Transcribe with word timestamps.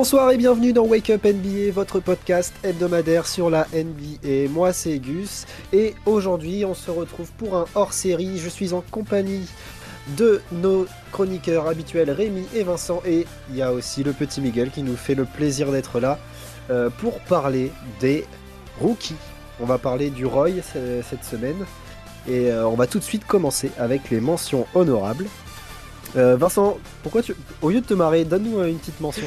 bonsoir 0.00 0.30
et 0.30 0.38
bienvenue 0.38 0.72
dans 0.72 0.86
Wake 0.86 1.10
Up 1.10 1.26
NBA, 1.26 1.72
votre 1.74 2.00
podcast 2.00 2.54
hebdomadaire 2.64 3.26
sur 3.26 3.50
la 3.50 3.66
NBA. 3.74 4.48
Moi 4.48 4.72
c'est 4.72 4.98
Gus 4.98 5.44
et 5.74 5.94
aujourd'hui 6.06 6.64
on 6.64 6.72
se 6.72 6.90
retrouve 6.90 7.30
pour 7.32 7.54
un 7.54 7.66
hors-série. 7.74 8.38
Je 8.38 8.48
suis 8.48 8.72
en 8.72 8.80
compagnie 8.80 9.46
de 10.16 10.40
nos 10.52 10.86
chroniqueurs 11.12 11.66
habituels 11.68 12.10
Rémi 12.10 12.46
et 12.54 12.62
Vincent 12.62 13.02
et 13.06 13.26
il 13.50 13.56
y 13.56 13.60
a 13.60 13.74
aussi 13.74 14.02
le 14.02 14.14
petit 14.14 14.40
Miguel 14.40 14.70
qui 14.70 14.82
nous 14.82 14.96
fait 14.96 15.14
le 15.14 15.26
plaisir 15.26 15.70
d'être 15.70 16.00
là 16.00 16.18
euh, 16.70 16.88
pour 16.88 17.20
parler 17.20 17.70
des 18.00 18.24
rookies. 18.80 19.16
On 19.60 19.66
va 19.66 19.76
parler 19.76 20.08
du 20.08 20.24
Roy 20.24 20.48
euh, 20.76 21.02
cette 21.10 21.24
semaine 21.24 21.66
et 22.26 22.50
euh, 22.50 22.66
on 22.66 22.74
va 22.74 22.86
tout 22.86 23.00
de 23.00 23.04
suite 23.04 23.26
commencer 23.26 23.70
avec 23.76 24.08
les 24.08 24.20
mentions 24.20 24.66
honorables. 24.74 25.26
Vincent, 26.14 26.78
pourquoi 27.02 27.22
tu, 27.22 27.36
au 27.60 27.68
lieu 27.68 27.82
de 27.82 27.86
te 27.86 27.94
marrer, 27.94 28.24
donne-nous 28.24 28.64
une 28.64 28.78
petite 28.78 29.00
mention. 29.02 29.26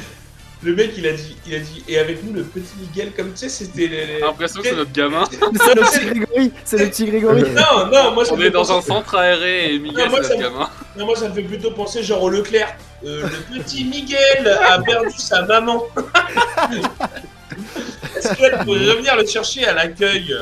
Le 0.64 0.74
mec, 0.74 0.92
il 0.96 1.06
a 1.06 1.12
dit, 1.12 1.36
il 1.46 1.54
a 1.54 1.58
dit, 1.58 1.84
et 1.88 1.98
avec 1.98 2.24
nous 2.24 2.32
le 2.32 2.42
petit 2.42 2.72
Miguel, 2.80 3.12
comme 3.14 3.32
tu 3.32 3.36
sais, 3.38 3.48
c'était. 3.50 3.86
les- 3.86 4.20
l'impression 4.20 4.62
que 4.62 4.68
c'est 4.68 4.74
notre 4.76 4.92
gamin. 4.92 5.24
c'est 5.30 5.74
le 5.74 5.82
petit 5.82 6.06
Grégory, 6.06 6.52
c'est 6.64 6.78
le 6.78 6.86
petit 6.88 7.04
Grégory. 7.04 7.42
Non, 7.54 7.86
non, 7.92 8.12
moi 8.14 8.24
ça 8.24 8.32
On 8.34 8.40
est 8.40 8.50
dans 8.50 8.72
un 8.72 8.80
centre 8.80 9.14
aéré 9.16 9.74
et 9.74 9.78
Miguel 9.78 10.04
Non, 10.06 10.10
moi, 10.10 10.18
c'est 10.22 10.28
ça 10.28 10.34
notre 10.36 10.50
me- 10.50 10.54
gamin. 10.56 10.70
Non, 10.96 11.06
moi 11.06 11.16
ça 11.16 11.28
me 11.28 11.34
fait 11.34 11.42
plutôt 11.42 11.70
penser 11.72 12.02
genre 12.02 12.22
au 12.22 12.30
Leclerc. 12.30 12.74
Euh, 13.04 13.26
le 13.52 13.60
petit 13.60 13.84
Miguel 13.84 14.48
a 14.48 14.78
perdu 14.80 15.10
sa 15.18 15.42
maman. 15.42 15.84
Est-ce 18.16 18.34
qu'elle 18.34 18.58
pourrait 18.64 18.88
revenir 18.90 19.16
le 19.16 19.26
chercher 19.26 19.66
à 19.66 19.74
l'accueil? 19.74 20.34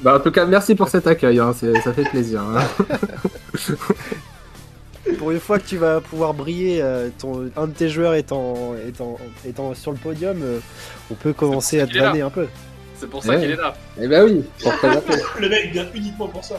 Bah, 0.00 0.16
en 0.16 0.20
tout 0.20 0.30
cas, 0.30 0.46
merci 0.46 0.74
pour 0.74 0.88
cet 0.88 1.06
accueil, 1.06 1.38
hein, 1.38 1.54
ça 1.84 1.92
fait 1.92 2.08
plaisir. 2.08 2.40
hein. 2.40 2.64
Pour 5.20 5.30
une 5.32 5.38
fois 5.38 5.58
que 5.58 5.66
tu 5.66 5.76
vas 5.76 6.00
pouvoir 6.00 6.32
briller, 6.32 6.80
euh, 6.80 7.10
ton, 7.18 7.50
un 7.54 7.66
de 7.66 7.72
tes 7.74 7.90
joueurs 7.90 8.14
étant, 8.14 8.74
étant, 8.88 9.18
étant 9.46 9.74
sur 9.74 9.92
le 9.92 9.98
podium, 9.98 10.40
euh, 10.42 10.60
on 11.10 11.14
peut 11.14 11.34
commencer 11.34 11.78
à 11.78 11.86
te 11.86 11.94
là. 11.96 12.04
vanner 12.06 12.22
un 12.22 12.30
peu. 12.30 12.46
C'est 12.96 13.06
pour 13.08 13.22
ça 13.22 13.32
Ouais. 13.34 13.40
qu'il 13.42 13.50
est 13.50 13.56
là. 13.56 13.74
Eh 14.00 14.08
bah 14.08 14.24
oui, 14.24 14.42
pour. 14.62 14.72
Le 15.40 15.48
mec 15.50 15.72
vient 15.72 15.86
uniquement 15.94 16.26
pour 16.28 16.42
ça. 16.42 16.56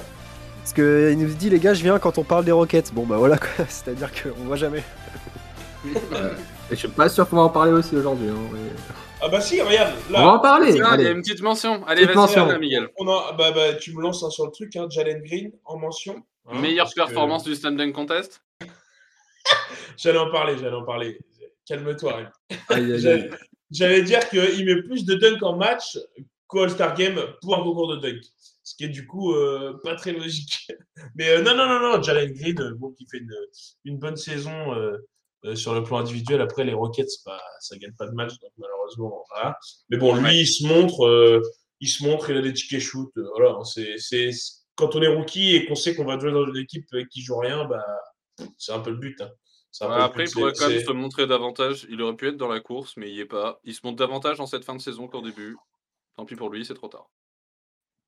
Parce 0.59 0.73
qu'il 0.73 1.17
nous 1.17 1.33
dit, 1.33 1.49
les 1.49 1.57
gars, 1.57 1.73
je 1.73 1.81
viens 1.81 1.97
quand 1.97 2.19
on 2.19 2.23
parle 2.23 2.45
des 2.45 2.51
roquettes. 2.51 2.93
Bon, 2.93 3.03
bah 3.03 3.17
voilà, 3.17 3.37
quoi. 3.39 3.65
c'est-à-dire 3.67 4.09
qu'on 4.13 4.43
voit 4.45 4.57
jamais. 4.57 4.83
Et 5.85 5.89
je 6.69 6.75
suis 6.75 6.87
pas 6.87 7.09
sûr 7.09 7.27
qu'on 7.27 7.37
va 7.37 7.41
en 7.43 7.49
parler 7.49 7.71
aussi 7.71 7.95
aujourd'hui. 7.95 8.29
hein, 8.29 8.35
mais- 8.53 8.59
Ah 9.23 9.27
bah 9.27 9.41
si, 9.41 9.59
regarde, 9.59 9.93
On 10.09 10.13
va 10.13 10.19
là, 10.19 10.27
en 10.33 10.39
parler. 10.39 10.69
Il 10.69 10.77
y 10.77 10.81
a 10.81 10.87
allez. 10.89 11.09
une 11.09 11.21
petite 11.21 11.41
mention. 11.41 11.83
Allez, 11.87 12.05
vas-y, 12.05 12.15
mention. 12.15 12.45
là, 12.45 12.59
Miguel. 12.59 12.89
on 12.99 13.07
a, 13.07 13.33
bah, 13.37 13.51
bah, 13.51 13.73
tu 13.79 13.93
me 13.95 14.01
lances 14.01 14.23
hein, 14.23 14.29
sur 14.29 14.45
le 14.45 14.51
truc, 14.51 14.75
hein, 14.75 14.85
Jalen 14.89 15.21
Green 15.23 15.51
en 15.65 15.77
mention. 15.79 16.15
Hein, 16.47 16.59
Meilleure 16.59 16.89
que- 16.89 16.95
performance 16.95 17.43
du 17.43 17.55
Slam 17.55 17.75
Dunk 17.77 17.93
Contest. 17.93 18.41
J'allais 19.97 20.17
en 20.19 20.31
parler, 20.31 20.57
j'allais 20.57 20.75
en 20.75 20.83
parler. 20.85 21.19
Calme-toi, 21.65 22.31
aïe. 22.69 23.29
J'allais 23.69 24.01
dire 24.03 24.27
qu'il 24.29 24.65
met 24.65 24.81
plus 24.81 25.05
de 25.05 25.15
dunk 25.15 25.41
en 25.43 25.55
match 25.55 25.97
qu'au 26.47 26.63
All-Star 26.63 26.93
Game 26.95 27.19
pour 27.41 27.55
un 27.57 27.63
concours 27.63 27.95
de 27.95 27.97
dunk. 28.01 28.21
Ce 28.63 28.75
qui 28.75 28.85
est 28.85 28.89
du 28.89 29.05
coup 29.07 29.33
euh, 29.33 29.79
pas 29.83 29.95
très 29.95 30.11
logique. 30.11 30.71
Mais 31.15 31.29
euh, 31.29 31.41
non, 31.41 31.55
non, 31.55 31.67
non, 31.67 31.79
non, 31.97 32.01
Jalen 32.01 32.33
Green, 32.33 32.59
euh, 32.61 32.73
bon, 32.75 32.91
qui 32.91 33.05
fait 33.09 33.19
une, 33.19 33.33
une 33.85 33.97
bonne 33.97 34.17
saison 34.17 34.73
euh, 34.75 34.97
euh, 35.45 35.55
sur 35.55 35.73
le 35.73 35.83
plan 35.83 35.99
individuel. 35.99 36.41
Après, 36.41 36.63
les 36.63 36.73
Rockets, 36.73 37.07
bah, 37.25 37.41
ça 37.59 37.77
gagne 37.77 37.93
pas 37.97 38.07
de 38.07 38.13
match, 38.13 38.31
donc 38.39 38.51
malheureusement, 38.57 39.23
voilà. 39.29 39.57
Mais 39.89 39.97
bon, 39.97 40.15
lui, 40.15 40.41
il 40.41 40.47
se 40.47 40.65
montre, 40.65 41.05
euh, 41.05 41.41
il 41.79 41.87
se 41.87 42.03
montre, 42.03 42.29
il 42.29 42.37
a 42.37 42.41
des 42.41 42.53
tickets 42.53 42.81
shoot. 42.81 43.09
euh, 43.17 43.27
voilà, 43.37 43.57
c'est, 43.63 43.97
c'est, 43.97 44.31
quand 44.81 44.95
on 44.95 45.01
est 45.01 45.07
rookie 45.15 45.55
et 45.55 45.65
qu'on 45.65 45.75
sait 45.75 45.95
qu'on 45.95 46.05
va 46.05 46.17
jouer 46.19 46.31
dans 46.31 46.45
une 46.45 46.57
équipe 46.57 46.85
qui 47.09 47.21
joue 47.21 47.37
rien, 47.37 47.65
bah, 47.65 47.85
c'est 48.57 48.71
un 48.73 48.79
peu 48.79 48.89
le 48.89 48.97
but. 48.97 49.21
hein. 49.21 49.29
C'est 49.71 49.85
Ouais, 49.85 49.93
après, 49.93 50.23
but, 50.23 50.31
il 50.31 50.33
pourrait 50.33 50.51
c'est- 50.53 50.59
quand 50.63 50.69
même 50.69 50.79
c'est- 50.79 50.85
se 50.85 50.91
montrer 50.91 51.27
davantage. 51.27 51.87
Il 51.89 52.01
aurait 52.01 52.15
pu 52.15 52.27
être 52.27 52.35
dans 52.37 52.49
la 52.49 52.59
course, 52.59 52.97
mais 52.97 53.09
il 53.09 53.15
y 53.15 53.19
est 53.21 53.25
pas. 53.25 53.59
Il 53.63 53.73
se 53.73 53.79
montre 53.83 53.97
davantage 53.97 54.39
en 54.41 54.45
cette 54.45 54.65
fin 54.65 54.75
de 54.75 54.81
saison 54.81 55.07
qu'au 55.07 55.21
début. 55.21 55.55
Tant 56.17 56.25
pis 56.25 56.35
pour 56.35 56.49
lui, 56.49 56.65
c'est 56.65 56.73
trop 56.73 56.89
tard. 56.89 57.09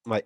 Ouais, 0.05 0.25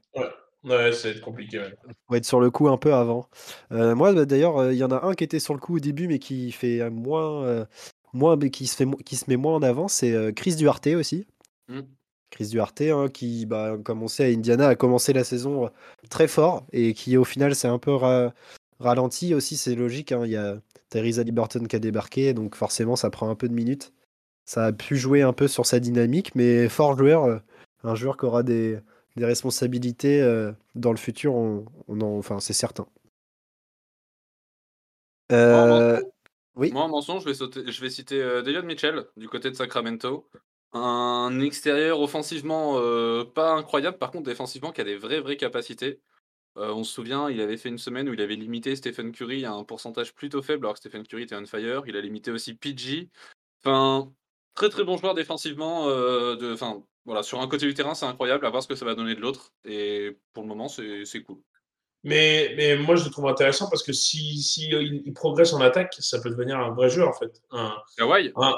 va 0.63 0.87
être 0.87 1.21
compliqué. 1.21 1.59
ouais. 1.59 1.75
Faut 2.07 2.15
être 2.15 2.25
sur 2.25 2.39
le 2.39 2.49
coup 2.49 2.67
un 2.69 2.77
peu 2.77 2.93
avant. 2.93 3.29
Euh, 3.71 3.93
moi, 3.93 4.13
bah, 4.13 4.25
d'ailleurs, 4.25 4.57
euh, 4.57 4.73
il 4.73 4.79
y 4.79 4.83
en 4.83 4.89
a 4.91 5.05
un 5.05 5.13
qui 5.13 5.23
était 5.23 5.39
sur 5.39 5.53
le 5.53 5.59
coup 5.59 5.75
au 5.75 5.79
début, 5.79 6.07
mais 6.07 6.17
qui 6.19 6.51
fait 6.51 6.89
moins, 6.89 7.43
euh, 7.45 7.65
moins 8.13 8.35
mais 8.35 8.49
qui 8.49 8.65
se 8.65 8.75
fait, 8.75 8.87
qui 9.05 9.15
se 9.15 9.25
met 9.29 9.37
moins 9.37 9.53
en 9.55 9.61
avant, 9.61 9.87
c'est 9.87 10.13
euh, 10.13 10.31
Chris 10.31 10.55
Duarte 10.55 10.87
aussi. 10.87 11.27
Hmm. 11.67 11.81
Chris 12.29 12.47
Duarte, 12.49 12.81
hein, 12.81 13.07
qui, 13.09 13.45
bah, 13.45 13.77
comme 13.83 14.03
on 14.03 14.07
sait, 14.07 14.25
à 14.25 14.27
Indiana 14.27 14.67
a 14.69 14.75
commencé 14.75 15.13
la 15.13 15.23
saison 15.23 15.65
euh, 15.65 15.69
très 16.09 16.27
fort 16.27 16.65
et 16.71 16.93
qui, 16.93 17.17
au 17.17 17.23
final, 17.23 17.55
s'est 17.55 17.67
un 17.67 17.79
peu 17.79 17.93
ra- 17.93 18.33
ralenti 18.79 19.33
aussi. 19.33 19.57
C'est 19.57 19.75
logique. 19.75 20.11
hein, 20.11 20.21
Il 20.25 20.31
y 20.31 20.35
a 20.37 20.59
Theresa 20.89 21.23
Liberton 21.23 21.65
qui 21.65 21.75
a 21.75 21.79
débarqué, 21.79 22.33
donc 22.33 22.55
forcément, 22.55 22.95
ça 22.95 23.09
prend 23.09 23.29
un 23.29 23.35
peu 23.35 23.47
de 23.47 23.53
minutes. 23.53 23.93
Ça 24.45 24.65
a 24.67 24.73
pu 24.73 24.95
jouer 24.97 25.21
un 25.23 25.33
peu 25.33 25.47
sur 25.47 25.65
sa 25.65 25.79
dynamique, 25.79 26.33
mais 26.35 26.69
fort 26.69 26.97
joueur, 26.97 27.25
euh, 27.25 27.39
un 27.83 27.95
joueur 27.95 28.17
qui 28.17 28.25
aura 28.25 28.43
des, 28.43 28.79
des 29.15 29.25
responsabilités 29.25 30.21
euh, 30.21 30.51
dans 30.75 30.91
le 30.91 30.97
futur, 30.97 31.35
on, 31.35 31.65
on 31.87 32.01
en- 32.01 32.17
enfin, 32.17 32.39
c'est 32.39 32.53
certain. 32.53 32.87
Euh, 35.31 36.01
oui. 36.55 36.71
Moi, 36.71 36.83
en 36.83 36.89
mention, 36.89 37.19
je 37.19 37.25
vais, 37.25 37.33
sauter, 37.33 37.69
je 37.69 37.81
vais 37.81 37.89
citer 37.89 38.21
euh, 38.21 38.41
David 38.41 38.63
Mitchell 38.63 39.05
du 39.17 39.27
côté 39.27 39.49
de 39.51 39.55
Sacramento. 39.55 40.29
Un 40.83 41.39
extérieur 41.39 41.99
offensivement 41.99 42.75
euh, 42.77 43.23
pas 43.25 43.51
incroyable, 43.53 43.97
par 43.97 44.11
contre 44.11 44.25
défensivement 44.25 44.71
qui 44.71 44.81
a 44.81 44.83
des 44.83 44.97
vraies 44.97 45.19
vraies 45.19 45.37
capacités. 45.37 45.99
Euh, 46.57 46.71
on 46.73 46.83
se 46.83 46.91
souvient, 46.91 47.29
il 47.29 47.39
avait 47.39 47.57
fait 47.57 47.69
une 47.69 47.77
semaine 47.77 48.09
où 48.09 48.13
il 48.13 48.21
avait 48.21 48.35
limité 48.35 48.75
Stephen 48.75 49.11
Curry 49.11 49.45
à 49.45 49.53
un 49.53 49.63
pourcentage 49.63 50.13
plutôt 50.15 50.41
faible, 50.41 50.65
alors 50.65 50.73
que 50.73 50.79
Stephen 50.79 51.05
Curry 51.05 51.23
était 51.23 51.35
on 51.35 51.45
fire. 51.45 51.83
Il 51.85 51.95
a 51.95 52.01
limité 52.01 52.31
aussi 52.31 52.55
PG. 52.55 53.09
Enfin, 53.63 54.11
très 54.55 54.69
très 54.69 54.83
bon 54.83 54.97
joueur 54.97 55.13
défensivement. 55.13 55.87
euh, 55.87 56.35
de, 56.35 56.53
enfin, 56.53 56.83
voilà, 57.05 57.21
sur 57.21 57.39
un 57.41 57.47
côté 57.47 57.67
du 57.67 57.73
terrain, 57.73 57.93
c'est 57.93 58.05
incroyable. 58.07 58.45
À 58.45 58.49
voir 58.49 58.63
ce 58.63 58.67
que 58.67 58.75
ça 58.75 58.85
va 58.85 58.95
donner 58.95 59.13
de 59.15 59.21
l'autre. 59.21 59.51
Et 59.65 60.17
pour 60.33 60.43
le 60.43 60.49
moment, 60.49 60.67
c'est 60.67 61.23
cool. 61.23 61.37
Mais, 62.03 62.53
mais 62.57 62.75
moi, 62.77 62.95
je 62.95 63.05
le 63.05 63.11
trouve 63.11 63.27
intéressant 63.27 63.69
parce 63.69 63.83
que 63.83 63.93
si, 63.93 64.41
si 64.41 64.69
il, 64.69 65.03
il 65.05 65.13
progresse 65.13 65.53
en 65.53 65.61
attaque, 65.61 65.95
ça 65.99 66.19
peut 66.21 66.29
devenir 66.29 66.57
un 66.59 66.71
vrai 66.71 66.89
joueur, 66.89 67.09
en 67.09 67.13
fait. 67.13 67.41
Un- 67.51 67.75
un- 68.35 68.55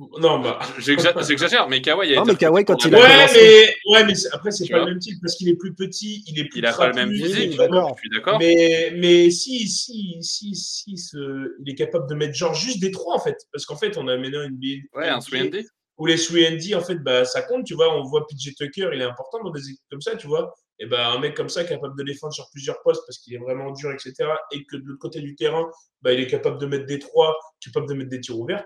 Non, 0.00 0.40
bah. 0.40 0.58
j'exa- 0.80 1.14
j'exagère, 1.26 1.68
mais 1.68 1.80
Kawhi 1.80 2.14
a 2.16 2.16
Non, 2.16 2.24
mais 2.26 2.34
Kawhi, 2.34 2.64
quand 2.64 2.84
il 2.84 2.94
a 2.96 2.98
Ouais, 3.00 3.04
commencé. 3.14 3.38
mais, 3.86 3.92
ouais, 3.92 4.04
mais 4.04 4.12
après, 4.32 4.50
c'est 4.50 4.68
pas 4.68 4.80
le 4.80 4.86
même 4.86 4.98
type 4.98 5.18
parce 5.22 5.36
qu'il 5.36 5.48
est 5.48 5.54
plus 5.56 5.72
petit, 5.72 6.24
il 6.26 6.38
est 6.40 6.44
plus 6.48 6.58
Il 6.58 6.66
a 6.66 6.72
pas 6.72 6.88
le 6.88 6.94
même 6.94 7.10
physique, 7.12 7.52
je 7.52 7.98
suis 8.00 8.10
d'accord. 8.10 8.38
Mais, 8.40 8.92
mais 8.96 9.30
si, 9.30 9.68
si, 9.68 10.16
si, 10.20 10.54
si 10.56 10.96
ce- 10.98 11.54
il 11.64 11.70
est 11.70 11.76
capable 11.76 12.08
de 12.08 12.14
mettre 12.16 12.34
genre 12.34 12.54
juste 12.54 12.80
des 12.80 12.90
trois, 12.90 13.14
en 13.14 13.20
fait. 13.20 13.36
Parce 13.52 13.66
qu'en 13.66 13.76
fait, 13.76 13.96
on 13.96 14.08
a 14.08 14.16
maintenant 14.16 14.42
une 14.42 14.54
NBA 14.56 14.98
Ouais, 14.98 15.08
un 15.08 15.20
3D. 15.20 15.64
où 15.98 16.06
les 16.06 16.16
3D, 16.16 16.74
en 16.74 16.80
fait, 16.80 16.96
bah, 16.96 17.24
ça 17.24 17.42
compte, 17.42 17.64
tu 17.64 17.74
vois. 17.74 17.96
On 17.96 18.02
voit 18.02 18.26
PJ 18.26 18.52
Tucker, 18.56 18.90
il 18.92 19.00
est 19.00 19.04
important 19.04 19.38
dans 19.44 19.50
des 19.52 19.60
équipes 19.62 19.84
comme 19.92 20.00
ça, 20.00 20.16
tu 20.16 20.26
vois. 20.26 20.52
Et 20.80 20.86
ben 20.86 20.98
un 20.98 21.20
mec 21.20 21.36
comme 21.36 21.48
ça, 21.48 21.62
capable 21.62 21.96
de 21.96 22.02
défendre 22.02 22.32
sur 22.34 22.50
plusieurs 22.50 22.82
postes 22.82 23.02
parce 23.06 23.18
qu'il 23.18 23.32
est 23.34 23.38
vraiment 23.38 23.70
dur, 23.70 23.92
etc. 23.92 24.12
Et 24.50 24.64
que 24.64 24.76
de 24.76 24.82
l'autre 24.86 24.98
côté 24.98 25.20
du 25.20 25.36
terrain, 25.36 25.70
bah, 26.02 26.12
il 26.12 26.18
est 26.18 26.26
capable 26.26 26.58
de 26.60 26.66
mettre 26.66 26.86
des 26.86 26.98
trois, 26.98 27.38
capable 27.64 27.88
de 27.88 27.94
mettre 27.94 28.10
des 28.10 28.20
tirs 28.20 28.36
ouverts. 28.40 28.64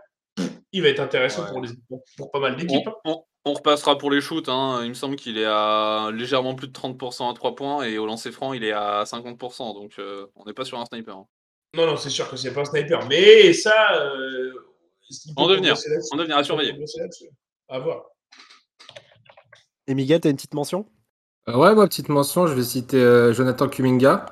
Il 0.72 0.82
va 0.82 0.88
être 0.88 1.00
intéressant 1.00 1.44
Ouais. 1.44 1.50
pour, 1.50 1.60
les, 1.62 1.70
pour, 1.88 2.02
pour 2.16 2.30
pas 2.30 2.40
mal 2.40 2.52
On, 2.54 2.56
d'équipes. 2.56 2.88
hein. 2.88 2.94
on- 3.04 3.24
on 3.44 3.52
repassera 3.54 3.96
pour 3.96 4.10
les 4.10 4.20
shoots. 4.20 4.48
hein. 4.50 4.80
Il 4.82 4.90
me 4.90 4.94
semble 4.94 5.16
qu'il 5.16 5.38
est 5.38 5.46
à 5.46 6.10
légèrement 6.12 6.54
plus 6.54 6.68
de 6.68 6.72
30% 6.72 7.30
à 7.30 7.34
3 7.34 7.54
points 7.54 7.82
et 7.84 7.96
au 7.96 8.04
lancer 8.04 8.30
franc, 8.32 8.52
il 8.52 8.62
est 8.64 8.72
à 8.72 9.04
50%. 9.04 9.72
Donc 9.74 9.92
euh, 9.98 10.26
on 10.36 10.44
n'est 10.44 10.52
pas 10.52 10.64
sur 10.66 10.78
un 10.78 10.84
sniper. 10.84 11.16
hein. 11.16 11.26
Non, 11.74 11.86
non, 11.86 11.96
c'est 11.96 12.10
sûr 12.10 12.28
que 12.28 12.36
c'est 12.36 12.52
pas 12.52 12.60
un 12.62 12.64
sniper. 12.66 13.06
Mais 13.08 13.52
ça. 13.54 13.94
Euh, 14.02 14.52
En 15.36 15.46
devenir. 15.46 15.74
En 16.12 16.16
devenir 16.16 16.36
à 16.36 16.44
surveiller. 16.44 16.74
À 17.68 17.78
voir. 17.78 18.04
Et 19.86 19.94
Miguel, 19.94 20.20
t'as 20.20 20.28
une 20.30 20.36
petite 20.36 20.54
mention? 20.54 20.86
Euh, 21.48 21.56
ouais, 21.56 21.74
moi, 21.74 21.86
petite 21.88 22.10
mention, 22.10 22.46
je 22.46 22.52
vais 22.52 22.62
citer 22.62 22.98
euh, 22.98 23.32
Jonathan 23.32 23.68
Kuminga. 23.68 24.26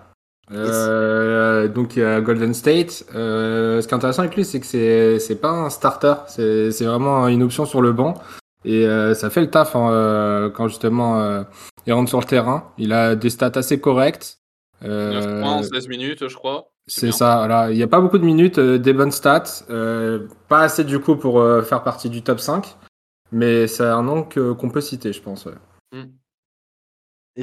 Euh, 0.53 1.69
donc 1.69 1.99
à 1.99 2.21
Golden 2.21 2.55
State. 2.55 3.05
Euh, 3.15 3.81
ce 3.81 3.87
qui 3.89 3.95
est 3.95 3.97
intéressant 3.97 4.23
avec 4.23 4.37
lui, 4.37 4.45
c'est 4.45 4.61
que 4.61 4.67
c'est 4.67 5.19
c'est 5.19 5.37
pas 5.41 5.51
un 5.51 5.71
starter, 5.71 6.15
c'est 6.29 6.71
c'est 6.71 6.85
vraiment 6.85 7.27
une 7.29 7.43
option 7.43 7.65
sur 7.67 7.83
le 7.83 7.93
banc 7.93 8.15
et 8.65 8.87
euh, 8.87 9.15
ça 9.15 9.31
fait 9.31 9.41
le 9.41 9.51
taf 9.51 9.75
hein, 9.77 9.91
euh, 9.91 10.51
quand 10.51 10.69
justement 10.69 11.21
euh, 11.21 11.43
il 11.87 11.93
rentre 11.93 12.09
sur 12.09 12.21
le 12.21 12.25
terrain. 12.27 12.71
Il 12.79 12.93
a 12.93 13.17
des 13.17 13.31
stats 13.31 13.53
assez 13.57 13.81
correctes. 13.81 14.39
9 14.83 14.91
Euh, 14.91 15.41
points 15.43 15.53
en 15.53 15.63
16 15.63 15.89
minutes, 15.89 16.29
je 16.29 16.35
crois. 16.37 16.69
c'est 16.87 17.11
ça. 17.13 17.37
Voilà, 17.39 17.71
il 17.71 17.77
n'y 17.77 17.83
a 17.83 17.89
pas 17.89 18.01
beaucoup 18.01 18.19
de 18.19 18.25
minutes, 18.25 18.59
euh, 18.59 18.79
des 18.79 18.93
bonnes 18.93 19.11
stats, 19.11 19.65
euh, 19.71 20.29
pas 20.49 20.61
assez 20.61 20.85
du 20.85 20.99
coup 21.01 21.17
pour 21.17 21.41
euh, 21.41 21.63
faire 21.63 21.83
partie 21.83 22.11
du 22.11 22.23
top 22.23 22.39
5, 22.41 22.77
mais 23.33 23.67
c'est 23.69 23.85
un 23.87 24.03
nom 24.03 24.23
que- 24.23 24.53
qu'on 24.53 24.69
peut 24.71 24.83
citer, 24.83 25.13
je 25.15 25.23
pense. 25.23 25.47
ouais. 25.47 25.55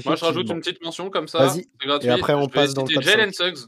Moi, 0.06 0.16
je 0.16 0.26
rajoute 0.26 0.50
une 0.50 0.60
petite 0.60 0.82
mention 0.84 1.10
comme 1.10 1.28
ça. 1.28 1.46
Vas-y. 1.46 1.68
c'est 1.80 1.88
gratuit. 1.88 2.08
Et 2.10 2.12
après, 2.12 2.34
on 2.34 2.44
Je 2.44 2.54
passe 2.54 2.74
dans 2.74 2.86
le 2.86 3.02
Jalen 3.02 3.32
Suggs. 3.32 3.68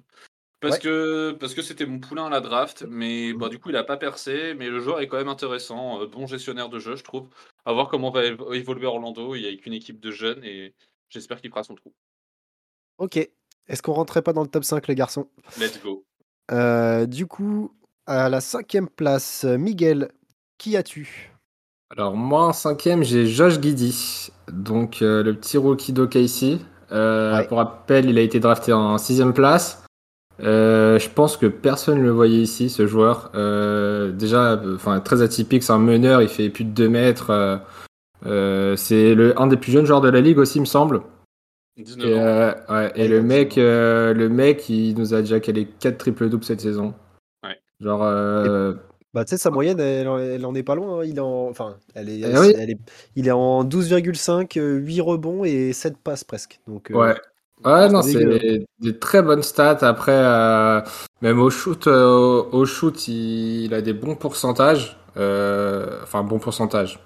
Parce 0.62 0.75
Ouais. 0.75 0.81
que 0.81 1.31
parce 1.39 1.54
que 1.54 1.62
c'était 1.62 1.86
mon 1.86 2.00
poulain 2.00 2.25
à 2.25 2.30
la 2.30 2.39
draft, 2.39 2.86
mais 2.89 3.33
bah, 3.33 3.50
du 3.50 3.60
coup 3.60 3.69
il 3.69 3.75
a 3.75 3.83
pas 3.83 3.98
percé, 3.98 4.56
mais 4.56 4.69
le 4.69 4.80
joueur 4.80 5.00
est 5.01 5.07
quand 5.07 5.18
même 5.18 5.27
intéressant, 5.27 6.01
euh, 6.01 6.07
bon 6.07 6.25
gestionnaire 6.25 6.69
de 6.69 6.80
jeu 6.80 6.95
je 6.95 7.04
trouve. 7.04 7.27
À 7.66 7.74
voir 7.74 7.88
comment 7.89 8.10
va 8.10 8.24
évo- 8.24 8.51
évoluer 8.56 8.88
Orlando, 8.88 9.36
il 9.36 9.42
y 9.44 9.48
a 9.48 9.56
qu'une 9.57 9.74
équipe 9.74 10.00
de 10.00 10.12
jeunes 10.12 10.44
et 10.44 10.74
j'espère 11.10 11.39
qu'il 11.42 11.51
fera 11.51 11.63
son 11.63 11.75
trou. 11.75 11.94
Ok. 12.98 13.18
Est-ce 13.68 13.81
qu'on 13.83 13.94
rentrait 13.94 14.22
pas 14.24 14.33
dans 14.33 14.42
le 14.44 14.48
top 14.48 14.63
5, 14.63 14.88
les 14.88 14.95
garçons? 14.95 15.30
Let's 15.60 15.80
go. 15.83 16.04
Euh, 16.51 17.06
Du 17.06 17.27
coup, 17.27 17.75
à 18.07 18.30
la 18.30 18.39
cinquième 18.42 18.89
place, 18.89 19.44
Miguel 19.44 20.10
qui 20.57 20.77
as-tu? 20.77 21.31
Alors 21.92 22.16
moi 22.16 22.46
en 22.48 22.54
cinquième 22.54 23.04
j'ai 23.04 23.28
Josh 23.28 23.60
Giddy, 23.62 24.30
donc 24.52 25.02
euh, 25.02 25.24
le 25.24 25.34
petit 25.34 25.58
rookie 25.58 25.94
d'OKC. 25.94 26.60
Euh, 26.92 27.38
Ouais. 27.38 27.48
Pour 27.48 27.58
rappel, 27.58 28.10
il 28.10 28.18
a 28.18 28.22
été 28.22 28.40
drafté 28.40 28.72
en 28.74 28.98
sixième 28.98 29.34
place. 29.34 29.84
Euh, 30.42 31.00
je 31.00 31.10
pense 31.10 31.38
que 31.38 31.46
personne 31.48 31.98
ne 32.00 32.04
le 32.04 32.12
voyait 32.12 32.42
ici, 32.42 32.70
ce 32.70 32.86
joueur. 32.88 33.32
Euh, 33.36 34.12
déjà, 34.12 34.54
euh, 34.54 34.76
enfin 34.76 35.00
très 35.00 35.22
atypique, 35.22 35.64
c'est 35.64 35.74
un 35.74 35.80
meneur, 35.80 36.22
il 36.22 36.28
fait 36.28 36.50
plus 36.50 36.64
de 36.66 36.72
2 36.72 36.90
mètres. 36.90 37.30
euh, 37.32 37.58
euh, 38.26 38.76
c'est 38.76 39.16
le 39.16 39.40
un 39.40 39.48
des 39.48 39.58
plus 39.58 39.72
jeunes 39.72 39.86
joueurs 39.86 40.02
de 40.02 40.10
la 40.10 40.22
ligue 40.22 40.38
aussi, 40.40 40.58
il 40.60 40.62
me 40.62 40.66
semble. 40.66 41.02
19 41.78 42.06
Et, 42.08 42.14
ans. 42.14 42.18
euh, 42.18 42.54
ouais, 42.70 42.92
et 42.96 43.08
le 43.08 43.22
mec, 43.22 43.58
euh, 43.58 44.14
le 44.14 44.30
mec, 44.30 44.70
il 44.70 44.96
nous 44.98 45.14
a 45.14 45.22
déjà 45.22 45.40
calé 45.40 45.68
4 45.80 45.98
triple 45.98 46.30
doubles 46.30 46.44
cette 46.46 46.62
saison. 46.62 46.94
Ouais. 47.44 47.58
Genre, 47.80 48.02
euh, 48.04 48.74
Bah, 49.16 49.24
tu 49.24 49.30
sais, 49.30 49.38
sa 49.38 49.50
moyenne, 49.50 49.80
elle, 49.80 50.10
en- 50.10 50.18
elle 50.20 50.46
en 50.46 50.54
est 50.56 50.62
pas 50.64 50.76
loin. 50.76 51.00
hein. 51.00 51.06
Il 51.06 51.16
est 51.16 51.22
en, 51.22 51.48
enfin, 51.50 51.78
elle 51.94 52.10
est, 52.10 52.20
Eh 52.20 52.38
oui. 52.38 52.54
elle 52.58 52.70
est, 52.72 52.78
il 53.16 53.28
est 53.30 53.32
en 53.32 53.64
12,5, 53.64 54.58
euh, 54.58 54.76
8 54.76 55.00
rebonds 55.00 55.46
et 55.46 55.72
7 55.72 55.98
passes 55.98 56.26
presque. 56.26 56.60
Donc, 56.68 56.92
euh, 56.92 56.96
ouais. 56.96 57.16
Ouais, 57.64 57.88
non, 57.88 58.02
c'est 58.02 58.60
des 58.80 59.00
très 59.00 59.22
bonnes 59.22 59.42
stats. 59.42 59.78
Après, 59.88 60.12
euh, 60.14 60.82
même 61.22 61.40
au 61.40 61.50
shoot, 61.50 61.88
euh, 61.88 62.44
au 62.52 62.66
shoot, 62.66 63.08
il, 63.08 63.64
il 63.64 63.74
a 63.74 63.82
des 63.82 63.94
bons 63.94 64.16
pourcentages. 64.16 64.98
Euh, 65.16 66.02
enfin, 66.04 66.24
bon 66.24 66.38
pourcentage. 66.38 67.00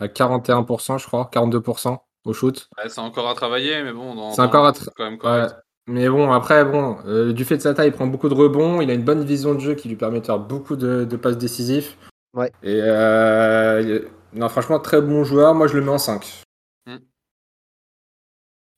À 0.00 0.08
41%, 0.08 0.96
je 0.96 1.06
crois, 1.06 1.28
42% 1.30 1.98
au 2.24 2.32
shoot. 2.32 2.70
Ouais, 2.78 2.88
c'est 2.88 3.00
encore 3.02 3.28
à 3.28 3.34
travailler, 3.34 3.82
mais 3.82 3.92
bon, 3.92 4.14
dans, 4.14 4.32
C'est 4.32 4.40
encore 4.40 4.64
à 4.64 4.70
tra- 4.72 4.84
c'est 4.84 4.94
quand 4.96 5.04
même 5.10 5.18
Ouais. 5.22 5.52
Mais 5.88 6.08
bon, 6.08 6.30
après, 6.32 6.64
bon, 6.64 6.98
euh, 7.06 7.32
du 7.32 7.44
fait 7.44 7.56
de 7.56 7.62
sa 7.62 7.74
taille, 7.74 7.88
il 7.88 7.92
prend 7.92 8.06
beaucoup 8.06 8.28
de 8.28 8.34
rebonds. 8.34 8.80
Il 8.80 8.90
a 8.90 8.94
une 8.94 9.02
bonne 9.04 9.24
vision 9.24 9.54
de 9.54 9.60
jeu 9.60 9.74
qui 9.74 9.88
lui 9.88 9.96
permet 9.96 10.20
de 10.20 10.26
faire 10.26 10.38
beaucoup 10.38 10.76
de, 10.76 11.04
de 11.04 11.16
passes 11.16 11.38
décisives. 11.38 11.96
Ouais. 12.34 12.50
Et 12.62 12.80
euh, 12.80 14.00
non, 14.32 14.48
franchement, 14.48 14.78
très 14.78 15.00
bon 15.02 15.24
joueur. 15.24 15.54
Moi, 15.54 15.66
je 15.66 15.74
le 15.76 15.82
mets 15.84 15.90
en 15.90 15.98
5. 15.98 16.44
Hmm. 16.86 16.96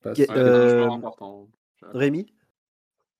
Parce 0.01 0.17
Ouais, 0.19 0.27
Euh, 0.31 0.79
joueur 0.83 0.93
important. 0.93 1.47
Rémi? 1.93 2.33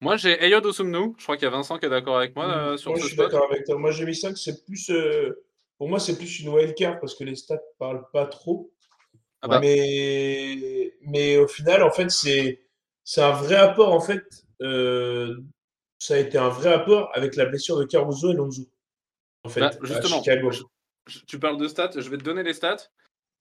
Moi, 0.01 0.17
j'ai 0.17 0.39
Ayod 0.43 0.65
Osumnu. 0.65 1.13
Je 1.17 1.23
crois 1.23 1.37
qu'il 1.37 1.45
y 1.45 1.47
a 1.47 1.51
Vincent 1.51 1.77
qui 1.77 1.85
est 1.85 1.89
d'accord 1.89 2.17
avec 2.17 2.35
moi 2.35 2.45
euh, 2.47 2.77
sur 2.77 2.91
Moi, 2.91 2.97
ce 2.99 3.03
je 3.03 3.07
suis 3.09 3.15
spot. 3.17 3.31
d'accord 3.31 3.47
avec 3.51 3.65
toi. 3.65 3.77
Moi, 3.77 3.91
j'ai 3.91 4.05
mis 4.05 4.15
5. 4.15 4.35
C'est 4.37 4.65
plus. 4.65 4.89
euh, 4.89 5.43
Pour 5.77 5.89
moi, 5.89 5.99
c'est 5.99 6.17
plus 6.17 6.39
une 6.41 6.49
wildcard 6.49 6.99
parce 6.99 7.15
que 7.15 7.23
les 7.23 7.35
stats 7.35 7.61
parlent 7.79 8.05
pas 8.11 8.25
trop. 8.25 8.71
Ah 9.41 9.47
bah. 9.47 9.59
Mais, 9.59 10.93
mais 11.03 11.37
au 11.37 11.47
final, 11.47 11.83
en 11.83 11.91
fait, 11.91 12.09
c'est 12.09 12.64
c'est 13.05 13.21
un 13.21 13.31
vrai 13.31 13.55
apport. 13.55 13.93
En 13.93 14.01
fait, 14.01 14.23
euh, 14.61 15.37
ça 15.99 16.15
a 16.15 16.17
été 16.17 16.37
un 16.37 16.49
vrai 16.49 16.73
apport 16.73 17.09
avec 17.13 17.35
la 17.37 17.45
blessure 17.45 17.77
de 17.79 17.85
Caruso 17.85 18.31
et 18.31 18.35
Lonzo. 18.35 18.63
En 19.43 19.49
fait, 19.49 19.61
Bah, 19.61 19.67
à 19.67 19.85
justement, 19.85 20.23
je- 21.07 21.19
tu 21.27 21.39
parles 21.39 21.57
de 21.57 21.67
stats, 21.67 21.91
je 21.95 22.09
vais 22.09 22.17
te 22.17 22.23
donner 22.23 22.43
les 22.43 22.53
stats. 22.53 22.89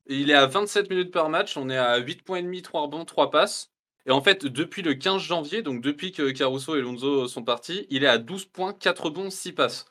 Il 0.07 0.31
est 0.31 0.35
à 0.35 0.47
27 0.47 0.91
minutes 0.91 1.13
par 1.13 1.31
match, 1.31 1.57
on 1.57 1.71
est 1.71 1.79
à 1.79 1.97
8 1.99 2.23
points 2.23 2.39
et 2.39 2.43
demi, 2.43 2.63
3 2.63 2.83
rebonds, 2.83 3.05
3 3.05 3.31
passes. 3.31 3.71
Et 4.07 4.11
en 4.11 4.21
fait, 4.21 4.45
depuis 4.47 4.83
le 4.83 4.95
15 4.95 5.23
janvier, 5.23 5.63
donc 5.63 5.83
depuis 5.83 6.13
que 6.13 6.31
Caruso 6.31 6.77
et 6.77 6.83
Lonzo 6.83 7.27
sont 7.27 7.43
partis, 7.43 7.87
il 7.91 8.05
est 8.05 8.09
à 8.09 8.19
12 8.19 8.45
points, 8.45 8.75
4 8.75 9.05
rebonds, 9.07 9.31
6 9.31 9.53
passes. 9.53 9.87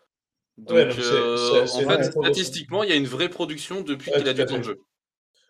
Donc, 0.59 0.75
Ouais, 0.75 0.95
euh, 0.99 1.67
en 1.71 1.81
fait, 1.81 2.03
statistiquement, 2.03 2.83
il 2.83 2.89
y 2.91 2.93
a 2.93 2.95
une 2.95 3.07
vraie 3.07 3.29
production 3.29 3.81
depuis 3.81 4.11
Ouais, 4.11 4.19
qu'il 4.19 4.29
a 4.29 4.33
du 4.33 4.45
temps 4.45 4.59
de 4.59 4.63
jeu. 4.63 4.79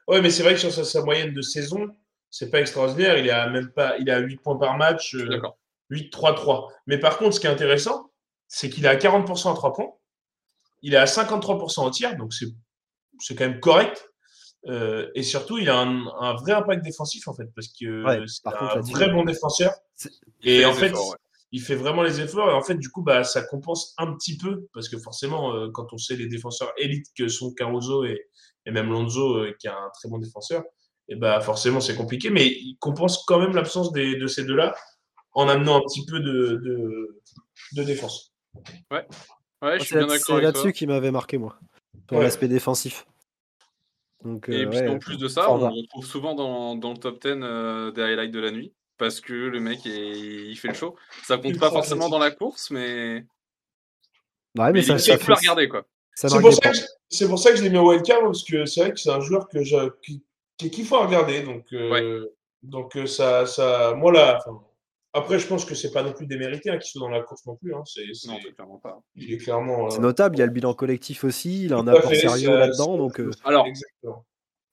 Ouais, 0.07 0.21
mais 0.21 0.29
c'est 0.29 0.43
vrai 0.43 0.53
que 0.53 0.59
sur 0.61 0.71
sa, 0.71 0.85
sa 0.85 1.01
moyenne 1.03 1.33
de 1.33 1.41
saison, 1.41 1.87
c'est 2.33 2.49
pas 2.49 2.59
extraordinaire. 2.59 3.19
Il 3.19 3.27
est 3.27 3.31
à 3.31 3.47
même 3.47 3.71
pas, 3.71 3.95
il 3.99 4.09
est 4.09 4.11
à 4.11 4.17
8 4.17 4.37
points 4.37 4.57
par 4.57 4.75
match, 4.75 5.13
euh, 5.13 5.27
d'accord. 5.27 5.59
8-3-3. 5.91 6.67
Mais 6.87 6.97
par 6.97 7.19
contre, 7.19 7.35
ce 7.35 7.39
qui 7.39 7.45
est 7.45 7.51
intéressant, 7.51 8.11
c'est 8.47 8.71
qu'il 8.71 8.85
est 8.85 8.89
à 8.89 8.95
40% 8.95 9.51
à 9.51 9.53
3 9.53 9.73
points. 9.73 9.91
Il 10.81 10.95
est 10.95 10.97
à 10.97 11.05
53% 11.05 11.85
au 11.85 11.91
tir, 11.91 12.15
donc 12.17 12.33
c'est 12.33 12.47
c'est 13.19 13.35
quand 13.35 13.47
même 13.47 13.59
correct. 13.59 14.09
Euh, 14.65 15.11
et 15.13 15.21
surtout, 15.21 15.59
il 15.59 15.69
a 15.69 15.77
un, 15.77 16.07
un 16.21 16.33
vrai 16.33 16.53
impact 16.53 16.83
défensif, 16.83 17.27
en 17.27 17.35
fait, 17.35 17.45
parce 17.53 17.67
que 17.67 18.03
Ouais, 18.03 18.25
c'est 18.25 18.47
un 18.47 18.51
contre, 18.51 18.89
vrai 18.89 19.11
bon 19.11 19.23
défenseur. 19.23 19.71
Et 20.41 20.59
fait 20.59 20.65
en 20.65 20.73
fait, 20.73 20.87
efforts, 20.87 21.09
ouais. 21.11 21.17
il 21.51 21.61
fait 21.61 21.75
vraiment 21.75 22.01
les 22.01 22.19
efforts. 22.19 22.49
Et 22.49 22.53
en 22.53 22.63
fait, 22.63 22.75
du 22.75 22.89
coup, 22.89 23.03
bah, 23.03 23.23
ça 23.23 23.43
compense 23.43 23.93
un 23.99 24.11
petit 24.15 24.37
peu, 24.37 24.67
parce 24.73 24.89
que 24.89 24.97
forcément, 24.97 25.53
euh, 25.53 25.69
quand 25.71 25.93
on 25.93 25.99
sait 25.99 26.15
les 26.15 26.27
défenseurs 26.27 26.73
élites 26.77 27.07
que 27.15 27.27
sont 27.27 27.53
Caruso 27.53 28.05
et, 28.05 28.25
et 28.65 28.71
même 28.71 28.89
Lonzo, 28.89 29.35
euh, 29.35 29.55
qui 29.59 29.67
est 29.67 29.71
un 29.71 29.91
très 29.93 30.09
bon 30.09 30.17
défenseur, 30.17 30.63
et 31.09 31.15
bah, 31.15 31.39
forcément, 31.41 31.79
c'est 31.81 31.95
compliqué. 31.95 32.29
Mais 32.29 32.47
il 32.47 32.77
compense 32.79 33.23
quand 33.25 33.39
même 33.39 33.53
l'absence 33.55 33.91
des- 33.91 34.15
de 34.17 34.27
ces 34.27 34.43
deux-là 34.45 34.75
en 35.33 35.47
amenant 35.49 35.77
un 35.77 35.81
petit 35.81 36.05
peu 36.05 36.19
de, 36.19 36.59
de, 36.63 37.21
de 37.73 37.83
défense. 37.83 38.33
Ouais, 38.91 39.05
je 39.79 39.79
suis 39.79 39.87
c'est 39.89 39.97
bien 39.97 40.07
d'accord 40.07 40.37
c'est 40.37 40.41
là-dessus 40.41 40.73
qui 40.73 40.85
m'avait 40.87 41.11
marqué, 41.11 41.37
moi, 41.37 41.57
Ouais. 42.11 42.21
l'aspect 42.21 42.47
défensif. 42.47 43.05
Donc, 44.23 44.47
Et 44.49 44.63
euh, 44.63 44.69
puis 44.69 44.79
ouais, 44.79 44.87
en 44.89 44.99
plus 44.99 45.17
de 45.17 45.27
ça, 45.27 45.51
on 45.51 45.57
va. 45.57 45.69
le 45.69 45.81
retrouve 45.81 46.05
souvent 46.05 46.33
dans, 46.35 46.75
dans 46.75 46.91
le 46.91 46.97
top 46.97 47.21
10 47.21 47.29
euh, 47.41 47.91
des 47.91 48.01
highlights 48.03 48.31
de 48.31 48.39
la 48.39 48.51
nuit. 48.51 48.73
Parce 48.97 49.19
que 49.19 49.33
le 49.33 49.59
mec, 49.59 49.85
est- 49.85 50.49
il 50.49 50.55
fait 50.55 50.67
le 50.69 50.75
show. 50.75 50.95
Ça 51.23 51.37
compte 51.37 51.59
pas 51.59 51.71
forcément 51.71 52.09
dans 52.09 52.19
la 52.19 52.31
course, 52.31 52.69
mais, 52.71 53.25
Ouais, 54.55 54.65
mais, 54.67 54.71
mais 54.73 54.81
ça, 54.83 54.93
il 54.93 54.99
ça 54.99 55.13
à 55.15 55.17
fait- 55.17 55.33
regarder. 55.33 55.67
Quoi. 55.67 55.85
ça 56.13 56.29
C'est 56.29 56.39
pour, 56.39 56.53
ça 56.53 57.27
pour 57.27 57.39
ça 57.39 57.51
que 57.51 57.57
je 57.57 57.63
l'ai 57.63 57.69
mis 57.71 57.77
en 57.77 57.87
wildcard, 57.87 58.21
parce 58.21 58.43
que 58.43 58.65
c'est 58.65 58.81
vrai 58.81 58.91
que 58.91 58.99
c'est 58.99 59.09
un 59.09 59.19
joueur 59.19 59.49
que 59.49 59.63
je, 59.63 59.89
qui, 60.03 60.23
qui 60.57 60.67
est 60.67 60.69
kiffant 60.69 61.01
à 61.01 61.05
regarder. 61.07 61.41
Donc, 61.43 61.65
euh, 61.73 62.27
donc 62.61 62.95
euh, 62.95 63.05
ça, 63.05 63.45
ça, 63.45 63.93
moi 63.95 64.11
là, 64.11 64.39
après, 65.13 65.37
je 65.37 65.47
pense 65.47 65.63
que 65.65 65.75
c'est 65.75 65.91
pas 65.91 66.01
non 66.03 66.13
plus 66.13 66.25
démérité 66.25 66.69
hein, 66.71 66.77
qu'il 66.77 66.89
soit 66.89 67.01
dans 67.01 67.09
la 67.09 67.21
course 67.21 67.45
non 67.45 67.55
plus. 67.55 67.73
Hein, 67.75 67.83
c'est, 67.85 68.01
c'est- 68.13 68.27
Non, 68.29 68.39
c'est 68.41 68.51
clairement 68.53 68.79
pas. 68.79 68.99
il 69.15 69.31
est 69.33 69.37
clairement. 69.37 69.89
C'est 69.89 69.99
euh, 69.99 70.01
notable, 70.01 70.35
il 70.35 70.39
y 70.39 70.41
a 70.41 70.45
le 70.47 70.51
bilan 70.51 70.73
collectif 70.73 71.23
aussi, 71.23 71.65
il 71.65 71.73
a 71.73 71.77
un 71.77 71.87
apport 71.87 72.09
sérieux 72.13 72.57
là-dedans, 72.57 72.97
donc 72.97 73.19
euh, 73.19 73.29
Alors, 73.43 73.67
Exactement. 73.67 74.25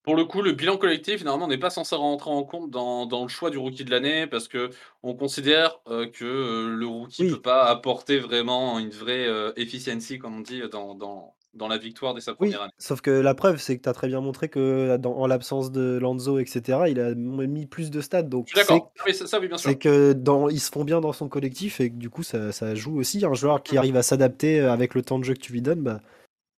pour 0.03 0.15
le 0.17 0.25
coup, 0.25 0.41
le 0.41 0.53
bilan 0.53 0.79
collectif, 0.79 1.25
normalement, 1.25 1.47
n'est 1.49 1.59
pas 1.59 1.69
censé 1.69 1.95
rentrer 1.95 2.31
en 2.31 2.45
compte 2.45 2.71
dans, 2.71 3.05
dans 3.05 3.23
le 3.23 3.29
choix 3.29 3.51
du 3.51 3.59
rookie 3.59 3.85
de 3.85 3.91
l'année 3.91 4.27
parce 4.27 4.49
que 4.49 4.71
on 5.03 5.15
considère 5.15 5.79
euh, 5.89 6.07
que 6.09 6.25
euh, 6.25 6.75
le 6.75 6.87
rookie 6.87 7.25
Oui. 7.25 7.31
peut 7.33 7.43
pas 7.43 7.65
apporter 7.65 8.19
vraiment 8.19 8.79
une 8.79 8.91
vraie 8.91 9.27
euh, 9.27 9.53
efficiency, 9.57 10.19
comme 10.19 10.37
on 10.39 10.41
dit, 10.41 10.63
dans, 10.73 10.95
dans, 10.95 11.35
dans 11.55 11.67
la 11.69 11.79
victoire 11.79 12.15
dès 12.15 12.21
sa 12.21 12.33
oui, 12.33 12.37
première 12.51 12.63
année. 12.63 12.73
sauf 12.79 13.01
que 13.01 13.11
la 13.11 13.35
preuve, 13.35 13.59
c'est 13.61 13.77
que 13.77 13.83
tu 13.83 13.89
as 13.89 13.93
très 13.93 14.07
bien 14.09 14.21
montré 14.21 14.49
que 14.49 14.97
dans, 14.99 15.17
en 15.17 15.27
l'absence 15.27 15.73
de 15.73 15.99
Lanzo, 15.99 16.39
etc., 16.39 16.81
il 16.89 17.01
a 17.01 17.15
mis 17.15 17.67
plus 17.67 17.91
de 17.91 18.01
stats, 18.01 18.23
donc 18.23 18.49
d'accord. 18.55 18.93
Oui, 19.05 19.15
ça, 19.15 19.27
ça, 19.27 19.41
oui, 19.41 19.49
bien 19.49 19.57
sûr. 19.59 19.71
c'est 19.71 19.77
que 19.77 20.13
dans, 20.13 20.49
ils 20.49 20.61
se 20.61 20.71
font 20.71 20.85
bien 20.85 21.01
dans 21.01 21.13
son 21.13 21.29
collectif 21.29 21.81
et 21.81 21.91
que 21.91 21.97
du 21.97 22.09
coup 22.09 22.23
ça, 22.23 22.53
ça 22.53 22.75
joue 22.75 22.99
aussi. 22.99 23.25
Un 23.25 23.35
joueur 23.35 23.63
qui 23.63 23.77
arrive 23.77 23.97
à 23.97 24.03
s'adapter 24.03 24.61
avec 24.61 24.95
le 24.95 25.03
temps 25.03 25.19
de 25.19 25.25
jeu 25.25 25.35
que 25.35 25.41
tu 25.41 25.53
lui 25.53 25.63
donnes, 25.63 25.83
bah, 25.83 26.01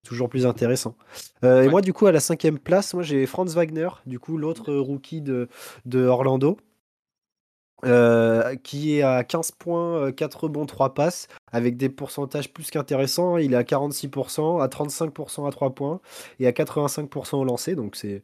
toujours 0.06 0.28
plus 0.28 0.46
intéressant. 0.46 0.96
Euh, 1.44 1.62
Et 1.62 1.68
moi 1.68 1.80
du 1.80 1.92
coup 1.92 2.06
à 2.06 2.12
la 2.12 2.20
cinquième 2.20 2.58
place, 2.58 2.92
moi 2.92 3.02
j'ai 3.02 3.25
Franz 3.26 3.54
Wagner, 3.54 3.88
du 4.06 4.18
coup 4.18 4.37
l'autre 4.37 4.75
rookie 4.75 5.22
de, 5.22 5.49
de 5.87 6.04
Orlando, 6.04 6.58
euh, 7.85 8.55
qui 8.57 8.97
est 8.97 9.03
à 9.03 9.25
15 9.25 9.53
points, 9.53 9.97
euh, 10.09 10.12
4 10.12 10.45
rebonds, 10.45 10.67
3 10.67 10.95
passes, 10.95 11.29
avec 11.53 11.77
des 11.77 11.89
pourcentages 11.89 12.53
plus 12.53 12.71
qu'intéressants. 12.71 13.37
Il 13.39 13.55
est 13.55 13.57
à 13.57 13.65
46%, 13.65 14.61
à 14.61 14.69
35% 14.69 15.47
à 15.47 15.51
3 15.51 15.75
points 15.75 16.01
et 16.41 16.47
à 16.47 16.53
85% 16.53 17.37
au 17.39 17.45
lancer, 17.45 17.75
donc 17.75 17.97
c'est 17.97 18.23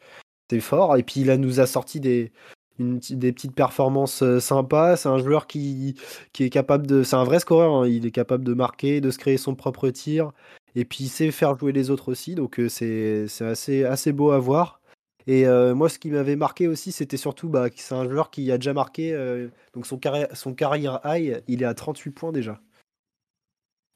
fort. 0.61 0.97
Et 0.97 1.03
puis 1.03 1.21
il 1.23 1.33
nous 1.35 1.61
a 1.61 1.67
sorti 1.67 2.01
des, 2.01 2.33
des 2.79 3.33
petites 3.33 3.55
performances 3.55 4.23
euh, 4.23 4.41
sympas. 4.41 4.97
C'est 4.97 5.09
un 5.09 5.19
joueur 5.19 5.47
qui, 5.47 5.95
qui 6.33 6.45
est 6.45 6.51
capable 6.51 6.87
de. 6.87 7.03
C'est 7.03 7.17
un 7.17 7.25
vrai 7.25 7.41
scoreur. 7.41 7.73
hein. 7.83 7.89
Il 7.89 8.07
est 8.07 8.11
capable 8.11 8.45
de 8.45 8.55
marquer, 8.55 9.01
de 9.01 9.11
se 9.11 9.19
créer 9.19 9.37
son 9.39 9.55
propre 9.55 9.91
tir. 9.91 10.33
Et 10.75 10.85
puis 10.85 11.05
il 11.05 11.09
sait 11.09 11.31
faire 11.31 11.59
jouer 11.59 11.73
les 11.73 11.91
autres 11.91 12.11
aussi. 12.11 12.35
Donc 12.35 12.61
euh, 12.61 12.69
c'est 12.69 13.27
c'est 13.29 13.45
assez, 13.47 13.85
assez 13.85 14.13
beau 14.13 14.31
à 14.31 14.39
voir. 14.39 14.78
Et 15.31 15.47
euh, 15.47 15.75
moi, 15.75 15.91
ce 15.91 15.99
qui 15.99 16.11
m'avait 16.11 16.37
marqué 16.37 16.67
aussi, 16.69 16.91
c'était 16.91 17.19
surtout 17.19 17.51
bah, 17.51 17.69
que 17.69 17.79
c'est 17.79 17.95
un 17.95 18.09
joueur 18.09 18.31
qui 18.31 18.51
a 18.51 18.57
déjà 18.57 18.73
marqué. 18.73 19.13
euh, 19.13 19.49
donc 19.75 19.87
son, 19.87 19.99
carrière, 19.99 20.35
son 20.35 20.55
carrière 20.55 21.01
high, 21.05 21.43
il 21.49 21.63
est 21.63 21.67
à 21.67 21.75
38 21.75 22.11
points 22.13 22.33
déjà. 22.33 22.61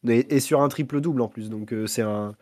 Et, 0.07 0.35
et 0.37 0.41
sur 0.41 0.61
un 0.61 0.69
triple-double 0.69 1.23
en 1.23 1.29
plus. 1.29 1.49
Donc 1.49 1.73
euh, 1.73 1.87
c'est 1.87 2.03
un. 2.03 2.37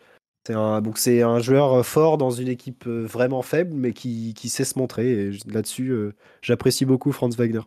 C'est 0.46 0.54
un, 0.54 0.80
donc 0.80 0.96
c'est 0.96 1.20
un 1.20 1.38
joueur 1.38 1.84
fort 1.84 2.16
dans 2.16 2.30
une 2.30 2.48
équipe 2.48 2.86
vraiment 2.86 3.42
faible, 3.42 3.74
mais 3.74 3.92
qui, 3.92 4.32
qui 4.34 4.48
sait 4.48 4.64
se 4.64 4.78
montrer. 4.78 5.10
Et 5.10 5.30
là-dessus, 5.46 5.94
j'apprécie 6.40 6.86
beaucoup 6.86 7.12
Franz 7.12 7.36
Wagner. 7.36 7.60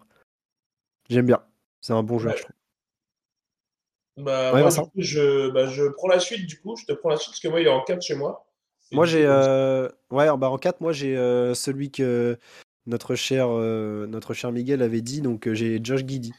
J'aime 1.08 1.28
bien. 1.28 1.44
C'est 1.82 1.94
un 1.94 2.02
bon 2.02 2.18
joueur, 2.18 2.34
Ouais. 2.34 2.40
je 2.40 2.44
trouve. 2.44 4.26
Bah, 4.26 4.48
Ouais, 4.52 4.62
moi, 4.62 4.64
Vincent. 4.64 4.84
du 4.86 4.90
coup, 4.90 5.02
je, 5.02 5.52
bah, 5.52 5.68
je 5.68 5.84
prends 5.84 6.08
la 6.08 6.20
suite, 6.20 6.48
du 6.48 6.60
coup. 6.60 6.76
Je 6.76 6.86
te 6.86 6.94
prends 6.94 7.10
la 7.10 7.18
suite 7.18 7.34
parce 7.34 7.40
que 7.42 7.48
moi, 7.48 7.62
il 7.62 7.68
est 7.68 7.70
en 7.70 7.84
4 7.84 8.02
chez 8.02 8.16
moi. 8.16 8.44
Et 8.94 8.96
Moi, 8.96 9.06
j'ai. 9.08 9.26
euh, 9.26 9.88
Ouais, 10.12 10.28
bah, 10.38 10.50
en 10.50 10.58
4, 10.58 10.80
moi, 10.80 10.92
j'ai 10.94 11.18
euh, 11.18 11.56
celui 11.56 11.90
que 11.90 12.38
notre 12.86 13.16
cher, 13.16 13.48
euh, 13.50 14.06
notre 14.06 14.34
cher 14.36 14.52
Miguel 14.52 14.82
avait 14.84 15.02
dit. 15.02 15.22
Donc, 15.22 15.48
euh, 15.48 15.56
j'ai 15.56 15.80
Josh 15.84 16.02
Giddy. 16.06 16.32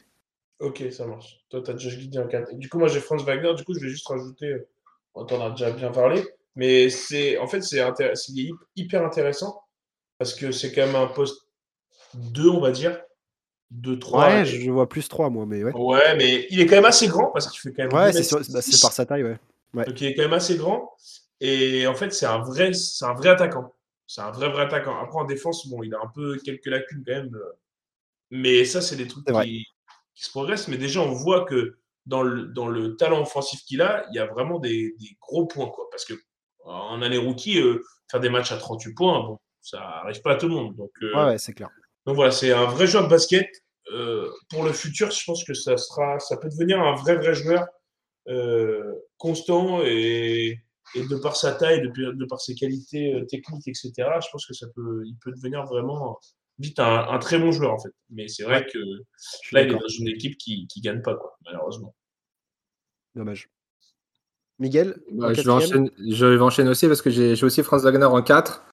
Ok, 0.59 0.83
ça 0.91 1.05
marche. 1.05 1.39
Toi, 1.49 1.61
tu 1.61 1.71
as 1.71 1.77
Josh 1.77 1.97
Giddey 1.97 2.17
en 2.17 2.27
4. 2.27 2.53
Et 2.53 2.55
du 2.55 2.69
coup, 2.69 2.79
moi, 2.79 2.87
j'ai 2.87 3.01
Franz 3.01 3.25
Wagner. 3.25 3.53
Du 3.55 3.65
coup, 3.65 3.73
je 3.73 3.79
vais 3.81 3.89
juste 3.89 4.07
rajouter. 4.07 4.45
euh, 4.47 4.67
On 5.15 5.25
t'en 5.25 5.45
a 5.45 5.49
déjà 5.49 5.71
bien 5.71 5.91
parlé. 5.91 6.23
Mais 6.55 6.89
c'est, 6.89 7.37
en 7.37 7.47
fait, 7.47 7.61
c'est 7.61 7.79
intér- 7.79 8.13
hyper 8.77 9.03
intéressant 9.05 9.61
parce 10.17 10.33
que 10.33 10.51
c'est 10.53 10.71
quand 10.71 10.85
même 10.85 10.95
un 10.95 11.07
poste 11.07 11.45
2, 12.13 12.47
on 12.49 12.61
va 12.61 12.71
dire. 12.71 13.01
2-3. 13.71 14.27
Ouais, 14.29 14.45
je 14.45 14.71
vois 14.71 14.87
plus 14.87 15.09
3, 15.09 15.29
moi, 15.29 15.45
mais 15.45 15.61
ouais. 15.63 15.73
Ouais, 15.73 16.15
mais 16.15 16.47
il 16.51 16.61
est 16.61 16.65
quand 16.65 16.75
même 16.75 16.85
assez 16.85 17.07
grand 17.07 17.31
parce 17.31 17.47
qu'il 17.49 17.59
fait 17.59 17.73
quand 17.75 17.83
même 17.89 17.93
Ouais, 17.93 18.11
2 18.13 18.17
c'est 18.19 18.23
sur- 18.23 18.39
bah, 18.53 18.61
par 18.81 18.93
sa 18.93 19.05
taille, 19.05 19.23
ouais. 19.23 19.37
Donc 19.73 19.99
il 19.99 20.07
est 20.07 20.15
quand 20.15 20.21
même 20.21 20.31
assez 20.33 20.55
grand. 20.55 20.93
Et 21.41 21.85
en 21.87 21.95
fait, 21.95 22.11
c'est 22.13 22.25
un 22.25 22.39
vrai, 22.39 22.73
c'est 22.73 23.05
un 23.05 23.13
vrai 23.13 23.29
attaquant. 23.29 23.73
C'est 24.07 24.21
un 24.21 24.31
vrai, 24.31 24.49
vrai 24.49 24.63
attaquant. 24.63 24.97
Après, 25.01 25.17
en 25.19 25.25
défense, 25.25 25.67
bon, 25.67 25.83
il 25.83 25.93
a 25.93 25.99
un 26.01 26.07
peu 26.13 26.37
quelques 26.43 26.67
lacunes 26.67 27.03
quand 27.05 27.13
même. 27.13 27.35
euh, 27.35 27.51
Mais 28.31 28.65
ça, 28.65 28.81
c'est 28.81 28.95
des 28.95 29.07
trucs 29.07 29.25
qui, 29.25 29.65
qui 30.15 30.23
se 30.25 30.29
progressent. 30.31 30.67
Mais 30.67 30.77
déjà, 30.77 31.01
on 31.01 31.11
voit 31.11 31.45
que 31.45 31.77
dans 32.05 32.21
le, 32.23 32.45
dans 32.45 32.67
le 32.67 32.95
talent 32.95 33.21
offensif 33.21 33.61
qu'il 33.65 33.81
a, 33.81 34.05
il 34.11 34.15
y 34.15 34.19
a 34.19 34.25
vraiment 34.27 34.59
des, 34.59 34.95
des 34.99 35.17
gros 35.21 35.45
points. 35.47 35.67
Quoi. 35.69 35.87
Parce 35.91 36.05
que 36.05 36.13
en 36.63 37.01
année 37.01 37.17
rookie, 37.17 37.59
euh, 37.59 37.81
faire 38.09 38.19
des 38.19 38.29
matchs 38.29 38.51
à 38.51 38.57
38 38.57 38.93
points, 38.93 39.19
bon, 39.25 39.39
ça 39.61 39.81
arrive 39.81 40.21
pas 40.21 40.33
à 40.33 40.35
tout 40.35 40.47
le 40.47 40.53
monde. 40.55 40.75
Donc, 40.75 40.91
euh, 41.01 41.13
Ouais, 41.15 41.25
ouais, 41.31 41.37
c'est 41.37 41.53
clair. 41.53 41.69
donc 42.05 42.15
voilà, 42.15 42.31
c'est 42.31 42.51
un 42.53 42.65
vrai 42.65 42.87
joueur 42.87 43.03
de 43.05 43.09
basket. 43.09 43.47
Euh, 43.91 44.31
pour 44.49 44.63
le 44.63 44.73
futur, 44.73 45.11
je 45.11 45.23
pense 45.25 45.43
que 45.43 45.53
ça 45.53 45.77
sera, 45.77 46.17
ça 46.19 46.37
peut 46.37 46.49
devenir 46.49 46.79
un 46.79 46.95
vrai 46.95 47.15
vrai 47.17 47.33
joueur 47.35 47.65
constant 49.17 49.81
et, 49.83 50.59
et 50.95 51.05
de 51.05 51.15
par 51.17 51.35
sa 51.35 51.53
taille, 51.53 51.81
de, 51.81 52.11
de 52.11 52.25
par 52.25 52.39
ses 52.41 52.55
qualités 52.55 53.13
euh, 53.13 53.25
techniques, 53.25 53.67
etc. 53.67 53.91
Je 53.97 54.27
pense 54.31 54.45
que 54.45 54.53
ça 54.53 54.67
peut, 54.75 55.03
il 55.05 55.15
peut 55.23 55.31
devenir 55.31 55.65
vraiment 55.65 56.17
vite 56.57 56.79
un, 56.79 57.07
un 57.09 57.19
très 57.19 57.37
bon 57.37 57.51
joueur 57.51 57.73
en 57.73 57.79
fait. 57.79 57.91
Mais 58.09 58.27
c'est 58.27 58.43
vrai 58.43 58.65
que 58.65 58.77
là, 59.51 59.61
il 59.63 59.71
est 59.71 59.73
dans 59.73 59.87
une 59.99 60.07
équipe 60.07 60.37
qui 60.37 60.67
qui 60.67 60.81
gagne 60.81 61.01
pas 61.01 61.15
quoi, 61.15 61.37
malheureusement. 61.45 61.93
Dommage. 63.15 63.49
Miguel 64.59 65.01
Bah, 65.11 65.33
je, 65.33 65.41
vais 65.41 65.49
enchaîner, 65.49 65.91
je 66.09 66.25
vais 66.25 66.41
enchaîner 66.41 66.69
aussi 66.69 66.87
parce 66.87 67.01
que 67.01 67.09
j'ai 67.09 67.43
aussi 67.43 67.61
Franz 67.61 67.83
Wagner 67.83 68.05
en 68.05 68.21
4. 68.21 68.63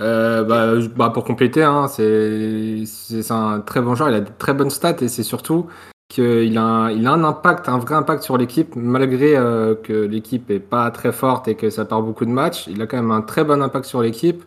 Euh, 0.00 0.44
bah, 0.44 0.74
bah, 0.96 1.10
pour 1.10 1.24
compléter, 1.24 1.62
hein, 1.62 1.88
c'est 1.88 2.84
c'est- 2.86 3.22
c'est 3.22 3.32
un 3.32 3.60
très 3.60 3.80
bon 3.80 3.94
joueur, 3.94 4.10
il 4.10 4.14
a 4.16 4.20
de 4.20 4.30
très 4.38 4.52
bonnes 4.54 4.70
stats 4.70 4.96
et 5.00 5.08
c'est 5.08 5.22
surtout 5.22 5.68
qu'il 6.08 6.56
a, 6.58 6.62
un- 6.62 6.90
il 6.90 7.06
a 7.06 7.12
un 7.12 7.24
impact, 7.24 7.68
un 7.68 7.78
vrai 7.78 7.94
impact 7.94 8.22
sur 8.22 8.38
l'équipe, 8.38 8.74
malgré 8.76 9.36
euh, 9.36 9.74
que 9.74 9.92
l'équipe 9.92 10.50
est 10.50 10.58
pas 10.60 10.90
très 10.90 11.12
forte 11.12 11.48
et 11.48 11.54
que 11.54 11.70
ça 11.70 11.84
part 11.84 12.02
beaucoup 12.02 12.24
de 12.24 12.30
matchs. 12.30 12.66
Il 12.66 12.80
a 12.80 12.86
quand 12.86 12.96
même 12.96 13.10
un 13.10 13.20
très 13.22 13.44
bon 13.44 13.62
impact 13.62 13.84
sur 13.86 14.00
l'équipe. 14.00 14.42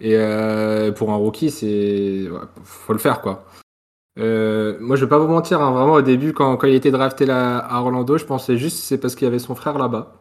Et 0.00 0.16
euh, 0.16 0.90
pour 0.92 1.12
un 1.12 1.16
rookie, 1.16 1.50
c'est 1.50 2.28
ouais, 2.30 2.38
faut 2.64 2.92
le 2.92 2.98
faire 2.98 3.20
quoi. 3.20 3.44
Euh, 4.18 4.76
moi, 4.80 4.96
je 4.96 5.04
vais 5.04 5.08
pas 5.08 5.18
vous 5.18 5.28
mentir, 5.28 5.60
hein, 5.60 5.72
vraiment 5.72 5.94
au 5.94 6.02
début, 6.02 6.32
quand, 6.32 6.56
quand 6.56 6.66
il 6.66 6.74
était 6.74 6.90
drafté 6.90 7.26
là, 7.26 7.58
à 7.58 7.80
Orlando, 7.80 8.16
je 8.16 8.24
pensais 8.24 8.56
juste 8.56 8.78
que 8.78 8.82
c'est 8.84 8.98
parce 8.98 9.14
qu'il 9.14 9.24
y 9.24 9.28
avait 9.28 9.38
son 9.38 9.54
frère 9.54 9.76
là-bas. 9.78 10.14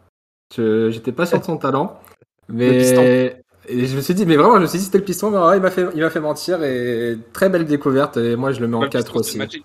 Je 0.56 0.90
j'étais 0.90 1.12
pas 1.12 1.26
sûr 1.26 1.40
de 1.40 1.46
son 1.46 1.58
talent, 1.58 2.00
mais 2.50 3.40
et 3.70 3.86
je 3.86 3.96
me 3.96 4.02
suis 4.02 4.14
dit, 4.14 4.26
mais 4.26 4.36
vraiment, 4.36 4.58
je 4.58 4.62
me 4.64 4.66
suis 4.68 4.80
dit 4.80 4.86
c'était 4.86 4.98
le 4.98 5.04
piston, 5.06 5.32
mais 5.32 5.38
ouais, 5.38 5.58
il 5.58 5.62
m'a 5.62 5.72
fait, 5.72 5.88
il 5.96 6.02
m'a 6.02 6.10
fait 6.10 6.20
mentir 6.20 6.62
et 6.64 7.18
très 7.32 7.50
belle 7.50 7.66
découverte. 7.66 8.18
Et 8.18 8.36
moi, 8.36 8.52
je 8.52 8.60
le 8.60 8.68
mets 8.68 8.76
en 8.76 8.82
le 8.82 8.90
4 8.90 9.06
piston, 9.06 9.24
c'est 9.24 9.30
aussi. 9.46 9.64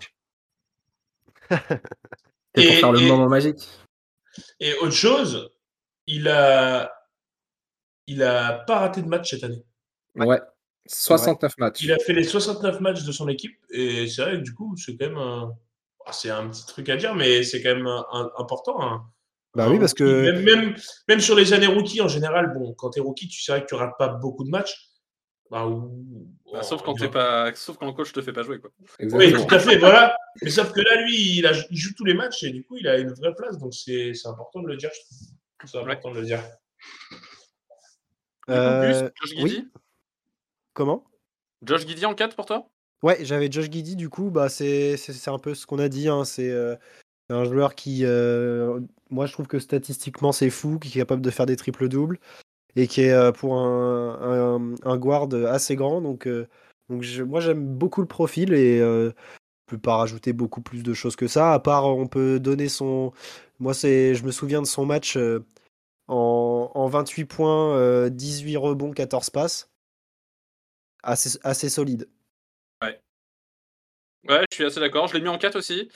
Et 2.54 2.66
pour 2.66 2.74
faire 2.76 2.92
le 2.92 3.00
et- 3.02 3.08
moment 3.08 3.28
magique. 3.28 3.66
Et 4.60 4.74
autre 4.74 4.92
chose, 4.94 5.50
il 6.06 6.28
a 6.28 6.92
il 8.06 8.22
a 8.22 8.52
pas 8.66 8.78
raté 8.80 9.02
de 9.02 9.08
match 9.08 9.30
cette 9.30 9.44
année. 9.44 9.62
Ouais. 10.14 10.26
Ouais. 10.26 10.40
69 10.86 11.58
matchs. 11.58 11.82
Il 11.82 11.92
a 11.92 11.98
fait 11.98 12.14
les 12.14 12.24
69 12.24 12.80
matchs 12.80 13.04
de 13.04 13.12
son 13.12 13.28
équipe 13.28 13.58
et 13.70 14.08
c'est 14.08 14.22
vrai 14.22 14.32
que 14.38 14.42
du 14.42 14.54
coup, 14.54 14.74
c'est 14.78 14.96
quand 14.96 15.06
même 15.08 15.18
un... 15.18 15.54
ah, 16.06 16.12
c'est 16.12 16.30
un 16.30 16.48
petit 16.48 16.64
truc 16.64 16.88
à 16.88 16.96
dire, 16.96 17.14
mais 17.14 17.42
c'est 17.42 17.62
quand 17.62 17.74
même 17.74 17.86
un- 17.86 18.06
un- 18.10 18.30
important. 18.38 18.80
hein. 18.80 19.04
Bah 19.54 19.64
Un 19.64 19.70
oui, 19.70 19.78
parce 19.78 19.92
rookie, 19.92 20.04
que- 20.04 20.30
Même, 20.32 20.42
même, 20.44 20.76
même 21.08 21.20
sur 21.20 21.34
les 21.36 21.52
années 21.52 21.66
rookies, 21.66 22.00
en 22.00 22.08
général, 22.08 22.54
bon, 22.54 22.72
quand 22.74 22.90
tu 22.90 23.00
es 23.00 23.02
rookie, 23.02 23.28
tu 23.28 23.42
sais 23.42 23.60
que 23.60 23.66
tu 23.66 23.74
rates 23.74 23.98
pas 23.98 24.08
beaucoup 24.08 24.44
de 24.44 24.50
matchs. 24.50 24.87
Bah, 25.50 25.66
ou- 25.66 26.28
Bah, 26.52 26.62
sauf 26.62 26.82
quand 26.82 26.94
t'es 26.94 27.08
pas, 27.08 27.54
sauf 27.54 27.76
quand 27.78 27.86
le 27.86 27.92
coach 27.92 28.12
te 28.12 28.20
fait 28.22 28.32
pas 28.32 28.42
jouer 28.42 28.58
quoi. 28.60 28.70
Oui, 28.78 28.96
Exactement. 29.00 29.46
tout 29.46 29.54
à 29.54 29.58
fait, 29.58 29.78
voilà. 29.78 30.16
Mais 30.42 30.50
sauf 30.50 30.72
que 30.72 30.80
là, 30.80 31.02
lui, 31.02 31.38
il, 31.38 31.46
a- 31.46 31.52
il 31.70 31.76
joue 31.76 31.92
tous 31.94 32.04
les 32.04 32.14
matchs 32.14 32.42
et 32.42 32.50
du 32.50 32.64
coup, 32.64 32.76
il 32.76 32.86
a 32.88 32.98
une 32.98 33.12
vraie 33.12 33.34
place. 33.34 33.58
Donc, 33.58 33.74
c'est 33.74 34.12
c'est 34.14 34.28
important 34.28 34.60
de 34.62 34.68
le 34.68 34.76
dire, 34.76 34.90
je 34.94 35.00
trouve. 35.00 35.70
C'est 35.70 35.78
important 35.78 36.10
de 36.12 36.20
le 36.20 36.26
dire. 36.26 36.40
Du 36.40 36.46
coup, 37.18 38.50
Euh, 38.50 39.10
Josh 39.20 39.30
oui. 39.42 39.48
Giddy 39.50 39.68
Comment? 40.74 41.04
Josh 41.62 41.86
Giddy 41.86 42.06
en 42.06 42.14
4 42.14 42.36
pour 42.36 42.46
toi? 42.46 42.68
Ouais, 43.02 43.18
j'avais 43.24 43.50
Josh 43.50 43.70
Giddy, 43.70 43.96
du 43.96 44.08
coup, 44.08 44.30
bah, 44.30 44.48
c'est 44.48 44.96
c'est- 44.96 45.12
c'est 45.12 45.30
un 45.30 45.38
peu 45.38 45.54
ce 45.54 45.66
qu'on 45.66 45.78
a 45.78 45.88
dit. 45.88 46.08
hein, 46.08 46.24
C'est 46.24 46.50
euh, 46.50 46.76
un 47.30 47.44
joueur 47.44 47.74
qui, 47.74 48.04
euh, 48.04 48.80
moi, 49.10 49.26
je 49.26 49.32
trouve 49.32 49.46
que 49.48 49.58
statistiquement, 49.58 50.32
c'est 50.32 50.50
fou, 50.50 50.78
qui 50.78 50.88
est 50.88 51.00
capable 51.02 51.22
de 51.22 51.30
faire 51.30 51.46
des 51.46 51.56
triples-doubles 51.56 52.18
et 52.78 52.86
qui 52.86 53.02
est 53.02 53.12
euh, 53.12 53.32
pour 53.32 53.54
un, 53.58 54.74
un, 54.84 54.96
guard 54.98 55.28
assez 55.48 55.76
grand. 55.76 56.00
Donc, 56.00 56.26
euh, 56.26 56.48
donc 56.88 57.02
je- 57.02 57.22
moi, 57.22 57.40
j'aime 57.40 57.64
beaucoup 57.66 58.00
le 58.00 58.06
profil 58.06 58.54
et 58.54 58.80
euh, 58.80 59.10
je 59.68 59.76
peux 59.76 59.78
pas 59.78 59.96
rajouter 59.96 60.32
beaucoup 60.32 60.62
plus 60.62 60.82
de 60.82 60.94
choses 60.94 61.16
que 61.16 61.28
ça. 61.28 61.52
À 61.54 61.58
part, 61.60 61.86
on 61.86 62.06
peut 62.06 62.40
donner 62.40 62.68
son. 62.68 63.12
Moi, 63.60 63.74
c'est, 63.74 64.14
je 64.14 64.24
me 64.24 64.30
souviens 64.32 64.62
de 64.62 64.66
son 64.66 64.86
match 64.86 65.18
en, 66.08 66.70
en 66.74 66.88
28 66.88 67.24
points, 67.26 67.76
euh, 67.76 68.10
18 68.10 68.56
rebonds, 68.56 68.92
14 68.92 69.30
passes. 69.30 69.70
Assez, 71.02 71.38
assez 71.42 71.68
solide. 71.68 72.08
Ouais, 74.28 74.44
je 74.50 74.54
suis 74.56 74.64
assez 74.64 74.80
d'accord. 74.80 75.08
Je 75.08 75.14
l'ai 75.14 75.20
mis 75.20 75.28
en 75.28 75.38
4 75.38 75.56
aussi. 75.56 75.90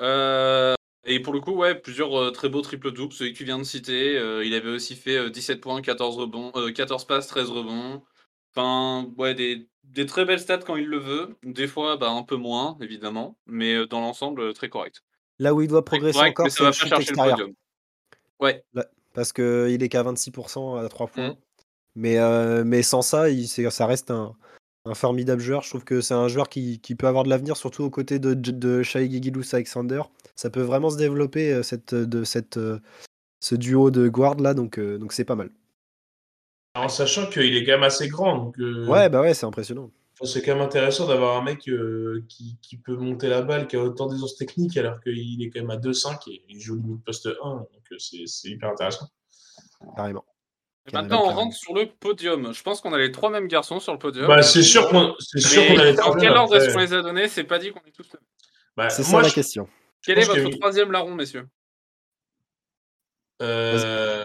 Euh, 0.00 0.74
et 1.04 1.20
pour 1.20 1.32
le 1.32 1.40
coup, 1.40 1.52
ouais, 1.52 1.74
plusieurs 1.74 2.14
euh, 2.18 2.30
très 2.30 2.48
beaux 2.48 2.62
triple 2.62 2.90
doubles, 2.92 3.12
celui 3.12 3.32
que 3.32 3.38
tu 3.38 3.44
viens 3.44 3.58
de 3.58 3.64
citer. 3.64 4.16
euh, 4.18 4.44
il 4.44 4.54
avait 4.54 4.70
aussi 4.70 4.96
fait 4.96 5.16
euh, 5.16 5.30
17 5.30 5.60
points, 5.60 5.82
14 5.82 6.16
rebonds, 6.16 6.52
euh, 6.56 6.72
14 6.72 7.04
passes, 7.06 7.26
13 7.26 7.50
rebonds. 7.50 8.02
Enfin, 8.54 9.10
ouais, 9.18 9.34
des, 9.34 9.68
des 9.82 10.06
très 10.06 10.24
belles 10.24 10.40
stats 10.40 10.58
quand 10.58 10.76
il 10.76 10.86
le 10.86 10.98
veut. 10.98 11.36
Des 11.42 11.66
fois, 11.66 11.96
bah, 11.96 12.10
un 12.10 12.22
peu 12.22 12.36
moins, 12.36 12.76
évidemment. 12.80 13.36
Mais 13.46 13.74
euh, 13.74 13.86
dans 13.86 14.00
l'ensemble, 14.00 14.40
euh, 14.40 14.52
très 14.52 14.68
correct. 14.68 15.02
Là 15.38 15.52
où 15.54 15.60
il 15.60 15.68
doit 15.68 15.84
progresser 15.84 16.18
correct, 16.18 16.40
encore, 16.40 16.52
c'est 16.52 16.64
le 16.64 16.72
shoot 16.72 16.90
le 16.90 17.00
extérieur. 17.00 17.36
podium. 17.36 17.54
Ouais. 18.40 18.64
Parce 19.12 19.32
qu'il 19.32 19.82
est 19.82 19.88
qu'à 19.88 20.02
26% 20.02 20.84
à 20.84 20.88
3 20.88 21.08
points. 21.08 21.28
Mhm. 21.30 21.36
Mais, 21.96 22.18
euh, 22.18 22.64
mais 22.64 22.82
sans 22.82 23.02
ça, 23.02 23.30
il, 23.30 23.46
ça 23.48 23.86
reste 23.86 24.10
un, 24.10 24.36
un 24.84 24.94
formidable 24.94 25.40
joueur. 25.40 25.62
Je 25.62 25.70
trouve 25.70 25.84
que 25.84 26.00
c'est 26.00 26.14
un 26.14 26.28
joueur 26.28 26.48
qui, 26.48 26.78
qui 26.80 26.94
peut 26.94 27.06
avoir 27.06 27.24
de 27.24 27.30
l'avenir, 27.30 27.56
surtout 27.56 27.84
aux 27.84 27.90
côtés 27.90 28.18
de, 28.18 28.34
de 28.34 28.82
Shai 28.82 29.10
Gilgeous 29.10 29.54
Alexander. 29.54 30.02
Ça 30.36 30.50
peut 30.50 30.62
vraiment 30.62 30.90
se 30.90 30.96
développer, 30.96 31.52
euh, 31.52 31.62
cette, 31.62 31.94
de, 31.94 32.24
cette, 32.24 32.56
euh, 32.58 32.78
ce 33.40 33.54
duo 33.54 33.90
de 33.90 34.08
guard 34.08 34.36
là, 34.36 34.54
donc 34.54 34.78
euh, 34.78 34.98
donc 34.98 35.12
c'est 35.12 35.24
pas 35.24 35.36
mal. 35.36 35.50
En 36.74 36.88
sachant 36.88 37.26
qu'il 37.30 37.56
est 37.56 37.64
quand 37.64 37.72
même 37.72 37.82
assez 37.84 38.08
grand. 38.08 38.36
Donc, 38.46 38.58
euh, 38.58 38.86
Ouais, 38.88 39.08
bah 39.08 39.20
ouais, 39.20 39.32
c'est 39.32 39.46
impressionnant. 39.46 39.90
c'est 40.22 40.42
quand 40.42 40.54
même 40.54 40.64
intéressant 40.64 41.06
d'avoir 41.06 41.36
un 41.36 41.44
mec 41.44 41.68
euh, 41.68 42.24
qui, 42.28 42.58
qui 42.60 42.76
peut 42.76 42.96
monter 42.96 43.28
la 43.28 43.42
balle, 43.42 43.68
qui 43.68 43.76
a 43.76 43.82
autant 43.82 44.06
d'aisance 44.08 44.36
technique, 44.36 44.76
alors 44.76 45.00
qu'il 45.00 45.40
est 45.42 45.50
quand 45.50 45.60
même 45.60 45.70
à 45.70 45.76
2-5 45.76 46.28
et 46.30 46.42
il 46.48 46.60
joue 46.60 46.74
limite 46.74 47.04
poste 47.04 47.26
1. 47.26 47.30
Donc, 47.56 47.68
euh, 47.92 47.96
c'est 47.98 48.26
c'est 48.26 48.48
hyper 48.48 48.70
intéressant. 48.70 49.08
Carrément. 49.96 50.24
Et 50.86 50.92
Maintenant, 50.92 51.22
on 51.24 51.30
rentre 51.32 51.56
sur 51.56 51.74
le 51.74 51.86
podium. 51.86 52.52
Je 52.52 52.62
pense 52.62 52.80
qu'on 52.82 52.92
a 52.92 52.98
les 52.98 53.10
trois 53.10 53.30
mêmes 53.30 53.48
garçons 53.48 53.80
sur 53.80 53.92
le 53.94 53.98
podium. 53.98 54.26
Bah, 54.26 54.42
c'est 54.42 54.62
sûr 54.62 54.88
qu'on 54.90 55.14
c'est 55.18 55.40
sûr 55.40 55.62
Mais 55.62 55.68
qu'on 55.74 55.78
allait 55.80 55.92
dans 55.94 56.12
faire 56.12 56.20
quel 56.20 56.32
ordre 56.32 56.56
est-ce 56.56 56.72
qu'on 56.74 56.80
les 56.80 56.92
a 56.92 57.00
donnés? 57.02 57.28
C'est 57.28 57.44
pas 57.44 57.58
dit 57.58 57.70
qu'on 57.72 57.80
est 57.80 57.90
tous 57.92 58.02
les 58.02 58.10
mêmes. 58.18 58.28
Bah, 58.76 58.90
C'est 58.90 59.02
ça 59.02 59.22
la 59.22 59.28
je- 59.28 59.34
question. 59.34 59.68
Quel 60.02 60.18
est 60.18 60.26
que 60.26 60.40
votre 60.40 60.58
troisième 60.58 60.92
larron, 60.92 61.14
messieurs? 61.14 61.48
Euh, 63.42 64.22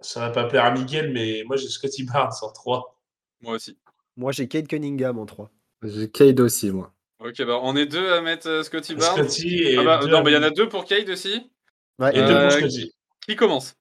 ça 0.00 0.20
va 0.20 0.30
pas 0.30 0.44
plaire 0.44 0.64
à 0.66 0.70
Miguel, 0.70 1.12
mais 1.12 1.42
moi 1.46 1.56
j'ai 1.56 1.68
Scotty 1.68 2.04
Barnes 2.04 2.32
en 2.42 2.52
3. 2.52 2.98
Moi 3.40 3.54
aussi. 3.54 3.78
Moi, 4.16 4.30
j'ai 4.32 4.46
Kate 4.46 4.68
Cunningham 4.68 5.18
en 5.18 5.26
3. 5.26 5.50
J'ai 5.82 6.08
Cade 6.10 6.38
aussi, 6.40 6.70
moi. 6.70 6.92
Ok, 7.18 7.42
bah 7.44 7.58
on 7.62 7.74
est 7.76 7.86
deux 7.86 8.12
à 8.12 8.20
mettre 8.20 8.48
euh, 8.48 8.62
Scotty 8.62 8.94
Barnes. 8.94 9.16
Scotty 9.28 9.62
et 9.64 9.78
Ah 9.78 9.82
bah, 9.84 10.00
non, 10.06 10.22
bah, 10.22 10.30
il 10.30 10.34
y 10.34 10.36
en 10.36 10.42
a 10.42 10.50
deux 10.50 10.68
pour 10.68 10.84
Cade 10.84 11.08
aussi. 11.08 11.50
Ouais, 11.98 12.10
et 12.10 12.20
deux 12.22 12.32
Euh, 12.34 12.48
pour 12.48 12.58
Scotty. 12.58 12.92
Qui 13.26 13.36
commence? 13.36 13.74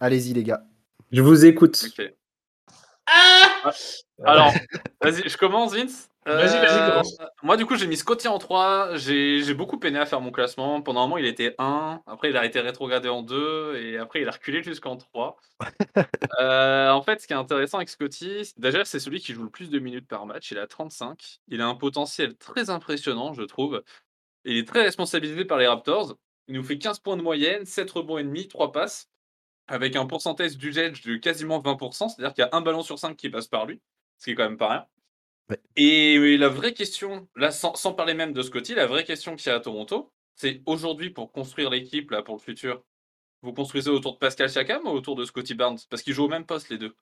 Allez-y, 0.00 0.32
les 0.34 0.42
gars. 0.42 0.62
Je 1.12 1.22
vous 1.22 1.44
écoute. 1.44 1.86
Ok. 1.98 2.12
Ah 3.06 3.72
Alors, 4.24 4.52
vas-y, 5.02 5.28
je 5.28 5.36
commence, 5.36 5.74
Vince. 5.74 6.08
Vas-y, 6.26 6.58
vas-y, 6.60 6.78
Euh, 6.82 6.90
commence. 6.90 7.16
Moi, 7.42 7.56
du 7.56 7.64
coup, 7.64 7.76
j'ai 7.76 7.86
mis 7.86 7.96
Scotty 7.96 8.28
en 8.28 8.38
3. 8.38 8.96
J'ai 8.96 9.42
j'ai 9.42 9.54
beaucoup 9.54 9.78
peiné 9.78 9.98
à 9.98 10.04
faire 10.04 10.20
mon 10.20 10.30
classement. 10.30 10.82
Pendant 10.82 11.00
un 11.00 11.04
moment, 11.04 11.16
il 11.16 11.24
était 11.24 11.54
1. 11.58 12.02
Après, 12.06 12.28
il 12.28 12.36
a 12.36 12.44
été 12.44 12.60
rétrogradé 12.60 13.08
en 13.08 13.22
2. 13.22 13.76
Et 13.76 13.96
après, 13.96 14.20
il 14.20 14.28
a 14.28 14.32
reculé 14.32 14.62
jusqu'en 14.62 14.96
3. 14.96 15.36
Euh, 16.40 16.90
en 16.90 17.02
fait, 17.02 17.20
ce 17.20 17.26
qui 17.26 17.32
est 17.32 17.36
intéressant 17.36 17.78
avec 17.78 17.88
Scotty, 17.88 18.44
c'est- 18.44 18.58
déjà, 18.60 18.84
c'est 18.84 19.00
celui 19.00 19.18
qui 19.20 19.32
joue 19.32 19.42
le 19.42 19.50
plus 19.50 19.70
de 19.70 19.78
minutes 19.80 20.06
par 20.06 20.24
match. 20.26 20.50
Il 20.52 20.58
a 20.58 20.66
35. 20.68 21.40
Il 21.48 21.60
a 21.60 21.66
un 21.66 21.74
potentiel 21.74 22.36
très 22.36 22.70
impressionnant, 22.70 23.32
je 23.32 23.42
trouve. 23.42 23.82
Il 24.44 24.56
est 24.58 24.68
très 24.68 24.82
responsabilisé 24.82 25.44
par 25.44 25.58
les 25.58 25.66
Raptors. 25.66 26.16
Il 26.48 26.54
nous 26.54 26.62
fait 26.62 26.78
15 26.78 27.00
points 27.00 27.16
de 27.16 27.22
moyenne, 27.22 27.64
7 27.66 27.90
rebonds 27.90 28.18
et 28.18 28.24
demi, 28.24 28.46
3 28.48 28.70
passes, 28.72 29.08
avec 29.68 29.96
un 29.96 30.06
pourcentage 30.06 30.56
d'usage 30.56 31.02
de 31.02 31.16
quasiment 31.16 31.60
20%, 31.60 32.08
c'est-à-dire 32.08 32.34
qu'il 32.34 32.42
y 32.42 32.46
a 32.46 32.50
un 32.52 32.60
ballon 32.60 32.82
sur 32.82 32.98
5 32.98 33.16
qui 33.16 33.30
passe 33.30 33.46
par 33.46 33.66
lui, 33.66 33.80
ce 34.18 34.24
qui 34.24 34.30
est 34.32 34.34
quand 34.34 34.44
même 34.44 34.56
pas 34.56 34.68
rien. 34.68 34.86
Ouais. 35.50 35.60
Et 35.76 36.36
la 36.36 36.48
vraie 36.48 36.74
question, 36.74 37.28
là, 37.36 37.50
sans, 37.50 37.74
sans 37.74 37.94
parler 37.94 38.14
même 38.14 38.32
de 38.32 38.42
Scotty, 38.42 38.74
la 38.74 38.86
vraie 38.86 39.04
question 39.04 39.36
qu'il 39.36 39.48
y 39.48 39.52
a 39.52 39.56
à 39.56 39.60
Toronto, 39.60 40.12
c'est 40.34 40.62
aujourd'hui 40.66 41.10
pour 41.10 41.32
construire 41.32 41.70
l'équipe 41.70 42.10
là 42.10 42.22
pour 42.22 42.34
le 42.34 42.40
futur, 42.40 42.82
vous 43.42 43.52
construisez 43.52 43.90
autour 43.90 44.14
de 44.14 44.18
Pascal 44.18 44.50
Siakam 44.50 44.86
ou 44.86 44.90
autour 44.90 45.14
de 45.14 45.24
Scotty 45.24 45.54
Barnes? 45.54 45.78
Parce 45.90 46.02
qu'ils 46.02 46.14
jouent 46.14 46.24
au 46.24 46.28
même 46.28 46.46
poste 46.46 46.70
les 46.70 46.78
deux. 46.78 46.94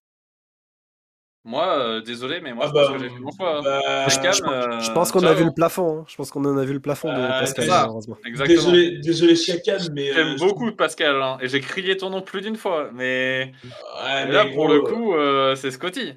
Moi, 1.47 1.79
euh, 1.79 2.01
désolé, 2.01 2.41
mais 2.41 2.53
moi, 2.53 2.65
Ah 2.67 2.69
je 2.69 2.75
bah, 2.75 2.87
pense 2.89 2.97
que 2.97 3.03
j'ai 3.05 3.09
fait 3.15 3.21
mon 3.21 3.31
choix. 3.31 3.59
hein. 3.59 3.63
bah, 3.63 3.81
Pascal, 4.05 4.35
je, 4.35 4.43
euh, 4.51 4.81
je 4.81 4.91
pense 4.91 5.13
qu'on 5.13 5.23
a 5.23 5.33
vu 5.33 5.45
le 5.45 5.53
plafond. 5.53 6.01
hein. 6.01 6.05
Je 6.09 6.17
pense 6.17 6.31
qu'on 6.33 6.45
en 6.45 6.59
a 6.59 6.65
vu 6.65 6.73
le 6.73 6.81
plafond 6.81 7.09
de 7.09 7.15
Ah, 7.21 7.39
Pascal, 7.39 7.69
malheureusement. 7.69 8.17
Exactement. 8.25 8.73
Désolé, 8.73 8.99
désolé 8.99 9.37
Siakam, 9.37 9.81
mais. 9.93 10.13
J'aime 10.13 10.35
euh, 10.35 10.37
beaucoup 10.39 10.73
Pascal, 10.73 11.23
hein, 11.23 11.39
et 11.41 11.49
j'ai 11.49 11.61
crié 11.61 11.97
ton 11.97 12.11
nom 12.11 12.21
plus 12.21 12.41
d'une 12.41 12.57
fois, 12.57 12.91
mais, 12.93 13.53
ouais, 13.65 14.27
mais 14.27 14.33
là, 14.33 14.45
mais 14.45 14.55
pour 14.55 14.65
gros, 14.67 14.75
le 14.75 14.81
coup, 14.83 15.15
euh, 15.15 15.55
c'est 15.55 15.71
Scotty. 15.71 16.15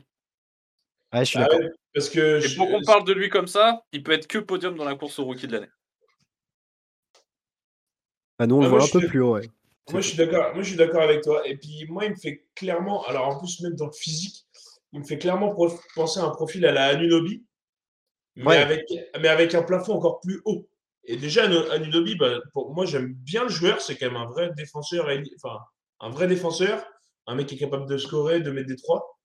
Ouais, 1.13 1.19
je 1.19 1.23
suis 1.25 1.37
bah 1.37 1.43
d'accord. 1.45 1.59
ouais, 1.59 1.69
parce 1.93 2.09
que. 2.09 2.37
Et 2.37 2.41
je- 2.41 2.55
pour 2.57 2.67
qu'on 2.71 2.81
parle 2.81 3.03
de 3.03 3.13
lui 3.13 3.29
comme 3.29 3.47
ça, 3.47 3.83
il 3.93 4.01
peut 4.01 4.13
être 4.13 4.25
que 4.25 4.39
podium 4.39 4.75
dans 4.75 4.85
la 4.85 4.95
course 4.95 5.19
au 5.19 5.25
rookie 5.25 5.45
de 5.47 5.53
l'année. 5.53 5.69
Ah, 8.39 8.47
nous, 8.47 8.55
on 8.55 8.61
Ah, 8.61 8.63
le 8.63 8.69
moi, 8.69 8.79
voit 8.79 8.87
un 8.87 8.99
peu 8.99 9.07
plus 9.07 9.21
haut, 9.21 9.33
ouais. 9.35 9.47
Moi, 9.91 10.01
je 10.01 10.07
suis 10.09 10.17
d'accord. 10.17 10.53
Moi, 10.53 10.63
je 10.63 10.69
suis 10.69 10.77
d'accord 10.77 11.01
avec 11.01 11.21
toi. 11.21 11.47
Et 11.47 11.57
puis, 11.57 11.85
moi, 11.89 12.05
il 12.05 12.11
me 12.11 12.15
fait 12.15 12.45
clairement. 12.55 13.03
Alors, 13.07 13.27
en 13.27 13.39
plus, 13.39 13.59
même 13.61 13.75
dans 13.75 13.87
le 13.87 13.91
physique, 13.91 14.45
il 14.93 14.99
me 15.01 15.05
fait 15.05 15.17
clairement 15.17 15.55
penser 15.95 16.19
à 16.19 16.23
un 16.23 16.29
profil 16.31 16.65
à 16.65 16.71
la 16.71 16.85
Anunobi, 16.87 17.45
mais, 18.35 18.45
Ouais. 18.45 18.57
avec, 18.57 18.85
mais 19.19 19.27
avec 19.27 19.53
un 19.55 19.63
plafond 19.63 19.93
encore 19.93 20.19
plus 20.21 20.41
haut. 20.45 20.67
Et 21.05 21.17
déjà, 21.17 21.45
Anu- 21.47 21.69
Anunobi, 21.71 22.15
bah, 22.15 22.39
pour 22.53 22.73
moi, 22.73 22.85
j'aime 22.85 23.13
bien 23.13 23.43
le 23.43 23.49
joueur. 23.49 23.81
C'est 23.81 23.97
quand 23.97 24.07
même 24.07 24.15
un 24.17 24.27
vrai 24.27 24.51
défenseur. 24.55 25.07
Enfin, 25.43 25.57
un 26.01 26.09
vrai 26.09 26.27
défenseur. 26.27 26.85
Un 27.27 27.35
mec 27.35 27.47
qui 27.47 27.55
est 27.55 27.57
capable 27.57 27.87
de 27.87 27.97
scorer, 27.97 28.39
de 28.41 28.51
mettre 28.51 28.67
des 28.67 28.75
trois. 28.75 29.17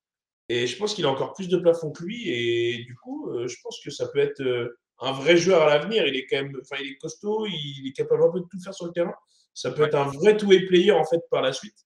Et 0.49 0.67
je 0.67 0.77
pense 0.77 0.95
qu'il 0.95 1.05
a 1.07 1.11
encore 1.11 1.33
plus 1.35 1.49
de 1.49 1.57
plafond 1.57 1.91
que 1.91 2.03
lui. 2.05 2.29
Et 2.29 2.85
du 2.85 2.95
coup, 2.97 3.31
euh, 3.31 3.49
je 3.49 3.57
pense 3.63 3.81
que 3.83 3.91
ça 3.91 4.09
peut 4.09 4.19
être 4.19 4.41
euh, 4.41 4.79
un 5.01 5.13
vrai 5.13 5.37
joueur 5.37 5.63
à 5.63 5.67
l'avenir. 5.67 6.07
Il 6.07 6.17
est 6.17 6.27
quand 6.27 6.37
même, 6.43 6.57
enfin, 6.63 6.77
il 6.83 6.93
est 6.93 6.97
costaud, 6.97 7.47
il 7.47 7.87
est 7.89 7.93
capable 7.93 8.25
un 8.25 8.31
peu 8.31 8.41
de 8.41 8.47
tout 8.51 8.61
faire 8.63 8.75
sur 8.75 8.87
le 8.87 8.93
terrain. 8.93 9.15
Ça 9.55 9.71
peut 9.71 9.83
Ouais. 9.83 9.89
être 9.89 9.95
un 9.95 10.05
vrai 10.09 10.37
two-way 10.37 10.67
player 10.67 10.93
en 10.93 11.05
fait 11.05 11.21
par 11.31 11.43
la 11.43 11.53
suite. 11.53 11.77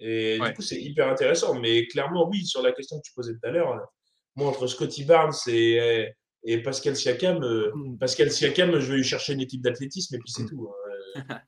Et 0.00 0.38
Ouais. 0.40 0.48
du 0.48 0.54
coup, 0.56 0.62
c'est 0.62 0.80
hyper 0.80 1.08
intéressant. 1.08 1.58
Mais 1.60 1.86
clairement, 1.86 2.28
oui, 2.28 2.44
sur 2.46 2.62
la 2.62 2.72
question 2.72 2.96
que 2.98 3.02
tu 3.06 3.12
posais 3.14 3.32
tout 3.34 3.46
à 3.46 3.50
l'heure, 3.50 3.78
moi, 4.36 4.48
entre 4.48 4.66
Scotty 4.66 5.04
Barnes 5.04 5.34
et, 5.46 6.08
et 6.44 6.58
Pascal 6.62 6.96
Siakam, 6.96 7.42
euh, 7.42 7.70
Mm. 7.74 7.98
Pascal 7.98 8.30
Siakam, 8.30 8.78
je 8.80 8.90
vais 8.92 8.96
lui 8.98 9.04
chercher 9.04 9.34
une 9.34 9.40
équipe 9.40 9.60
d'athlétisme 9.62 10.14
et 10.14 10.18
puis 10.18 10.30
c'est 10.30 10.46
tout. 10.46 10.70
hein. 10.70 11.38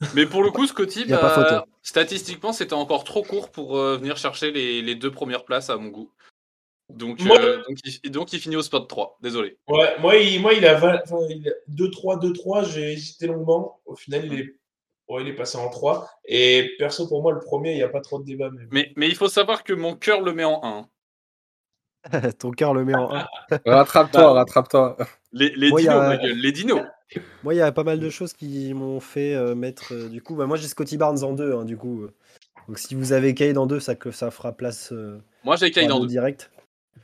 Mais 0.14 0.26
pour 0.26 0.42
le 0.44 0.50
coup, 0.52 0.66
Scotty, 0.66 1.02
Y 1.02 1.12
a 1.12 1.18
pas 1.18 1.36
bah, 1.36 1.60
photo. 1.60 1.70
statistiquement, 1.82 2.52
c'était 2.52 2.72
encore 2.74 3.02
trop 3.04 3.22
court 3.24 3.50
pour 3.50 3.76
euh, 3.76 3.96
venir 3.96 4.16
chercher 4.16 4.52
les, 4.52 4.80
les 4.80 4.94
deux 4.94 5.10
premières 5.10 5.44
places 5.44 5.70
à 5.70 5.76
mon 5.76 5.88
goût. 5.88 6.12
Donc, 6.88 7.20
Moi- 7.20 7.38
euh, 7.40 7.62
donc, 7.68 7.78
il, 8.04 8.10
donc 8.10 8.32
il 8.32 8.38
finit 8.40 8.54
au 8.56 8.62
spot 8.62 8.88
3. 8.88 9.18
Désolé. 9.20 9.58
Ouais, 9.68 9.98
moi, 10.00 10.16
il, 10.16 10.40
moi, 10.40 10.54
il 10.54 10.64
a, 10.64 10.74
vingt- 10.78 11.00
enfin, 11.04 11.18
il 11.28 11.46
a 11.48 11.52
2-3, 11.74 12.18
2-3, 12.18 12.64
j'ai 12.72 12.92
hésité 12.92 13.26
longuement. 13.26 13.80
Au 13.84 13.94
final, 13.96 14.24
il 14.26 14.40
est, 14.40 14.54
bon, 15.08 15.20
il 15.20 15.28
est 15.28 15.34
passé 15.34 15.58
en 15.58 15.68
3. 15.70 16.08
Et 16.26 16.70
perso, 16.78 17.08
pour 17.08 17.22
moi, 17.22 17.32
le 17.32 17.40
premier, 17.40 17.72
il 17.72 17.76
n'y 17.76 17.82
a 17.82 17.88
pas 17.88 18.00
trop 18.00 18.18
de 18.18 18.24
débat. 18.24 18.50
Mais... 18.50 18.66
Mais, 18.70 18.92
mais 18.96 19.08
il 19.08 19.14
faut 19.16 19.28
savoir 19.28 19.64
que 19.64 19.72
mon 19.72 19.94
cœur 19.96 20.20
le 20.20 20.32
met 20.32 20.44
en 20.44 20.60
1. 20.64 20.88
Ton 22.38 22.50
cœur 22.52 22.74
le 22.74 22.84
met 22.84 22.94
en 22.94 23.12
1. 23.14 23.26
Rattrape-toi, 23.66 24.22
Bah. 24.22 24.32
rattrape-toi. 24.32 24.96
Les, 25.32 25.52
Moi, 25.70 25.80
dinos, 25.80 25.94
a- 25.96 26.08
ma 26.08 26.16
gueule, 26.16 26.36
les 26.38 26.52
dinos. 26.52 26.82
Moi, 27.42 27.54
il 27.54 27.58
y 27.58 27.60
a 27.62 27.72
pas 27.72 27.84
mal 27.84 28.00
de 28.00 28.10
choses 28.10 28.32
qui 28.34 28.72
m'ont 28.74 29.00
fait 29.00 29.34
euh, 29.34 29.54
mettre. 29.54 29.94
euh, 29.94 30.08
du 30.08 30.22
coup, 30.22 30.34
bah, 30.36 30.46
moi, 30.46 30.56
j'ai 30.56 30.68
Scotty 30.68 30.96
Barnes 30.96 31.22
en 31.24 31.32
2, 31.32 31.64
du 31.64 31.76
coup. 31.76 32.02
euh. 32.02 32.14
Donc, 32.68 32.78
si 32.78 32.94
vous 32.94 33.12
avez 33.12 33.34
Cade 33.34 33.56
en 33.58 33.66
2, 33.66 33.80
ça, 33.80 33.94
que 33.94 34.10
ça 34.10 34.30
fera 34.30 34.52
place 34.52 34.92
euh, 34.92 35.18
Moi, 35.42 35.56
j'ai 35.56 35.70
Kyle 35.70 35.90
en 35.90 35.98
3-2 35.98 36.02
2. 36.02 36.06
direct. 36.06 36.50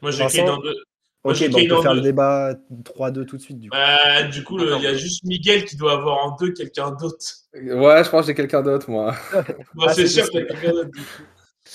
Moi, 0.02 0.10
j'ai 0.10 0.42
dans 0.44 0.58
deux. 0.58 0.74
Moi, 0.74 0.74
Ok, 1.24 1.34
j'ai 1.36 1.48
bah, 1.48 1.58
on 1.62 1.66
peut 1.76 1.82
faire 1.82 1.94
le 1.94 2.00
débat 2.02 2.54
3-2 2.84 3.24
tout 3.24 3.36
de 3.38 3.42
suite, 3.42 3.58
du 3.58 3.70
coup. 3.70 3.76
Bah, 3.76 4.22
du 4.24 4.44
coup, 4.44 4.58
le- 4.58 4.76
il 4.76 4.82
y 4.82 4.86
a 4.86 4.94
juste 4.94 5.24
Miguel 5.24 5.64
qui 5.64 5.76
doit 5.76 5.92
avoir 5.94 6.18
en 6.26 6.36
deux 6.36 6.52
quelqu'un 6.52 6.90
d'autre. 6.90 7.16
Ouais, 7.54 8.04
je 8.04 8.10
pense 8.10 8.20
que 8.22 8.26
j'ai 8.26 8.34
quelqu'un 8.34 8.62
d'autre, 8.62 8.90
moi. 8.90 9.14
Bon, 9.74 9.84
Ah, 9.88 9.94
c'est 9.94 10.06
sûr 10.06 10.28
qu'il 10.28 10.40
y 10.40 10.42
a 10.42 10.46
quelqu'un 10.46 10.72
d'autre. 10.72 10.90
du 10.90 11.00
coup. 11.00 11.22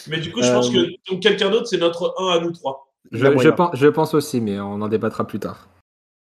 Mais 0.07 0.19
du 0.19 0.31
coup, 0.31 0.41
je 0.43 0.51
pense 0.51 0.69
Euh, 0.69 0.73
que 0.85 1.11
donc, 1.11 1.21
quelqu'un 1.23 1.49
d'autre, 1.49 1.65
c'est 1.67 1.79
notre 1.79 2.13
1 2.19 2.27
à 2.37 2.39
nous 2.39 2.51
3. 2.51 2.93
Il 3.11 3.19
y 3.19 3.25
a 3.25 3.35
Je, 3.37 3.49
pense, 3.49 3.75
je 3.75 3.87
pense 3.87 4.13
aussi, 4.13 4.39
mais 4.39 4.59
on 4.59 4.81
en 4.81 4.87
débattra 4.87 5.25
plus 5.25 5.39
tard. 5.39 5.67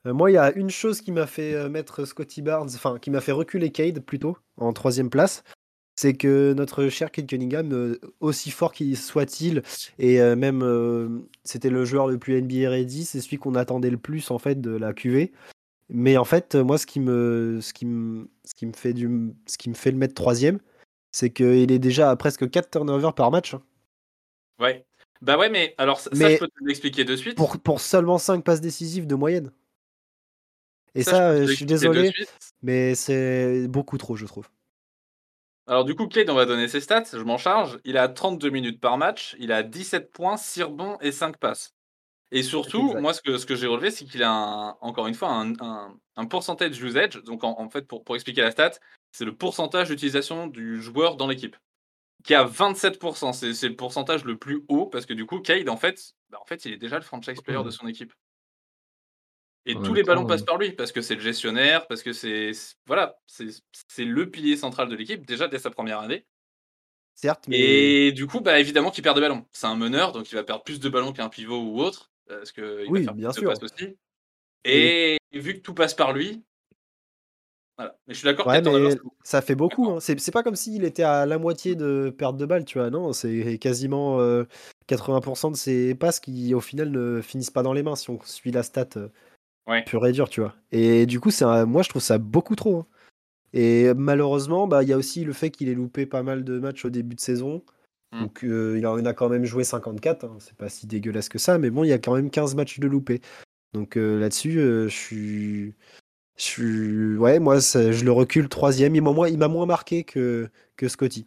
Euh, 0.06 0.14
moi, 0.14 0.30
il 0.30 0.35
y 0.35 0.38
a 0.38 0.52
une 0.52 0.70
chose 0.70 1.00
qui 1.00 1.11
m'a 1.11 1.26
fait 1.26 1.54
euh, 1.54 1.68
mettre 1.68 2.04
Scotty 2.04 2.42
Barnes, 2.42 2.70
enfin, 2.74 2.98
qui 3.00 3.11
m'a 3.11 3.20
fait 3.20 3.32
reculer 3.32 3.70
Cade 3.72 4.00
plutôt, 4.00 4.37
en 4.56 4.72
troisième 4.72 5.11
place. 5.11 5.42
C'est 6.00 6.14
que 6.14 6.54
notre 6.54 6.88
cher 6.88 7.10
Cade 7.10 7.26
Cunningham, 7.26 7.74
euh, 7.74 8.00
aussi 8.20 8.50
fort 8.50 8.72
qu'il 8.72 8.96
soit-il, 8.96 9.62
et 9.98 10.18
euh, 10.22 10.34
même 10.34 10.62
euh, 10.62 11.10
c'était 11.44 11.68
le 11.68 11.84
joueur 11.84 12.08
le 12.08 12.16
plus 12.16 12.38
NBA 12.40 12.70
ready, 12.70 13.04
c'est 13.04 13.20
celui 13.20 13.36
qu'on 13.36 13.54
attendait 13.54 13.90
le 13.90 13.98
plus 13.98 14.30
en 14.30 14.38
fait 14.38 14.62
de 14.62 14.70
la 14.70 14.94
QV. 14.94 15.30
Mais 15.90 16.16
en 16.16 16.24
fait, 16.24 16.54
moi, 16.54 16.78
ce 16.78 16.86
qui 16.86 17.00
me, 17.00 17.58
ce 17.60 17.74
qui 17.74 17.84
me, 17.84 18.30
ce 18.46 18.54
qui 18.54 18.64
me 18.64 18.72
fait 18.72 18.94
du, 18.94 19.34
ce 19.44 19.58
qui 19.58 19.68
me 19.68 19.74
fait 19.74 19.90
le 19.90 19.98
mettre 19.98 20.14
troisième, 20.14 20.58
c'est 21.12 21.28
qu'il 21.28 21.70
est 21.70 21.78
déjà 21.78 22.10
à 22.10 22.16
presque 22.16 22.48
4 22.48 22.70
turnovers 22.70 23.14
par 23.14 23.30
match. 23.30 23.52
hein. 23.52 23.62
Ouais. 24.58 24.86
Bah 25.20 25.36
ouais, 25.36 25.50
mais 25.50 25.74
alors 25.76 26.00
ça, 26.00 26.08
ça, 26.08 26.16
Mais- 26.16 26.32
je 26.36 26.38
peux 26.38 26.48
te 26.48 26.64
l'expliquer 26.64 27.04
de 27.04 27.14
suite. 27.14 27.36
Pour, 27.36 27.58
pour 27.58 27.78
seulement 27.78 28.16
5 28.16 28.42
passes 28.42 28.62
décisives 28.62 29.06
de 29.06 29.16
moyenne. 29.16 29.52
Et 30.94 31.02
ça, 31.02 31.44
je 31.44 31.52
suis 31.52 31.66
désolé, 31.66 32.10
mais 32.62 32.94
c'est 32.94 33.68
beaucoup 33.68 33.98
trop, 33.98 34.16
je 34.16 34.24
trouve. 34.24 34.48
Alors 35.70 35.85
du 35.85 35.94
coup, 35.94 36.09
Cade, 36.09 36.28
on 36.30 36.35
va 36.35 36.46
donner 36.46 36.66
ses 36.66 36.80
stats, 36.80 37.04
je 37.12 37.18
m'en 37.22 37.38
charge. 37.38 37.78
Il 37.85 37.96
a 37.96 38.09
32 38.09 38.50
minutes 38.50 38.80
par 38.80 38.98
match, 38.98 39.37
il 39.38 39.52
a 39.52 39.62
17 39.62 40.11
points, 40.12 40.37
6 40.37 40.64
rebonds 40.64 40.98
et 41.00 41.12
5 41.12 41.37
passes. 41.37 41.76
Et 42.33 42.42
surtout, 42.42 42.94
moi, 43.00 43.14
ce 43.14 43.22
que, 43.22 43.38
ce 43.38 43.46
que 43.46 43.54
j'ai 43.54 43.68
relevé, 43.68 43.92
c'est 43.92 44.04
qu'il 44.04 44.24
a, 44.24 44.33
un- 44.33 44.76
encore 44.80 45.06
une 45.06 45.14
fois, 45.14 45.30
un, 45.30 45.52
un, 45.61 45.96
un 46.16 46.26
pourcentage 46.26 46.80
usage. 46.83 47.22
Donc, 47.24 47.44
en, 47.44 47.61
en 47.61 47.70
fait, 47.70 47.87
pour, 47.87 48.02
pour 48.02 48.16
expliquer 48.16 48.40
la 48.42 48.50
stat, 48.50 48.72
c'est 49.12 49.24
le 49.24 49.37
pourcentage 49.37 49.88
d'utilisation 49.88 50.48
du 50.48 50.83
joueur 50.83 51.16
dans 51.16 51.28
l'équipe, 51.28 51.56
qui 52.24 52.33
est 52.33 52.37
à 52.37 52.44
27%. 52.44 53.33
C'est 53.33 53.54
c'est 53.54 53.68
le 53.68 53.76
pourcentage 53.76 54.24
le 54.24 54.38
plus 54.38 54.64
haut, 54.68 54.87
parce 54.87 55.06
que 55.06 55.14
du 55.14 55.26
coup, 55.26 55.40
Cade, 55.40 55.68
en 55.68 55.76
fait, 55.76 56.14
bah, 56.30 56.38
en 56.42 56.46
fait 56.46 56.64
il 56.64 56.72
est 56.72 56.78
déjà 56.78 56.96
le 56.96 57.02
franchise 57.04 57.40
player 57.42 57.62
de 57.64 57.70
son 57.70 57.87
équipe. 57.87 58.12
Et 59.66 59.75
En 59.75 59.83
tous 59.83 59.94
les 59.94 60.03
ballons 60.03 60.27
passent 60.27 60.42
euh, 60.42 60.46
par 60.46 60.59
lui, 60.59 60.73
parce 60.73 60.90
que 60.90 61.03
c'est 61.03 61.14
le 61.14 61.20
gestionnaire, 61.20 61.87
parce 61.87 62.03
que 62.03 62.12
c'est 62.12 62.53
voilà, 62.87 63.18
c'est 63.27 64.05
le 64.05 64.31
pilier 64.31 64.57
central 64.57 64.88
de 64.88 64.96
l'équipe, 64.96 65.27
déjà 65.27 65.49
dès 65.49 65.59
sa 65.59 65.70
première 65.70 66.01
année. 66.01 66.27
Certes, 67.14 67.44
mais 67.49 67.59
Et 67.59 68.12
du 68.12 68.27
coup, 68.27 68.40
bah, 68.40 68.59
évidemment 68.59 68.90
qu'il 68.90 69.05
perd 69.05 69.16
des 69.16 69.20
ballons. 69.20 69.44
C'est 69.53 69.66
un 69.66 69.77
meneur, 69.77 70.12
donc 70.12 70.33
il 70.33 70.35
va 70.35 70.44
perdre 70.44 70.64
plus 70.64 70.81
de 70.81 70.88
ballons 70.88 71.12
qu'un 71.12 71.29
pivot 71.29 71.61
ou 71.61 71.81
autre, 71.81 72.11
parce 72.27 72.53
qu'il 72.53 72.87
Oui, 72.88 73.01
va 73.01 73.05
faire 73.07 73.14
bien 73.14 73.31
plus 73.31 73.40
sûr. 73.40 73.51
de 73.51 73.55
passes 73.59 73.62
aussi. 73.62 73.96
Et 74.64 75.18
vu 75.33 75.55
que 75.55 75.61
tout 75.61 75.75
passe 75.75 75.94
par 75.94 76.12
lui, 76.12 76.42
voilà. 77.81 77.96
Mais 78.07 78.12
je 78.12 78.18
suis 78.18 78.27
d'accord 78.27 78.46
Ouais, 78.46 78.61
ça 79.25 79.40
fait 79.40 79.55
beaucoup. 79.55 79.88
Hein. 79.88 80.01
C'est 80.01 80.20
c'est 80.20 80.33
pas 80.33 80.42
comme 80.42 80.55
s'il 80.55 80.85
était 80.85 81.03
à 81.03 81.25
la 81.25 81.38
moitié 81.38 81.77
de 81.77 82.11
perte 82.11 82.37
de 82.37 82.44
balles, 82.44 82.66
tu 82.66 82.79
vois. 82.79 82.90
Non, 82.90 83.14
c'est 83.14 83.57
quasiment 83.57 84.20
euh, 84.20 84.44
80% 84.87 85.53
de 85.53 85.57
ses 85.57 85.94
passes 85.94 86.20
qui, 86.20 86.53
au 86.53 86.61
final, 86.61 86.90
ne 86.90 87.23
finissent 87.23 87.51
pas 87.51 87.62
dans 87.62 87.73
les 87.73 87.83
mains 87.83 87.96
si 87.96 88.11
on 88.11 88.18
suit 88.23 88.51
la 88.51 88.62
stat 88.62 88.88
euh, 88.96 89.09
Ouais. 89.66 89.85
pure 89.85 90.07
et 90.07 90.12
dure, 90.12 90.29
tu 90.29 90.40
vois. 90.40 90.55
Et 90.73 91.07
du 91.07 91.20
coup, 91.20 91.31
moi, 91.66 91.83
je 91.83 91.88
trouve 91.88 92.03
ça 92.03 92.18
beaucoup 92.18 92.57
trop. 92.57 92.79
hein. 92.81 92.87
Et 93.53 93.92
malheureusement, 93.94 94.66
bah, 94.66 94.83
il 94.83 94.88
y 94.88 94.92
a 94.92 94.96
aussi 94.96 95.25
le 95.25 95.33
fait 95.33 95.51
qu'il 95.51 95.68
ait 95.68 95.75
loupé 95.75 96.07
pas 96.07 96.23
mal 96.23 96.44
de 96.44 96.59
matchs 96.59 96.85
au 96.85 96.90
début 96.90 97.16
de 97.16 97.20
saison. 97.20 97.62
Mm. 98.12 98.20
Donc, 98.20 98.44
euh, 98.44 98.77
il 98.79 98.87
en 98.87 99.05
a 99.05 99.12
quand 99.12 99.29
même 99.29 99.44
joué 99.44 99.64
54. 99.64 100.25
hein. 100.25 100.37
C'est 100.38 100.57
pas 100.57 100.68
si 100.68 100.87
dégueulasse 100.87 101.29
que 101.29 101.38
ça, 101.38 101.59
mais 101.59 101.70
bon, 101.70 101.85
il 101.85 101.88
y 101.88 101.92
a 101.92 101.99
quand 101.99 102.14
même 102.14 102.31
15 102.31 102.55
matchs 102.55 102.79
de 102.81 102.87
loupé. 102.88 103.20
Donc 103.73 103.96
euh, 103.96 104.18
là-dessus, 104.18 104.59
euh, 104.59 104.88
je 104.88 104.94
suis. 104.96 105.75
Je 106.37 106.42
suis. 106.42 107.16
Ouais, 107.16 107.38
moi, 107.38 107.61
ça- 107.61 107.92
je 107.92 108.05
le 108.05 108.12
recule 108.12 108.49
troisième. 108.49 108.96
Il 108.96 109.03
m'a 109.03 109.12
moins, 109.12 109.31
moins 109.49 109.66
marqué 109.66 110.05
que, 110.05 110.49
que 110.77 110.88
Scotty. 110.88 111.27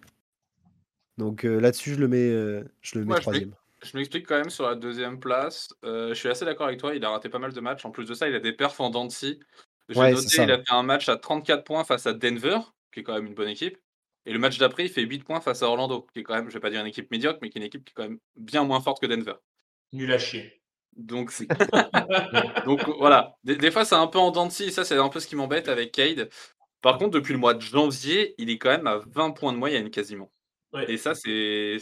Donc 1.17 1.43
là-dessus, 1.43 1.93
je 1.93 1.99
le 1.99 2.07
mets, 2.07 2.63
je 2.81 2.99
le 2.99 3.05
mets 3.05 3.15
troisième. 3.21 3.53
Je 3.83 3.97
m'explique 3.97 4.25
quand 4.27 4.37
même 4.37 4.49
sur 4.49 4.65
la 4.65 4.75
deuxième 4.75 5.19
place. 5.19 5.69
Euh, 5.83 6.09
je 6.09 6.13
suis 6.13 6.29
assez 6.29 6.45
d'accord 6.45 6.67
avec 6.67 6.79
toi, 6.79 6.95
il 6.95 7.03
a 7.03 7.09
raté 7.09 7.29
pas 7.29 7.39
mal 7.39 7.53
de 7.53 7.59
matchs. 7.59 7.85
En 7.85 7.91
plus 7.91 8.05
de 8.05 8.13
ça, 8.13 8.27
il 8.27 8.35
a 8.35 8.39
des 8.39 8.53
perfs 8.53 8.79
en 8.79 9.09
scie. 9.09 9.39
J'ai 9.89 9.99
Ouais, 9.99 10.13
noté, 10.13 10.41
il 10.41 10.51
a 10.51 10.57
fait 10.57 10.71
un 10.73 10.83
match 10.83 11.09
à 11.09 11.17
34 11.17 11.63
points 11.63 11.83
face 11.83 12.07
à 12.07 12.13
Denver, 12.13 12.59
qui 12.91 13.01
est 13.01 13.03
quand 13.03 13.13
même 13.13 13.27
une 13.27 13.33
bonne 13.33 13.49
équipe. 13.49 13.77
Et 14.25 14.31
le 14.31 14.39
match 14.39 14.57
d'après, 14.57 14.85
il 14.85 14.89
fait 14.89 15.01
8 15.01 15.23
points 15.25 15.41
face 15.41 15.61
à 15.63 15.67
Orlando, 15.67 16.07
qui 16.13 16.19
est 16.19 16.23
quand 16.23 16.33
même, 16.35 16.47
je 16.49 16.53
vais 16.53 16.61
pas 16.61 16.69
dire 16.69 16.79
une 16.79 16.87
équipe 16.87 17.11
médiocre, 17.11 17.39
mais 17.41 17.49
qui 17.49 17.57
est 17.57 17.61
une 17.61 17.67
équipe 17.67 17.83
qui 17.83 17.91
est 17.91 17.93
quand 17.95 18.07
même 18.07 18.19
bien 18.37 18.63
moins 18.63 18.79
forte 18.79 19.01
que 19.01 19.07
Denver. 19.07 19.33
Nul 19.91 20.11
à 20.13 20.17
chier. 20.17 20.61
Donc, 20.95 21.31
c'est- 21.31 21.47
Donc 22.65 22.87
voilà, 22.97 23.35
des, 23.43 23.55
des 23.57 23.71
fois 23.71 23.83
c'est 23.83 23.95
un 23.95 24.07
peu 24.07 24.19
en 24.19 24.31
dents 24.31 24.45
de 24.45 24.51
scie, 24.51 24.71
ça 24.71 24.85
c'est 24.85 24.97
un 24.97 25.09
peu 25.09 25.19
ce 25.19 25.27
qui 25.27 25.35
m'embête 25.35 25.67
avec 25.67 25.91
Cade. 25.91 26.29
Par 26.81 26.97
contre, 26.97 27.11
depuis 27.11 27.33
le 27.33 27.39
mois 27.39 27.53
de 27.53 27.61
janvier, 27.61 28.35
il 28.37 28.49
est 28.49 28.57
quand 28.57 28.69
même 28.69 28.87
à 28.87 28.99
20 29.07 29.31
points 29.31 29.51
de 29.53 29.57
moyenne 29.57 29.89
quasiment. 29.89 30.31
Ouais. 30.71 30.89
Et 30.91 30.97
ça, 30.97 31.15
c'est 31.15 31.77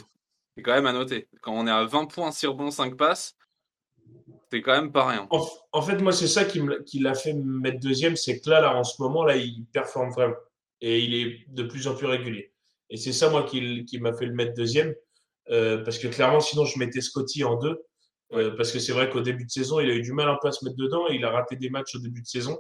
c'est 0.56 0.64
quand 0.64 0.74
même 0.74 0.86
à 0.86 0.94
noter. 0.94 1.28
Quand 1.42 1.54
on 1.54 1.68
est 1.68 1.72
à 1.72 1.84
20 1.86 2.06
points, 2.06 2.32
6 2.32 2.48
rebonds, 2.48 2.72
5 2.72 2.96
passes, 2.98 3.36
c'est 4.52 4.62
quand 4.62 4.74
même 4.74 4.92
pas 4.92 5.08
rien. 5.08 5.28
En, 5.30 5.48
en 5.72 5.82
fait, 5.82 5.98
moi, 5.98 6.12
c'est 6.12 6.28
ça 6.28 6.44
qui 6.46 6.60
me- 6.62 6.84
qui 6.84 7.00
l'a 7.00 7.14
fait 7.14 7.34
me 7.34 7.60
mettre 7.60 7.80
deuxième, 7.80 8.16
c'est 8.16 8.40
que 8.40 8.50
là, 8.50 8.62
là, 8.62 8.76
en 8.76 8.84
ce 8.84 9.02
moment, 9.02 9.24
là, 9.24 9.36
il 9.38 9.66
performe 9.72 10.12
vraiment. 10.12 10.36
Et 10.82 11.00
il 11.00 11.14
est 11.16 11.46
de 11.50 11.64
plus 11.64 11.88
en 11.88 11.96
plus 11.96 12.08
régulier. 12.08 12.52
Et 12.90 12.98
c'est 12.98 13.14
ça, 13.14 13.30
moi, 13.30 13.44
qui, 13.44 13.86
qui 13.86 14.00
m'a 14.00 14.14
fait 14.14 14.26
le 14.26 14.34
mettre 14.34 14.54
deuxième. 14.54 14.94
Euh, 15.50 15.84
parce 15.84 15.98
que 16.00 16.08
clairement, 16.08 16.40
sinon, 16.40 16.66
je 16.66 16.78
mettais 16.80 17.02
Scotty 17.02 17.44
en 17.44 17.56
deux. 17.58 17.82
Euh, 18.34 18.56
parce 18.58 18.72
que 18.72 18.80
c'est 18.80 18.94
vrai 18.94 19.10
qu'au 19.10 19.22
début 19.22 19.46
de 19.46 19.52
saison, 19.52 19.80
il 19.80 19.90
a 19.90 19.94
eu 19.96 20.02
du 20.02 20.14
mal 20.14 20.30
un 20.30 20.38
peu 20.42 20.48
à 20.50 20.52
se 20.52 20.64
mettre 20.66 20.78
dedans. 20.78 21.08
Il 21.10 21.24
a 21.26 21.32
raté 21.32 21.56
des 21.56 21.70
matchs 21.70 21.96
au 21.96 22.00
début 22.00 22.22
de 22.22 22.28
saison. 22.28 22.60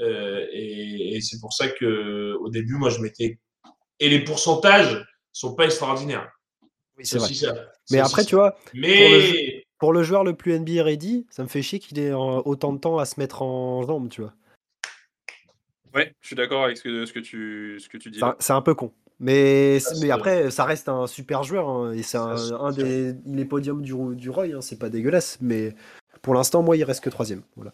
Euh, 0.00 0.46
et 0.52 1.16
et 1.16 1.20
c'est 1.20 1.40
pour 1.40 1.52
ça 1.52 1.68
que 1.68 2.34
au 2.40 2.48
début, 2.50 2.74
moi, 2.74 2.90
je 2.90 3.00
mettais. 3.00 3.38
Et 4.00 4.08
les 4.08 4.24
pourcentages 4.24 5.04
sont 5.32 5.54
pas 5.54 5.66
extraordinaires. 5.66 6.30
Oui, 6.98 7.04
C'est 7.06 7.16
aussi 7.18 7.34
ça. 7.34 7.54
Mais 7.90 7.98
après, 7.98 8.24
tu 8.24 8.34
vois. 8.36 8.56
Mais 8.72 9.64
pour 9.78 9.92
le 9.92 10.02
joueur 10.02 10.24
le 10.24 10.34
plus 10.34 10.52
NBA 10.52 10.82
ready, 10.82 11.26
ça 11.30 11.42
me 11.42 11.48
fait 11.48 11.62
chier 11.62 11.78
qu'il 11.78 11.98
ait 11.98 12.12
en- 12.12 12.40
autant 12.46 12.72
de 12.72 12.78
temps 12.78 12.98
à 12.98 13.04
se 13.04 13.18
mettre 13.20 13.42
en 13.42 13.82
jambes, 13.82 14.08
tu 14.08 14.20
vois. 14.22 14.32
Ouais, 15.94 16.12
je 16.20 16.26
suis 16.28 16.36
d'accord 16.36 16.64
avec 16.64 16.76
ce 16.76 16.82
que, 16.82 17.06
ce 17.06 17.12
que 17.12 17.20
tu, 17.20 17.78
ce 17.78 17.88
que 17.88 17.98
tu 17.98 18.10
dis. 18.10 18.20
C'est 18.40 18.52
un- 18.52 18.62
peu 18.62 18.74
con. 18.74 18.92
Mais, 19.20 19.78
Ah, 19.86 19.90
mais 20.00 20.10
après, 20.10 20.50
ça 20.50 20.64
reste 20.64 20.88
un 20.88 21.06
super 21.06 21.44
joueur. 21.44 21.68
hein, 21.68 21.92
et 21.92 22.02
c'est 22.02 22.18
un, 22.18 22.72
des. 22.72 23.14
Il 23.26 23.38
est 23.38 23.44
podium 23.44 23.80
du, 23.82 23.94
du 24.16 24.30
Roy, 24.30 24.46
hein, 24.54 24.60
c'est 24.60 24.78
pas 24.78 24.88
dégueulasse. 24.88 25.38
Mais 25.40 25.74
pour 26.22 26.34
l'instant, 26.34 26.62
moi, 26.62 26.76
il 26.76 26.82
reste 26.84 27.02
que 27.04 27.10
troisième. 27.10 27.42
Voilà. 27.56 27.72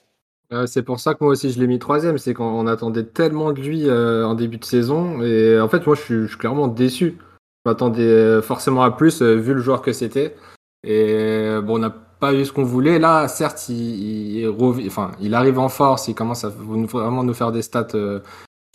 Euh, 0.52 0.66
c'est 0.66 0.82
pour 0.82 0.98
ça 0.98 1.14
que 1.14 1.22
moi 1.22 1.30
aussi 1.32 1.52
je 1.52 1.60
l'ai 1.60 1.68
mis 1.68 1.78
troisième, 1.78 2.18
c'est 2.18 2.34
qu'on 2.34 2.44
on 2.44 2.66
attendait 2.66 3.04
tellement 3.04 3.52
de 3.52 3.60
lui 3.60 3.88
euh, 3.88 4.26
en 4.26 4.34
début 4.34 4.56
de 4.58 4.64
saison, 4.64 5.22
et 5.22 5.60
en 5.60 5.68
fait 5.68 5.86
moi 5.86 5.94
je 5.94 6.00
suis, 6.00 6.14
je 6.22 6.26
suis 6.26 6.36
clairement 6.38 6.66
déçu. 6.66 7.16
Je 7.64 7.70
m'attendais 7.70 8.02
euh, 8.02 8.42
forcément 8.42 8.82
à 8.82 8.90
plus 8.90 9.20
euh, 9.22 9.34
vu 9.34 9.52
le 9.54 9.60
joueur 9.60 9.82
que 9.82 9.92
c'était, 9.92 10.34
et 10.82 11.04
euh, 11.12 11.60
bon 11.60 11.74
on 11.76 11.78
n'a 11.78 11.90
pas 11.90 12.32
eu 12.34 12.44
ce 12.44 12.52
qu'on 12.52 12.64
voulait. 12.64 12.98
Là 12.98 13.28
certes 13.28 13.68
il, 13.68 14.46
enfin, 14.86 15.10
il 15.20 15.34
arrive 15.34 15.58
en 15.58 15.68
force, 15.68 16.08
il 16.08 16.14
commence 16.14 16.44
à 16.44 16.48
vraiment 16.48 17.22
nous 17.22 17.34
faire 17.34 17.52
des 17.52 17.62
stats 17.62 17.86
euh, 17.94 18.20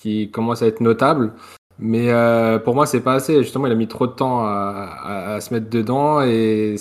qui 0.01 0.29
commencent 0.29 0.61
à 0.61 0.67
être 0.67 0.81
notables, 0.81 1.33
mais 1.79 2.11
euh, 2.11 2.59
pour 2.59 2.75
moi 2.75 2.85
c'est 2.85 3.01
pas 3.01 3.13
assez. 3.15 3.41
Justement 3.41 3.65
il 3.67 3.71
a 3.71 3.75
mis 3.75 3.87
trop 3.87 4.05
de 4.07 4.11
temps 4.13 4.45
à, 4.45 4.87
à- 5.03 5.33
à 5.35 5.41
se 5.41 5.53
mettre 5.53 5.69
dedans, 5.69 6.21
et 6.21 6.75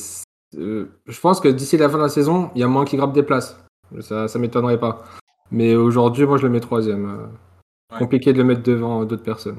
euh, 0.59 0.87
je 1.07 1.21
pense 1.21 1.41
que 1.41 1.49
d'ici 1.49 1.77
la 1.79 1.89
fin 1.89 1.97
de 1.97 2.03
la 2.03 2.09
saison 2.11 2.51
il 2.55 2.61
y 2.61 2.65
a 2.65 2.69
moins 2.69 2.85
qui 2.85 2.97
grappe 2.97 3.13
des 3.15 3.23
places. 3.23 3.59
Ça, 4.01 4.29
ça 4.29 4.39
m'étonnerait 4.39 4.81
pas. 4.81 5.05
Mais 5.51 5.75
aujourd'hui, 5.77 6.27
moi, 6.27 6.37
je 6.39 6.43
le 6.43 6.49
mets 6.49 6.59
troisième. 6.61 7.05
Ouais. 7.93 7.99
Compliqué 7.99 8.33
de 8.33 8.39
le 8.39 8.45
mettre 8.45 8.63
devant 8.63 9.05
d'autres 9.05 9.23
personnes. 9.23 9.59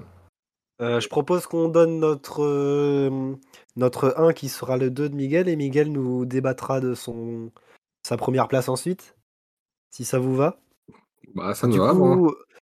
Euh, 0.81 0.99
je 0.99 1.07
propose 1.07 1.47
qu'on 1.47 1.69
donne 1.69 1.99
notre, 1.99 2.43
euh, 2.43 3.35
notre 3.75 4.13
1 4.17 4.33
qui 4.33 4.49
sera 4.49 4.77
le 4.77 4.89
2 4.89 5.09
de 5.09 5.15
Miguel. 5.15 5.47
Et 5.47 5.55
Miguel 5.55 5.91
nous 5.91 6.25
débattra 6.25 6.81
de 6.81 6.93
son, 6.93 7.51
sa 8.03 8.17
première 8.17 8.47
place 8.47 8.69
ensuite. 8.69 9.15
Si 9.89 10.03
ça 10.05 10.19
vous 10.19 10.35
va. 10.35 10.59
Bah, 11.33 11.53
ça 11.55 11.67
Du 11.67 11.77
va, 11.79 11.91
coup, 11.91 11.97
moi. 11.97 12.35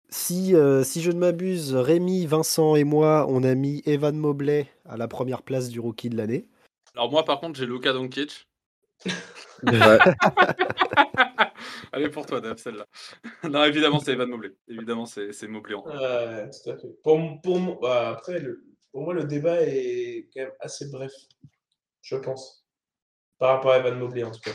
si, 0.10 0.56
euh, 0.56 0.84
si 0.84 1.02
je 1.02 1.12
ne 1.12 1.20
m'abuse, 1.20 1.74
Rémi, 1.76 2.26
Vincent 2.26 2.76
et 2.76 2.84
moi, 2.84 3.26
on 3.30 3.44
a 3.44 3.56
mis 3.56 3.82
Evan 3.86 4.16
Mobley 4.16 4.68
à 4.86 4.98
la 4.98 5.08
première 5.08 5.42
place 5.44 5.70
du 5.70 5.80
rookie 5.80 6.10
de 6.10 6.18
l'année. 6.18 6.48
Alors 6.96 7.12
moi, 7.12 7.24
par 7.26 7.40
contre, 7.40 7.60
j'ai 7.60 7.66
Luka 7.66 7.94
Doncic. 7.94 8.47
Ouais. 9.64 9.98
Allez 11.92 12.10
pour 12.10 12.26
toi, 12.26 12.42
Dave, 12.42 12.58
celle-là. 12.58 12.86
non, 13.50 13.64
évidemment, 13.64 14.00
c'est 14.00 14.12
Evan 14.14 14.30
Mobley. 14.30 14.52
Évidemment, 14.68 15.06
c'est 15.06 15.32
c'est 15.34 15.48
Mobley. 15.48 15.76
en- 15.76 15.82
tout 15.82 16.70
à 16.70 16.78
fait. 16.78 16.88
Pour, 17.04 17.20
pour, 17.42 17.80
bah, 17.82 18.10
après, 18.10 18.40
le- 18.40 18.64
pour 18.92 19.02
moi, 19.04 19.14
le 19.14 19.24
débat 19.26 19.62
est 19.62 20.28
quand 20.34 20.42
même 20.44 20.52
assez 20.60 20.90
bref, 20.92 21.12
je 22.02 22.16
pense. 22.18 22.66
Par 23.40 23.56
rapport 23.56 23.72
à 23.72 23.78
Evan 23.80 23.98
Mobley, 24.00 24.24
en 24.24 24.32
tout 24.32 24.42
cas. 24.42 24.52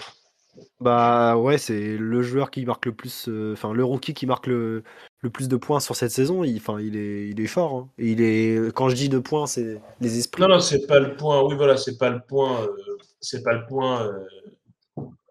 Bah 0.81 1.37
ouais, 1.39 1.57
c'est 1.57 1.97
le 1.97 2.21
joueur 2.21 2.51
qui 2.51 2.67
marque 2.67 2.85
le 2.85 2.93
plus, 2.95 3.27
euh, 3.29 3.55
enfin 3.55 3.73
le 3.73 3.83
rookie 3.85 4.13
qui 4.13 4.27
marque 4.27 4.47
le, 4.47 4.83
le 5.21 5.31
plus 5.31 5.49
de 5.49 5.57
points 5.57 5.81
sur 5.81 5.97
cette 5.97 6.11
saison. 6.11 6.45
Il, 6.45 6.59
enfin, 6.59 6.79
il 6.79 6.95
est, 6.97 7.29
il 7.31 7.41
est 7.41 7.47
fort. 7.47 7.75
hein. 7.75 7.89
Et 7.97 8.13
il 8.13 8.21
est, 8.21 8.71
quand 8.75 8.91
je 8.91 8.95
dis 8.95 9.09
de 9.09 9.19
points, 9.19 9.47
c'est 9.47 9.81
les 10.03 10.19
esprits. 10.19 10.43
Non, 10.43 10.49
non, 10.49 10.61
c'est 10.61 10.87
pas 10.87 11.01
le 11.01 11.17
point. 11.17 11.43
Oui, 11.43 11.55
voilà, 11.57 11.79
c'est 11.79 11.97
pas 11.97 12.11
le 12.11 12.21
point. 12.29 12.61
euh, 12.65 12.77
c'est 13.23 13.43
pas 13.43 13.55
le 13.55 13.65
point. 13.67 14.07
euh, 14.07 14.25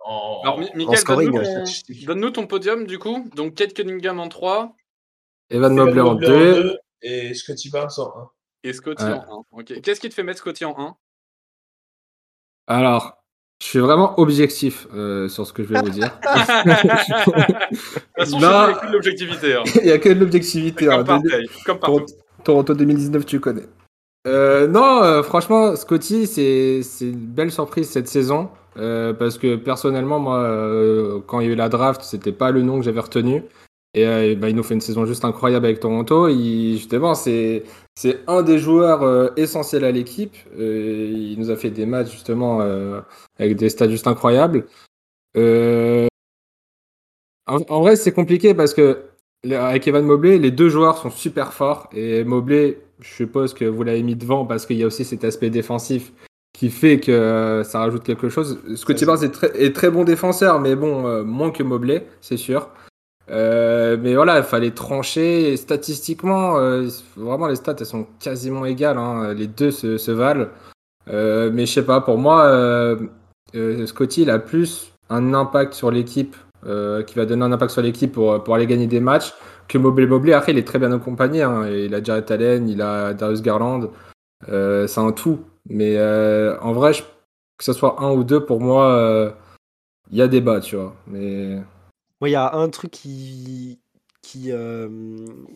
en, 0.04 0.42
Alors, 0.44 0.60
Mi- 0.60 0.70
en 0.72 0.76
Mickaël, 0.78 0.98
scoring, 0.98 1.32
donne-nous 1.32 1.44
ton, 1.46 1.52
statistique. 1.66 2.06
donne-nous 2.08 2.30
ton 2.32 2.48
podium, 2.48 2.88
du 2.88 2.98
coup. 2.98 3.30
Donc, 3.36 3.54
Kate 3.56 3.74
Cunningham 3.74 4.20
en 4.20 4.28
3 4.30 4.76
Evan 5.52 5.76
Mobley 5.76 6.02
en 6.02 6.14
Mobley 6.14 6.28
2. 6.28 6.78
et 7.04 7.34
Scotty 7.36 7.70
Barnes 7.70 7.90
en 7.98 8.08
1. 8.08 8.30
et 8.64 8.74
Scotty 8.74 9.04
Ouais. 9.04 9.12
en 9.30 9.42
1. 9.54 9.60
Ok. 9.60 9.82
Qu'est-ce 9.82 10.00
qui 10.02 10.10
te 10.10 10.14
fait 10.16 10.24
mettre 10.24 10.40
Scotty 10.40 10.66
en 10.66 10.76
1 10.80 10.96
Alors, 12.68 13.18
je 13.62 13.68
suis 13.68 13.80
vraiment 13.80 14.20
objectif 14.20 14.88
euh, 14.94 15.28
sur 15.30 15.46
ce 15.46 15.54
que 15.54 15.64
je 15.64 15.68
vais 15.70 15.82
vous 15.82 15.90
dire. 15.90 16.10
Nous, 18.18 18.26
il 18.26 18.38
n'y 18.40 18.46
a 18.46 18.74
que 18.74 18.88
de 18.88 18.92
l'objectivité. 18.94 19.54
hein. 19.56 19.64
Il 19.76 19.84
n'y 19.84 19.92
a 19.92 20.00
que 20.00 20.10
de 20.10 20.20
l'objectivité. 20.20 20.88
hein. 20.92 21.04
Comme 21.04 21.24
pareil, 21.24 21.50
comme 21.66 21.80
partout. 21.80 21.96
Toronto, 22.00 22.14
Toronto 22.44 22.74
2019, 22.74 23.26
tu 23.26 23.40
connais. 23.40 23.68
Euh, 24.28 24.68
non, 24.68 25.02
euh, 25.04 25.24
franchement, 25.24 25.76
Scotty, 25.76 26.28
c'est 26.28 26.82
une 27.02 27.16
belle 27.16 27.52
surprise 27.52 27.90
cette 27.90 28.08
saison. 28.08 28.50
euh, 28.78 29.14
parce 29.14 29.38
que 29.38 29.56
personnellement, 29.58 30.20
moi, 30.20 31.22
quand 31.28 31.40
il 31.42 31.48
y 31.48 31.50
a 31.50 31.54
eu 31.54 31.56
la 31.56 31.70
draft, 31.70 32.02
c'était 32.04 32.32
pas 32.32 32.52
le 32.52 32.62
nom 32.62 32.78
que 32.80 32.86
j'avais 32.86 33.00
retenu. 33.00 33.44
Et 33.94 34.36
bah, 34.36 34.50
il 34.50 34.56
nous 34.56 34.64
fait 34.64 34.74
une 34.76 34.82
saison 34.82 35.06
juste 35.06 35.26
incroyable 35.26 35.66
avec 35.66 35.80
Toronto. 35.82 36.30
Justement, 36.30 37.14
c'est 37.16 37.64
un 38.28 38.42
des 38.44 38.60
joueurs 38.60 39.38
essentiels 39.38 39.84
à 39.84 39.92
l'équipe. 39.92 40.36
Il 40.58 41.36
nous 41.38 41.50
a 41.50 41.58
fait 41.58 41.72
des 41.72 41.86
matchs 41.86 42.12
justement 42.12 42.62
avec 43.38 43.58
des 43.58 43.70
stats 43.70 43.90
juste 43.90 44.08
incroyables. 44.08 44.66
En, 45.36 46.08
en 47.70 47.82
vrai, 47.82 47.96
c'est 47.96 48.12
compliqué 48.14 48.54
parce 48.54 48.74
que 48.74 49.04
avec 49.50 49.88
Evan 49.88 50.06
Mobley, 50.06 50.38
les 50.38 50.52
deux 50.52 50.70
joueurs 50.70 50.98
sont 50.98 51.10
super 51.10 51.54
forts. 51.54 51.90
Et 51.94 52.24
Mobley, 52.24 52.80
je 53.02 53.14
suppose 53.14 53.54
que 53.54 53.66
vous 53.66 53.84
l'avez 53.84 54.04
mis 54.04 54.16
devant 54.16 54.46
parce 54.46 54.66
qu'il 54.66 54.78
y 54.78 54.84
a 54.84 54.88
aussi 54.88 55.04
cet 55.04 55.24
aspect 55.24 55.50
défensif 55.50 56.12
qui 56.54 56.70
fait 56.70 57.00
que 57.00 57.12
euh, 57.12 57.64
ça 57.64 57.80
rajoute 57.80 58.04
quelque 58.04 58.30
chose. 58.30 58.60
Scotty 58.76 59.04
est 59.04 59.32
très, 59.32 59.64
est 59.64 59.76
très 59.76 59.90
bon 59.90 60.04
défenseur, 60.04 60.60
mais 60.60 60.76
bon, 60.76 61.08
euh, 61.08 61.24
moins 61.24 61.52
que 61.52 61.64
Mobley, 61.64 62.06
c'est 62.22 62.38
sûr. 62.38 62.70
Euh, 63.30 63.98
mais 64.00 64.14
voilà, 64.16 64.38
il 64.38 64.44
fallait 64.44 64.72
trancher. 64.72 65.54
Et 65.54 65.58
statistiquement, 65.58 66.60
vraiment, 67.16 67.48
les 67.48 67.56
stats, 67.56 67.76
elles 67.80 67.86
sont 67.86 68.06
quasiment 68.20 68.66
égales. 68.66 68.98
hein. 68.98 69.34
Les 69.34 69.48
deux 69.48 69.72
se, 69.72 69.98
se 69.98 70.12
valent. 70.12 70.50
Mais 71.08 71.66
je 71.66 71.72
sais 71.72 71.86
pas, 71.86 72.02
pour 72.02 72.18
moi, 72.18 72.98
Scotty, 73.86 74.24
il 74.24 74.30
a 74.30 74.40
plus 74.40 74.92
un 75.10 75.34
impact 75.34 75.74
sur 75.74 75.90
l'équipe, 75.92 76.36
qui 76.64 77.16
va 77.16 77.26
donner 77.26 77.44
un 77.44 77.52
impact 77.52 77.72
sur 77.72 77.82
l'équipe 77.82 78.12
pour, 78.12 78.44
pour 78.44 78.56
aller 78.56 78.68
gagner 78.68 78.88
des 78.88 79.00
matchs, 79.00 79.34
que 79.68 79.78
Mobley. 79.78 80.06
Mobley, 80.08 80.34
après, 80.34 80.52
il 80.52 80.58
est 80.58 80.68
très 80.68 80.80
bien 80.80 80.92
accompagné. 80.92 81.42
hein. 81.44 81.68
Il 81.70 81.94
a 81.96 82.04
Jared 82.04 82.30
Allen, 82.32 82.68
il 82.70 82.82
a 82.82 83.14
Darius 83.14 83.42
Garland. 83.42 83.90
Euh, 84.50 84.88
c'est 84.88 85.00
un 85.00 85.12
tout. 85.12 85.40
Mais 85.70 85.98
euh, 85.98 86.60
en 86.62 86.74
vrai, 86.74 86.94
je- 86.94 87.04
que 87.58 87.64
ce 87.64 87.74
soit 87.74 88.02
un 88.02 88.12
ou 88.12 88.24
deux, 88.24 88.44
pour 88.46 88.60
moi, 88.60 88.92
euh, 88.94 89.32
il 90.12 90.18
y 90.18 90.22
a 90.22 90.28
débat, 90.28 90.60
tu 90.60 90.76
vois. 90.76 90.96
Mais 91.08 91.56
Moi, 92.20 92.30
il 92.30 92.32
y 92.32 92.36
a 92.36 92.54
un 92.56 92.70
truc 92.70 92.92
qui, 92.92 93.80
qui, 94.22 94.52
euh, 94.52 94.90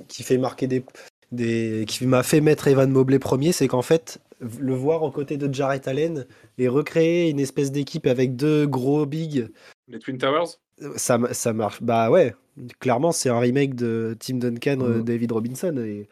qui 0.08 0.24
fait 0.24 0.38
marquer 0.38 0.68
des, 0.68 0.86
des, 1.32 1.86
qui 1.88 2.06
m'a 2.06 2.24
fait 2.24 2.42
mettre 2.42 2.68
Evan 2.68 2.90
Mobley 2.92 3.20
premier, 3.20 3.52
c'est 3.52 3.68
qu'en 3.68 3.82
fait, 3.82 4.20
le 4.60 4.74
voir 4.74 5.02
aux 5.04 5.12
côtés 5.12 5.38
de 5.38 5.52
Jarrett 5.54 5.88
Allen 5.88 6.26
et 6.58 6.68
recréer 6.68 7.30
une 7.30 7.40
espèce 7.40 7.72
d'équipe 7.72 8.06
avec 8.06 8.36
deux 8.36 8.68
gros 8.68 9.06
bigs, 9.06 9.48
Les 9.88 9.98
Twin 10.00 10.18
Towers? 10.18 10.58
ça, 10.96 11.18
ça 11.32 11.54
marche. 11.54 11.82
Bah 11.82 12.10
ouais, 12.12 12.36
clairement, 12.80 13.12
c'est 13.12 13.30
un 13.30 13.40
remake 13.40 13.76
de 13.76 14.16
Tim 14.20 14.36
Duncan, 14.38 14.80
euh, 14.82 14.98
Mhm. 15.00 15.04
David 15.04 15.32
Robinson. 15.32 15.78
Et, 15.86 16.08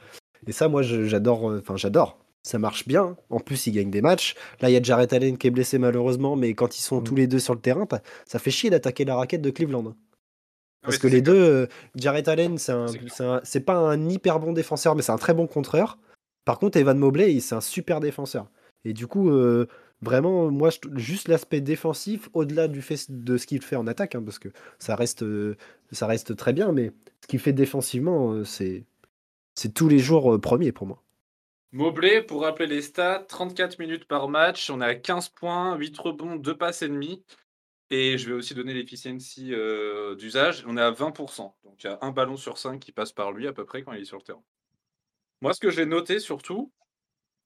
et 0.48 0.52
ça, 0.52 0.68
moi, 0.68 0.82
j'adore. 0.82 1.50
euh, 1.50 1.60
Enfin, 1.60 1.76
j'adore. 1.78 2.20
Ça 2.46 2.60
marche 2.60 2.88
bien. 2.88 3.16
En 3.30 3.40
plus, 3.40 3.68
ils 3.68 3.72
gagnent 3.72 3.90
des 3.92 4.02
matchs. 4.02 4.36
Là, 4.60 4.70
il 4.70 4.74
y 4.74 4.76
a 4.78 4.84
Jarrett 4.84 5.14
Allen 5.14 5.38
qui 5.38 5.48
est 5.48 5.52
blessé 5.52 5.78
malheureusement, 5.78 6.36
mais 6.36 6.54
quand 6.54 6.78
ils 6.78 6.82
sont 6.82 6.98
Mhm. 6.98 7.04
tous 7.06 7.16
les 7.16 7.28
deux 7.28 7.40
sur 7.40 7.54
le 7.54 7.62
terrain, 7.62 7.86
t'as- 7.86 8.02
ça 8.26 8.38
fait 8.40 8.52
chier 8.52 8.70
d'attaquer 8.70 9.06
la 9.06 9.16
raquette 9.16 9.42
de 9.42 9.50
Cleveland. 9.50 9.86
hein. 9.88 9.96
Parce 10.82 10.98
que 10.98 11.08
les 11.08 11.22
deux, 11.22 11.34
euh, 11.42 11.68
Jarrett 11.96 12.28
Allen, 12.28 12.58
c'est 12.58 13.60
pas 13.62 13.76
un 13.78 14.10
hyper 14.10 14.40
bon 14.42 14.52
défenseur, 14.52 14.96
mais 14.96 15.02
c'est 15.02 15.14
un 15.14 15.18
très 15.18 15.34
bon 15.34 15.48
contreur. 15.48 15.98
Par 16.44 16.60
contre, 16.60 16.78
Evan 16.78 16.98
Mobley, 16.98 17.40
c'est 17.40 17.56
un 17.56 17.62
super 17.62 18.02
défenseur. 18.02 18.50
Et 18.84 18.92
du 18.92 19.08
coup, 19.08 19.30
euh, 19.30 19.68
vraiment, 20.04 20.52
moi, 20.52 20.70
je- 20.70 20.80
juste 21.00 21.28
l'aspect 21.28 21.62
défensif, 21.62 22.30
au-delà 22.34 22.68
du 22.68 22.82
fait 22.82 23.10
de 23.10 23.38
ce 23.38 23.48
qu'il 23.48 23.62
fait 23.62 23.76
en 23.76 23.88
attaque, 23.88 24.16
hein, 24.16 24.24
parce 24.24 24.40
que 24.40 24.50
ça 24.80 24.96
reste, 24.96 25.24
euh, 25.24 25.58
ça 25.92 26.08
reste 26.08 26.36
très 26.36 26.54
bien, 26.54 26.72
mais 26.72 26.92
ce 27.22 27.28
qu'il 27.28 27.40
fait 27.40 27.54
défensivement, 27.54 28.34
euh, 28.34 28.44
c'est 28.46 28.84
c'est 29.56 29.74
tous 29.74 29.90
les 29.90 30.00
jours 30.00 30.36
euh, 30.36 30.40
premier 30.40 30.72
pour 30.72 30.88
moi. 30.88 31.04
Mobley, 31.72 32.22
pour 32.22 32.44
rappeler 32.44 32.68
les 32.68 32.82
stats, 32.82 33.26
34 33.28 33.80
minutes 33.80 34.06
par 34.06 34.30
match, 34.30 34.70
on 34.70 34.82
est 34.82 34.86
à 34.86 34.96
15 34.96 35.30
points, 35.30 35.76
8 35.76 35.98
rebonds, 35.98 36.36
2 36.36 36.56
passes 36.58 36.84
et 36.84 36.88
demi. 36.88 37.24
Et 37.92 38.18
je 38.18 38.28
vais 38.30 38.34
aussi 38.36 38.56
donner 38.56 38.74
l'efficiency 38.74 39.54
euh, 39.54 40.16
d'usage, 40.16 40.64
on 40.68 40.78
est 40.78 40.82
à 40.82 40.92
20%. 40.92 41.56
Donc 41.64 41.84
il 41.84 41.88
y 41.88 41.90
a 41.90 42.00
un 42.02 42.12
ballon 42.12 42.38
sur 42.38 42.58
5 42.58 42.80
qui 42.80 42.92
passe 42.92 43.12
par 43.14 43.32
lui 43.32 43.48
à 43.48 43.54
peu 43.54 43.66
près 43.66 43.84
quand 43.84 43.94
il 43.94 44.02
est 44.02 44.06
sur 44.06 44.18
le 44.18 44.24
terrain. 44.24 44.44
Moi, 45.42 45.54
ce 45.54 45.60
que 45.60 45.70
j'ai 45.70 45.86
noté 45.86 46.20
surtout, 46.20 46.72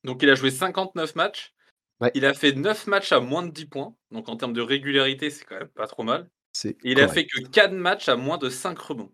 donc 0.03 0.23
il 0.23 0.29
a 0.29 0.35
joué 0.35 0.51
59 0.51 1.15
matchs, 1.15 1.53
Ouais. 1.99 2.11
il 2.13 2.25
a 2.25 2.33
fait 2.33 2.51
9 2.53 2.85
matchs 2.87 3.11
à 3.11 3.19
moins 3.19 3.43
de 3.45 3.51
10 3.51 3.65
points. 3.65 3.95
Donc 4.11 4.29
en 4.29 4.37
termes 4.37 4.53
de 4.53 4.61
régularité, 4.61 5.29
c'est 5.31 5.45
quand 5.45 5.57
même 5.57 5.67
pas 5.69 5.87
trop 5.87 6.03
mal. 6.03 6.29
Et 6.65 6.75
il 6.83 6.99
a 6.99 7.07
fait 7.07 7.25
que 7.25 7.41
4 7.47 7.73
matchs 7.73 8.07
à 8.09 8.15
moins 8.15 8.37
de 8.37 8.49
5 8.49 8.77
rebonds. 8.79 9.11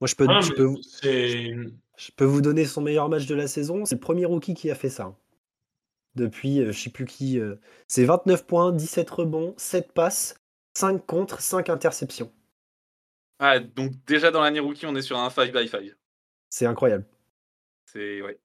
Moi, 0.00 0.08
je 0.08 0.14
peux, 0.14 0.26
Ah, 0.28 0.40
je 0.40 0.50
mais 0.50 0.54
peux, 0.56 0.62
vous- 0.64 0.82
c'est- 0.82 1.52
je 1.96 2.12
peux 2.16 2.24
vous 2.24 2.40
donner 2.40 2.64
son 2.64 2.80
meilleur 2.80 3.08
match 3.08 3.26
de 3.26 3.34
la 3.34 3.46
saison. 3.48 3.84
C'est 3.84 3.96
le 3.96 4.00
premier 4.00 4.24
rookie 4.24 4.54
qui 4.54 4.70
a 4.70 4.74
fait 4.74 4.88
ça. 4.90 5.04
hein. 5.04 5.16
Depuis, 6.16 6.60
euh, 6.60 6.72
je 6.72 6.80
sais 6.80 6.90
plus 6.90 7.04
qui. 7.04 7.38
euh, 7.38 7.56
c'est 7.86 8.04
29 8.04 8.46
points, 8.46 8.72
17 8.72 9.08
rebonds, 9.10 9.54
7 9.58 9.92
passes, 9.92 10.34
5 10.74 11.04
contre, 11.06 11.40
5 11.40 11.68
interceptions. 11.68 12.32
Ah, 13.38 13.58
donc 13.60 13.92
déjà 14.06 14.30
dans 14.30 14.40
l'année 14.42 14.60
rookie, 14.60 14.86
on 14.86 14.94
est 14.96 15.02
sur 15.02 15.18
un 15.18 15.30
5 15.30 15.52
by 15.52 15.68
5. 15.68 15.92
C'est 16.48 16.66
incroyable. 16.66 17.06
C'est 17.86 18.22
ouais. 18.22 18.38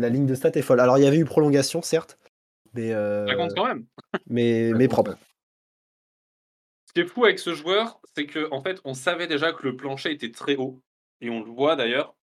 La 0.00 0.08
ligne 0.08 0.26
de 0.26 0.34
stats 0.34 0.50
est 0.54 0.62
folle. 0.62 0.80
Alors, 0.80 0.98
il 0.98 1.04
y 1.04 1.06
avait 1.06 1.18
eu 1.18 1.24
prolongation, 1.24 1.82
certes, 1.82 2.18
Mais, 2.72 2.92
euh, 2.92 3.26
Ça 3.26 3.34
compte 3.34 3.54
quand 3.54 3.66
même. 3.66 3.86
mais, 4.26 4.72
mais 4.74 4.88
propre. 4.88 5.16
Ce 6.86 6.92
qui 6.92 7.00
est 7.00 7.06
fou 7.06 7.24
avec 7.24 7.38
ce 7.38 7.54
joueur, 7.54 8.00
c'est 8.16 8.26
que 8.26 8.48
en 8.50 8.60
fait, 8.62 8.80
on 8.84 8.94
savait 8.94 9.26
déjà 9.26 9.52
que 9.52 9.64
le 9.66 9.76
plancher 9.76 10.10
était 10.10 10.32
très 10.32 10.56
haut, 10.56 10.82
et 11.20 11.30
on 11.30 11.44
le 11.44 11.50
voit 11.50 11.76
d'ailleurs. 11.76 12.16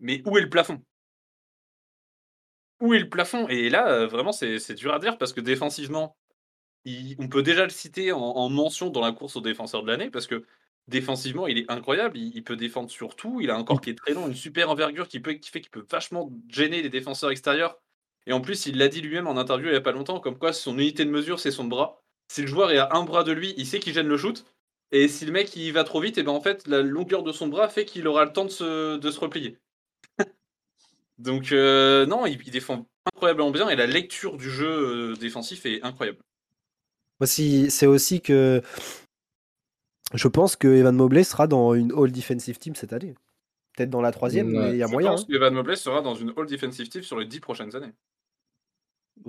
Mais 0.00 0.20
où 0.26 0.36
est 0.36 0.42
le 0.42 0.50
plafond? 0.50 0.82
Où 2.80 2.92
est 2.92 2.98
le 2.98 3.08
plafond? 3.08 3.48
Et 3.48 3.70
là, 3.70 3.88
euh, 3.88 4.06
vraiment, 4.06 4.32
c'est 4.32 4.58
c'est 4.58 4.74
dur 4.74 4.92
à 4.92 4.98
dire 4.98 5.16
parce 5.16 5.32
que 5.32 5.40
défensivement, 5.40 6.16
il- 6.84 7.16
on 7.18 7.28
peut 7.28 7.42
déjà 7.42 7.64
le 7.64 7.70
citer 7.70 8.12
en, 8.12 8.18
en 8.20 8.48
mention 8.50 8.90
dans 8.90 9.00
la 9.00 9.12
course 9.12 9.36
au 9.36 9.40
défenseur 9.40 9.82
de 9.82 9.88
l'année 9.90 10.10
parce 10.10 10.26
que 10.26 10.44
défensivement, 10.88 11.46
il 11.46 11.58
est 11.58 11.70
incroyable. 11.70 12.16
Il, 12.18 12.34
il 12.34 12.44
peut 12.44 12.56
défendre 12.56 12.90
sur 12.90 13.16
tout. 13.16 13.40
Il 13.40 13.50
a 13.50 13.56
un 13.56 13.64
corps 13.64 13.80
qui 13.80 13.90
est 13.90 13.94
très 13.94 14.14
long, 14.14 14.26
une 14.26 14.34
super 14.34 14.70
envergure 14.70 15.08
qui, 15.08 15.20
peut, 15.20 15.34
qui 15.34 15.50
fait 15.50 15.60
qu'il 15.60 15.70
peut 15.70 15.86
vachement 15.90 16.30
gêner 16.48 16.82
les 16.82 16.88
défenseurs 16.88 17.30
extérieurs. 17.30 17.78
Et 18.26 18.32
en 18.32 18.40
plus, 18.40 18.66
il 18.66 18.78
l'a 18.78 18.88
dit 18.88 19.00
lui-même 19.00 19.26
en 19.26 19.36
interview 19.36 19.68
il 19.68 19.72
n'y 19.72 19.76
a 19.76 19.82
pas 19.82 19.92
longtemps, 19.92 20.20
comme 20.20 20.38
quoi 20.38 20.52
son 20.52 20.78
unité 20.78 21.04
de 21.04 21.10
mesure, 21.10 21.40
c'est 21.40 21.50
son 21.50 21.64
bras. 21.64 22.02
Si 22.28 22.40
le 22.40 22.46
joueur 22.46 22.70
est 22.70 22.78
à 22.78 22.94
un 22.94 23.04
bras 23.04 23.22
de 23.22 23.32
lui, 23.32 23.54
il 23.56 23.66
sait 23.66 23.80
qu'il 23.80 23.92
gêne 23.92 24.08
le 24.08 24.16
shoot. 24.16 24.44
Et 24.92 25.08
si 25.08 25.26
le 25.26 25.32
mec 25.32 25.54
il 25.56 25.72
va 25.72 25.84
trop 25.84 26.00
vite, 26.00 26.18
et 26.18 26.22
ben 26.22 26.32
en 26.32 26.40
fait, 26.40 26.66
la 26.66 26.80
longueur 26.80 27.22
de 27.22 27.32
son 27.32 27.48
bras 27.48 27.68
fait 27.68 27.84
qu'il 27.84 28.06
aura 28.06 28.24
le 28.24 28.32
temps 28.32 28.44
de 28.44 28.50
se, 28.50 28.96
de 28.96 29.10
se 29.10 29.20
replier. 29.20 29.58
Donc, 31.18 31.52
euh, 31.52 32.06
non, 32.06 32.26
il, 32.26 32.40
il 32.44 32.50
défend 32.50 32.86
incroyablement 33.06 33.50
bien 33.50 33.68
et 33.68 33.76
la 33.76 33.86
lecture 33.86 34.36
du 34.36 34.50
jeu 34.50 35.12
euh, 35.12 35.16
défensif 35.16 35.66
est 35.66 35.82
incroyable. 35.82 36.18
Aussi, 37.20 37.70
c'est 37.70 37.86
aussi 37.86 38.20
que 38.20 38.62
je 40.14 40.28
pense 40.28 40.56
que 40.56 40.68
Evan 40.68 40.94
Mobley 40.96 41.24
sera 41.24 41.46
dans 41.46 41.74
une 41.74 41.92
All 41.92 42.10
Defensive 42.12 42.58
Team 42.58 42.74
cette 42.74 42.92
année. 42.92 43.14
Peut-être 43.76 43.90
dans 43.90 44.00
la 44.02 44.12
troisième, 44.12 44.48
Ouais. 44.54 44.58
mais 44.68 44.70
il 44.72 44.76
y 44.78 44.82
a 44.82 44.86
Je 44.86 44.92
moyen. 44.92 45.10
pense 45.10 45.22
hein. 45.22 45.26
que 45.28 45.34
Evan 45.34 45.52
Mobley 45.54 45.76
sera 45.76 46.00
dans 46.02 46.14
une 46.14 46.32
All 46.36 46.46
Defensive 46.46 46.88
Team 46.88 47.02
sur 47.02 47.18
les 47.18 47.26
10 47.26 47.40
prochaines 47.40 47.74
années. 47.76 47.92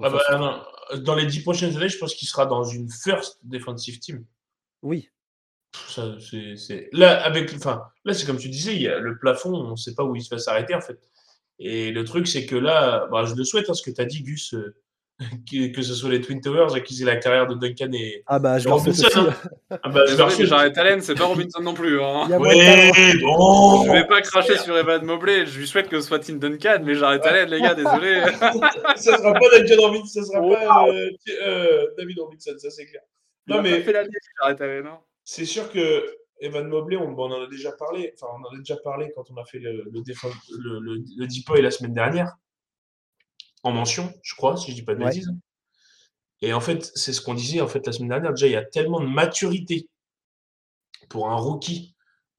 Ah 0.01 0.09
bah, 0.09 0.21
non. 0.39 0.99
Dans 1.03 1.15
les 1.15 1.25
dix 1.27 1.41
prochaines 1.41 1.75
années, 1.77 1.89
je 1.89 1.97
pense 1.99 2.15
qu'il 2.15 2.27
sera 2.27 2.45
dans 2.47 2.63
une 2.63 2.89
first 2.89 3.37
defensive 3.43 3.99
team. 3.99 4.25
Oui. 4.81 5.09
Pff, 5.71 5.89
Ça, 5.89 6.15
c'est, 6.19 6.55
c'est- 6.57 6.89
Là, 6.91 7.23
avec, 7.23 7.53
enfin, 7.53 7.83
là, 8.03 8.13
c'est 8.15 8.25
comme 8.25 8.37
tu 8.37 8.49
disais, 8.49 8.75
il 8.75 8.81
y 8.81 8.87
a 8.87 8.97
le 8.99 9.17
plafond, 9.19 9.53
on 9.53 9.71
ne 9.71 9.75
sait 9.75 9.93
pas 9.93 10.03
où 10.03 10.15
il 10.15 10.27
va 10.29 10.39
s'arrêter 10.39 10.73
en 10.73 10.81
fait. 10.81 10.99
Et 11.59 11.91
le 11.91 12.03
truc, 12.03 12.27
c'est 12.27 12.45
que 12.47 12.55
là, 12.55 13.07
bah, 13.11 13.25
je 13.25 13.35
le 13.35 13.43
souhaite, 13.43 13.69
hein, 13.69 13.73
ce 13.75 13.83
que 13.83 13.91
tu 13.91 14.01
as 14.01 14.05
dit, 14.05 14.23
Gus, 14.23 14.53
euh, 14.55 14.75
que, 15.49 15.71
que 15.73 15.81
ce 15.81 15.93
soit 15.93 16.09
les 16.09 16.19
Twin 16.19 16.41
Towers, 16.41 16.81
qu'ils 16.83 17.01
aient 17.01 17.05
la 17.05 17.15
carrière 17.15 17.47
de 17.47 17.55
Duncan 17.55 17.89
et. 17.93 18.23
Ah 18.27 18.37
bah 18.39 18.59
je. 18.59 18.67
Robinson, 18.67 19.07
hein. 19.15 19.33
Ah 19.83 19.89
bah, 19.89 20.01
je. 20.07 20.45
Jared 20.45 20.77
Allen, 20.77 21.01
c'est 21.01 21.15
pas 21.15 21.25
Robinson 21.25 21.61
non 21.61 21.73
plus. 21.73 22.01
hein. 22.01 22.27
Ouais, 22.37 22.91
bon. 23.21 23.85
Je 23.85 23.91
vais 23.91 24.07
pas 24.07 24.21
cracher 24.21 24.57
sur 24.57 24.77
Evan 24.77 25.03
Mobley, 25.05 25.45
je 25.45 25.57
lui 25.59 25.67
souhaite 25.67 25.87
que 25.87 26.01
ce 26.01 26.07
soit 26.07 26.19
Tim 26.19 26.35
Duncan, 26.35 26.79
mais 26.83 26.95
Jared 26.95 27.23
Allen, 27.25 27.49
les 27.49 27.61
gars, 27.61 27.73
désolé. 27.75 28.23
ça 28.97 29.17
sera 29.17 29.33
pas 29.33 29.39
Duncan 29.57 29.81
Robinson, 29.81 30.21
ça 30.21 30.23
sera 30.25 30.41
Oh. 30.43 30.53
pas 30.53 30.87
euh, 30.89 31.09
euh, 31.45 31.85
David 31.97 32.19
Robinson, 32.19 32.51
ça 32.57 32.69
c'est 32.69 32.85
clair. 32.85 33.01
Non, 33.47 33.61
mais- 33.61 33.81
fait 33.81 33.93
la 33.93 34.03
Allen. 34.41 34.85
hein. 34.87 34.99
C'est 35.23 35.45
sûr 35.45 35.71
que 35.71 36.05
Evan 36.41 36.67
Mobley, 36.67 36.97
on, 36.97 37.17
on 37.17 37.31
en 37.31 37.43
a 37.43 37.47
déjà 37.47 37.71
parlé. 37.71 38.13
Enfin, 38.15 38.27
on 38.37 38.45
en 38.45 38.53
a 38.53 38.57
déjà 38.57 38.75
parlé 38.77 39.11
quand 39.15 39.23
on 39.31 39.37
a 39.41 39.45
fait 39.45 39.59
le, 39.59 39.71
le, 39.91 40.03
le, 40.03 40.79
le, 40.79 41.03
le 41.17 41.27
Deepoy 41.27 41.61
la 41.61 41.71
semaine 41.71 41.93
dernière. 41.93 42.35
En 43.65 43.71
mention, 43.71 44.13
je 44.21 44.35
crois, 44.35 44.55
si 44.57 44.71
je 44.71 44.75
dis 44.75 44.83
pas 44.83 44.93
de 44.95 44.99
Ouais. 44.99 45.09
bêtises. 45.09 45.29
Et 46.41 46.53
en 46.53 46.59
fait, 46.61 46.91
c'est 46.95 47.13
ce 47.13 47.19
qu'on 47.21 47.33
disait 47.33 47.61
en 47.61 47.67
fait 47.67 47.85
la 47.85 47.91
semaine 47.91 48.09
dernière. 48.09 48.31
Déjà, 48.33 48.45
il 48.47 48.51
y 48.53 48.55
a 48.55 48.63
tellement 48.63 48.99
de 48.99 49.07
maturité 49.07 49.89
pour 51.09 51.29
un 51.31 51.35
rookie 51.35 51.95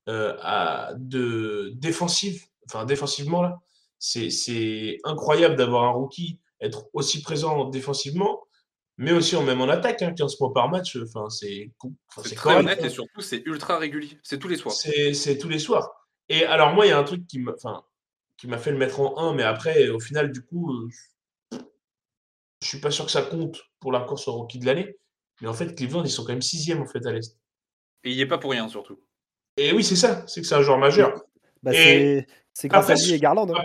euh, 0.08 0.36
à, 0.40 0.92
de 0.96 1.72
défensive, 1.74 2.44
enfin 2.66 2.84
défensivement 2.84 3.42
là. 3.42 3.58
C'est, 3.98 4.30
c'est 4.30 4.98
incroyable 5.04 5.56
d'avoir 5.56 5.84
un 5.84 5.90
rookie 5.90 6.38
être 6.60 6.86
aussi 6.92 7.22
présent 7.22 7.64
défensivement, 7.70 8.44
mais 8.98 9.10
aussi 9.12 9.34
en 9.34 9.42
même 9.42 9.60
en 9.60 9.68
attaque, 9.68 10.02
hein, 10.02 10.12
15 10.12 10.36
points 10.36 10.52
par 10.52 10.68
match. 10.68 10.96
Enfin, 11.02 11.28
c'est, 11.28 11.72
C'est 12.22 12.34
très 12.36 12.50
correct, 12.50 12.60
honnête 12.60 12.78
hein. 12.82 12.86
et 12.86 12.90
surtout, 12.90 13.20
c'est 13.20 13.42
ultra 13.46 13.78
régulier. 13.78 14.18
C'est 14.22 14.38
tous 14.38 14.48
les 14.48 14.56
soirs. 14.56 14.74
C'est, 14.74 15.12
c'est 15.12 15.38
tous 15.38 15.48
les 15.48 15.58
soirs. 15.58 15.90
Et 16.28 16.44
alors, 16.44 16.72
moi, 16.72 16.86
il 16.86 16.90
y 16.90 16.92
a 16.92 16.98
un 16.98 17.04
truc 17.04 17.26
qui 17.26 17.38
m'a, 17.40 17.52
enfin, 17.52 17.82
qui 18.36 18.46
m'a 18.46 18.58
fait 18.58 18.70
le 18.70 18.78
mettre 18.78 19.00
en 19.00 19.18
1, 19.18 19.34
mais 19.34 19.42
après, 19.42 19.88
au 19.88 19.98
final, 20.00 20.30
du 20.30 20.42
coup, 20.42 20.72
euh, 20.72 20.88
je 22.66 22.70
suis 22.70 22.80
pas 22.80 22.90
sûr 22.90 23.04
que 23.04 23.12
ça 23.12 23.22
compte 23.22 23.62
pour 23.78 23.92
la 23.92 24.00
course 24.00 24.26
au 24.26 24.32
rookie 24.32 24.58
de 24.58 24.66
l'année. 24.66 24.96
Mais 25.40 25.46
en 25.48 25.54
fait, 25.54 25.74
Cleveland, 25.76 26.02
ils 26.04 26.10
sont 26.10 26.24
quand 26.24 26.32
même 26.32 26.42
sixième 26.42 26.82
en 26.82 26.86
fait 26.86 27.04
à 27.06 27.12
l'Est. 27.12 27.38
Et 28.02 28.10
il 28.10 28.16
y 28.16 28.20
est 28.20 28.26
pas 28.26 28.38
pour 28.38 28.50
rien, 28.50 28.68
surtout. 28.68 29.00
Et 29.56 29.72
oui, 29.72 29.84
c'est 29.84 29.96
ça, 29.96 30.26
c'est 30.26 30.40
que 30.40 30.46
c'est 30.46 30.54
un 30.56 30.62
joueur 30.62 30.78
majeur. 30.78 31.14
Bah, 31.62 31.72
Et 31.74 32.26
c'est 32.52 32.68
grâce 32.68 32.90
à 32.90 32.92
après, 32.94 33.04
lui 33.04 33.12
et 33.12 33.20
Garland. 33.20 33.48
hein. 33.50 33.62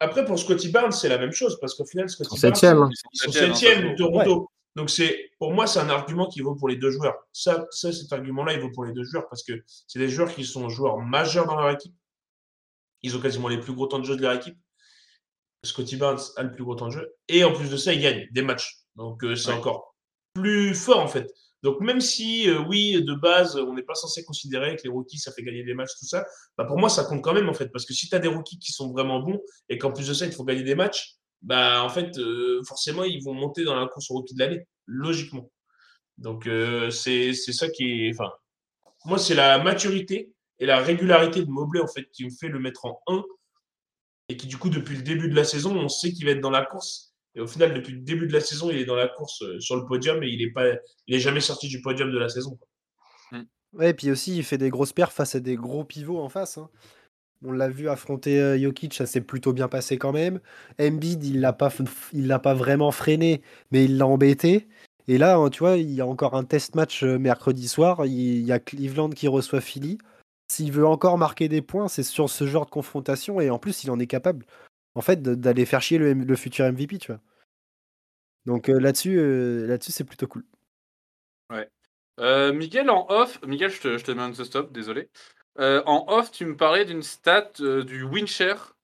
Après, 0.00 0.24
pour 0.24 0.38
Scotty 0.38 0.68
Barnes, 0.68 0.92
c'est 0.92 1.08
la 1.08 1.18
même 1.18 1.32
chose, 1.32 1.58
parce 1.60 1.74
qu'au 1.74 1.84
final, 1.84 2.08
Scotty 2.08 2.28
Barnes, 2.30 2.38
septième. 2.38 2.78
hein. 2.78 2.90
Ils 3.12 3.18
sont 3.18 3.32
septième, 3.32 3.86
hein. 3.88 3.94
Toronto. 3.96 4.50
Donc, 4.76 4.90
c'est, 4.90 5.30
pour 5.38 5.52
moi, 5.52 5.66
c'est 5.66 5.78
un 5.80 5.88
argument 5.88 6.28
qui 6.28 6.40
vaut 6.40 6.54
pour 6.54 6.68
les 6.68 6.76
deux 6.76 6.90
joueurs. 6.90 7.14
Ça, 7.32 7.66
ça 7.70 7.92
cet 7.92 8.12
argument-là, 8.12 8.54
il 8.54 8.60
vaut 8.60 8.70
pour 8.70 8.84
les 8.84 8.92
deux 8.92 9.04
joueurs, 9.04 9.28
parce 9.28 9.42
que 9.42 9.52
c'est 9.86 9.98
des 9.98 10.08
joueurs 10.08 10.34
qui 10.34 10.44
sont 10.44 10.68
joueurs 10.68 10.98
majeurs 10.98 11.46
dans 11.46 11.56
leur 11.56 11.70
équipe. 11.70 11.94
Ils 13.02 13.16
ont 13.16 13.20
quasiment 13.20 13.48
les 13.48 13.58
plus 13.58 13.72
gros 13.74 13.86
temps 13.86 13.98
de 13.98 14.04
jeu 14.04 14.16
de 14.16 14.22
leur 14.22 14.32
équipe. 14.32 14.56
Scotty 15.64 15.96
Barnes 15.96 16.20
a 16.36 16.42
le 16.42 16.52
plus 16.52 16.62
gros 16.64 16.74
temps 16.74 16.86
de 16.86 16.92
jeu. 16.92 17.14
Et 17.28 17.44
en 17.44 17.52
plus 17.52 17.70
de 17.70 17.76
ça, 17.76 17.92
il 17.92 18.00
gagne 18.00 18.26
des 18.30 18.42
matchs. 18.42 18.76
Donc, 18.96 19.24
euh, 19.24 19.34
c'est 19.34 19.50
Ouais. 19.50 19.56
encore 19.56 19.94
plus 20.34 20.74
fort, 20.74 21.00
en 21.00 21.08
fait. 21.08 21.30
Donc, 21.62 21.80
même 21.80 22.00
si, 22.00 22.48
euh, 22.48 22.58
oui, 22.68 23.02
de 23.02 23.14
base, 23.14 23.56
on 23.56 23.72
n'est 23.74 23.82
pas 23.82 23.94
censé 23.94 24.22
considérer 24.24 24.76
que 24.76 24.82
les 24.84 24.90
rookies, 24.90 25.18
ça 25.18 25.32
fait 25.32 25.42
gagner 25.42 25.62
des 25.64 25.72
matchs, 25.74 25.92
tout 25.98 26.06
ça, 26.06 26.26
bah, 26.58 26.64
pour 26.64 26.78
moi, 26.78 26.88
ça 26.90 27.04
compte 27.04 27.22
quand 27.22 27.32
même, 27.32 27.48
en 27.48 27.54
fait. 27.54 27.68
Parce 27.68 27.86
que 27.86 27.94
si 27.94 28.08
tu 28.08 28.14
as 28.14 28.18
des 28.18 28.28
rookies 28.28 28.58
qui 28.58 28.72
sont 28.72 28.92
vraiment 28.92 29.20
bons 29.20 29.40
et 29.68 29.78
qu'en 29.78 29.90
plus 29.92 30.06
de 30.08 30.12
ça, 30.14 30.26
il 30.26 30.32
faut 30.32 30.44
gagner 30.44 30.62
des 30.62 30.74
matchs, 30.74 31.14
bah, 31.40 31.82
en 31.82 31.88
fait, 31.88 32.18
euh, 32.18 32.62
forcément, 32.68 33.04
ils 33.04 33.22
vont 33.22 33.32
monter 33.34 33.64
dans 33.64 33.74
la 33.78 33.86
course 33.86 34.10
au 34.10 34.14
rookie 34.14 34.34
de 34.34 34.40
l'année, 34.40 34.66
logiquement. 34.86 35.50
Donc, 36.18 36.48
c'est 36.90 37.32
c'est 37.32 37.52
ça 37.52 37.68
qui 37.68 38.06
est. 38.06 38.10
Enfin, 38.14 38.30
moi, 39.04 39.18
c'est 39.18 39.34
la 39.34 39.58
maturité 39.58 40.30
et 40.60 40.66
la 40.66 40.78
régularité 40.78 41.42
de 41.44 41.48
Mobley, 41.50 41.80
en 41.82 41.88
fait, 41.88 42.04
qui 42.12 42.24
me 42.24 42.30
fait 42.30 42.48
le 42.48 42.58
mettre 42.60 42.84
en 42.84 43.00
1 43.08 43.24
et 44.28 44.36
qui, 44.36 44.46
du 44.46 44.56
coup, 44.56 44.70
depuis 44.70 44.96
le 44.96 45.02
début 45.02 45.28
de 45.28 45.34
la 45.34 45.44
saison, 45.44 45.76
on 45.76 45.88
sait 45.88 46.12
qu'il 46.12 46.24
va 46.24 46.32
être 46.32 46.40
dans 46.40 46.50
la 46.50 46.64
course. 46.64 47.14
Et 47.34 47.40
au 47.40 47.46
final, 47.46 47.74
depuis 47.74 47.92
le 47.92 48.00
début 48.00 48.26
de 48.26 48.32
la 48.32 48.40
saison, 48.40 48.70
il 48.70 48.78
est 48.78 48.84
dans 48.84 48.94
la 48.94 49.08
course 49.08 49.42
euh, 49.42 49.58
sur 49.60 49.76
le 49.76 49.84
podium 49.86 50.22
et 50.22 50.28
il 50.28 50.52
n'est 51.08 51.18
jamais 51.18 51.40
sorti 51.40 51.68
du 51.68 51.80
podium 51.82 52.10
de 52.12 52.18
la 52.18 52.28
saison. 52.28 52.58
Ouais, 53.72 53.90
et 53.90 53.94
puis 53.94 54.10
aussi, 54.10 54.36
il 54.36 54.44
fait 54.44 54.58
des 54.58 54.70
grosses 54.70 54.92
perfs 54.92 55.12
face 55.12 55.34
à 55.34 55.40
des 55.40 55.56
gros 55.56 55.84
pivots 55.84 56.20
en 56.20 56.28
face. 56.28 56.58
hein. 56.58 56.70
On 57.44 57.52
l'a 57.52 57.68
vu 57.68 57.88
affronter 57.88 58.40
euh, 58.40 58.58
Jokic, 58.58 58.94
ça 58.94 59.04
s'est 59.04 59.20
plutôt 59.20 59.52
bien 59.52 59.68
passé 59.68 59.98
quand 59.98 60.12
même. 60.12 60.40
Embiid, 60.80 61.24
il 61.24 61.40
l'a 61.40 61.52
pas, 61.52 61.70
il 62.12 62.26
l'a 62.28 62.38
pas 62.38 62.54
vraiment 62.54 62.92
freiné, 62.92 63.42
mais 63.72 63.84
il 63.84 63.98
l'a 63.98 64.06
embêté. 64.06 64.68
Et 65.08 65.18
là, 65.18 65.36
hein, 65.36 65.50
tu 65.50 65.58
vois, 65.58 65.76
il 65.76 65.90
y 65.90 66.00
a 66.00 66.06
encore 66.06 66.36
un 66.36 66.44
test 66.44 66.74
match 66.76 67.02
euh, 67.02 67.18
mercredi 67.18 67.68
soir. 67.68 68.06
Il 68.06 68.40
y 68.46 68.52
a 68.52 68.60
Cleveland 68.60 69.10
qui 69.10 69.28
reçoit 69.28 69.60
Philly. 69.60 69.98
S'il 70.48 70.72
veut 70.72 70.86
encore 70.86 71.18
marquer 71.18 71.48
des 71.48 71.62
points, 71.62 71.88
c'est 71.88 72.02
sur 72.02 72.28
ce 72.30 72.46
genre 72.46 72.66
de 72.66 72.70
confrontation. 72.70 73.40
Et 73.40 73.50
en 73.50 73.58
plus, 73.58 73.84
il 73.84 73.90
en 73.90 73.98
est 73.98 74.06
capable, 74.06 74.46
en 74.94 75.00
fait, 75.00 75.22
d'aller 75.22 75.64
faire 75.64 75.82
chier 75.82 75.98
le, 75.98 76.08
M- 76.08 76.24
le 76.24 76.36
futur 76.36 76.66
MVP, 76.66 76.98
tu 76.98 77.12
vois. 77.12 77.20
Donc 78.46 78.68
euh, 78.68 78.78
là-dessus, 78.78 79.18
euh, 79.18 79.66
là-dessus, 79.66 79.92
c'est 79.92 80.04
plutôt 80.04 80.26
cool. 80.26 80.44
Euh, 82.20 82.52
Miguel, 82.52 82.90
en 82.90 83.06
off, 83.08 83.40
Miguel, 83.44 83.70
je 83.70 83.80
te, 83.80 83.98
je 83.98 84.04
te 84.04 84.12
mets 84.12 84.22
un 84.22 84.32
stop, 84.32 84.72
désolé. 84.72 85.08
Euh, 85.58 85.82
en 85.86 86.04
off, 86.08 86.30
tu 86.30 86.46
me 86.46 86.56
parlais 86.56 86.84
d'une 86.84 87.02
stat 87.02 87.50
euh, 87.60 87.82
du 87.82 88.04
win 88.04 88.26
share. 88.26 88.76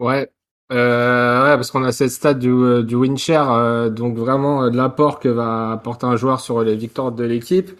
Ouais. 0.00 0.30
Euh, 0.70 1.44
ouais, 1.44 1.56
parce 1.56 1.70
qu'on 1.70 1.84
a 1.84 1.92
cette 1.92 2.10
stat 2.10 2.34
du, 2.34 2.84
du 2.84 2.94
win 2.94 3.16
share, 3.16 3.50
euh, 3.52 3.88
donc 3.88 4.16
vraiment 4.16 4.64
euh, 4.64 4.70
de 4.70 4.76
l'apport 4.76 5.18
que 5.18 5.28
va 5.28 5.72
apporter 5.72 6.06
un 6.06 6.16
joueur 6.16 6.40
sur 6.40 6.62
les 6.62 6.76
victoires 6.76 7.12
de 7.12 7.24
l'équipe. 7.24 7.70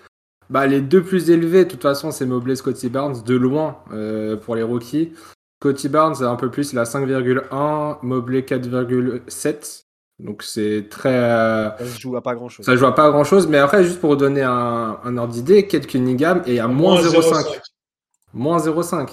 Bah, 0.50 0.66
les 0.66 0.80
deux 0.80 1.02
plus 1.02 1.30
élevés, 1.30 1.64
de 1.64 1.70
toute 1.70 1.82
façon, 1.82 2.10
c'est 2.10 2.24
Mobley 2.26 2.56
Scotty 2.56 2.88
Barnes, 2.88 3.22
de 3.24 3.34
loin 3.36 3.78
euh, 3.92 4.36
pour 4.36 4.54
les 4.56 4.62
rookies. 4.62 5.12
Scotty 5.60 5.88
Barnes, 5.88 6.22
un 6.22 6.36
peu 6.36 6.50
plus, 6.50 6.72
il 6.72 6.78
a 6.78 6.84
5,1, 6.84 7.98
Mobley 8.02 8.40
4,7. 8.42 9.84
Donc 10.20 10.42
c'est 10.42 10.86
très. 10.90 11.14
euh, 11.14 11.70
Ça 11.78 11.86
se 11.86 12.00
joue 12.00 12.16
à 12.16 12.22
pas 12.22 12.34
grand-chose. 12.34 12.66
ça 12.66 12.74
joue 12.74 12.86
à 12.86 12.94
pas 12.94 13.08
grand 13.10 13.24
chose, 13.24 13.46
mais 13.46 13.58
après, 13.58 13.84
juste 13.84 14.00
pour 14.00 14.10
vous 14.10 14.16
donner 14.16 14.42
un, 14.42 14.98
un 15.04 15.16
ordre 15.16 15.32
d'idée, 15.32 15.66
Kate 15.68 15.86
Cunningham 15.86 16.42
est 16.46 16.58
à 16.58 16.66
moins 16.66 17.00
0,5. 17.00 17.60
Moins 18.34 18.58
0,5. 18.58 19.10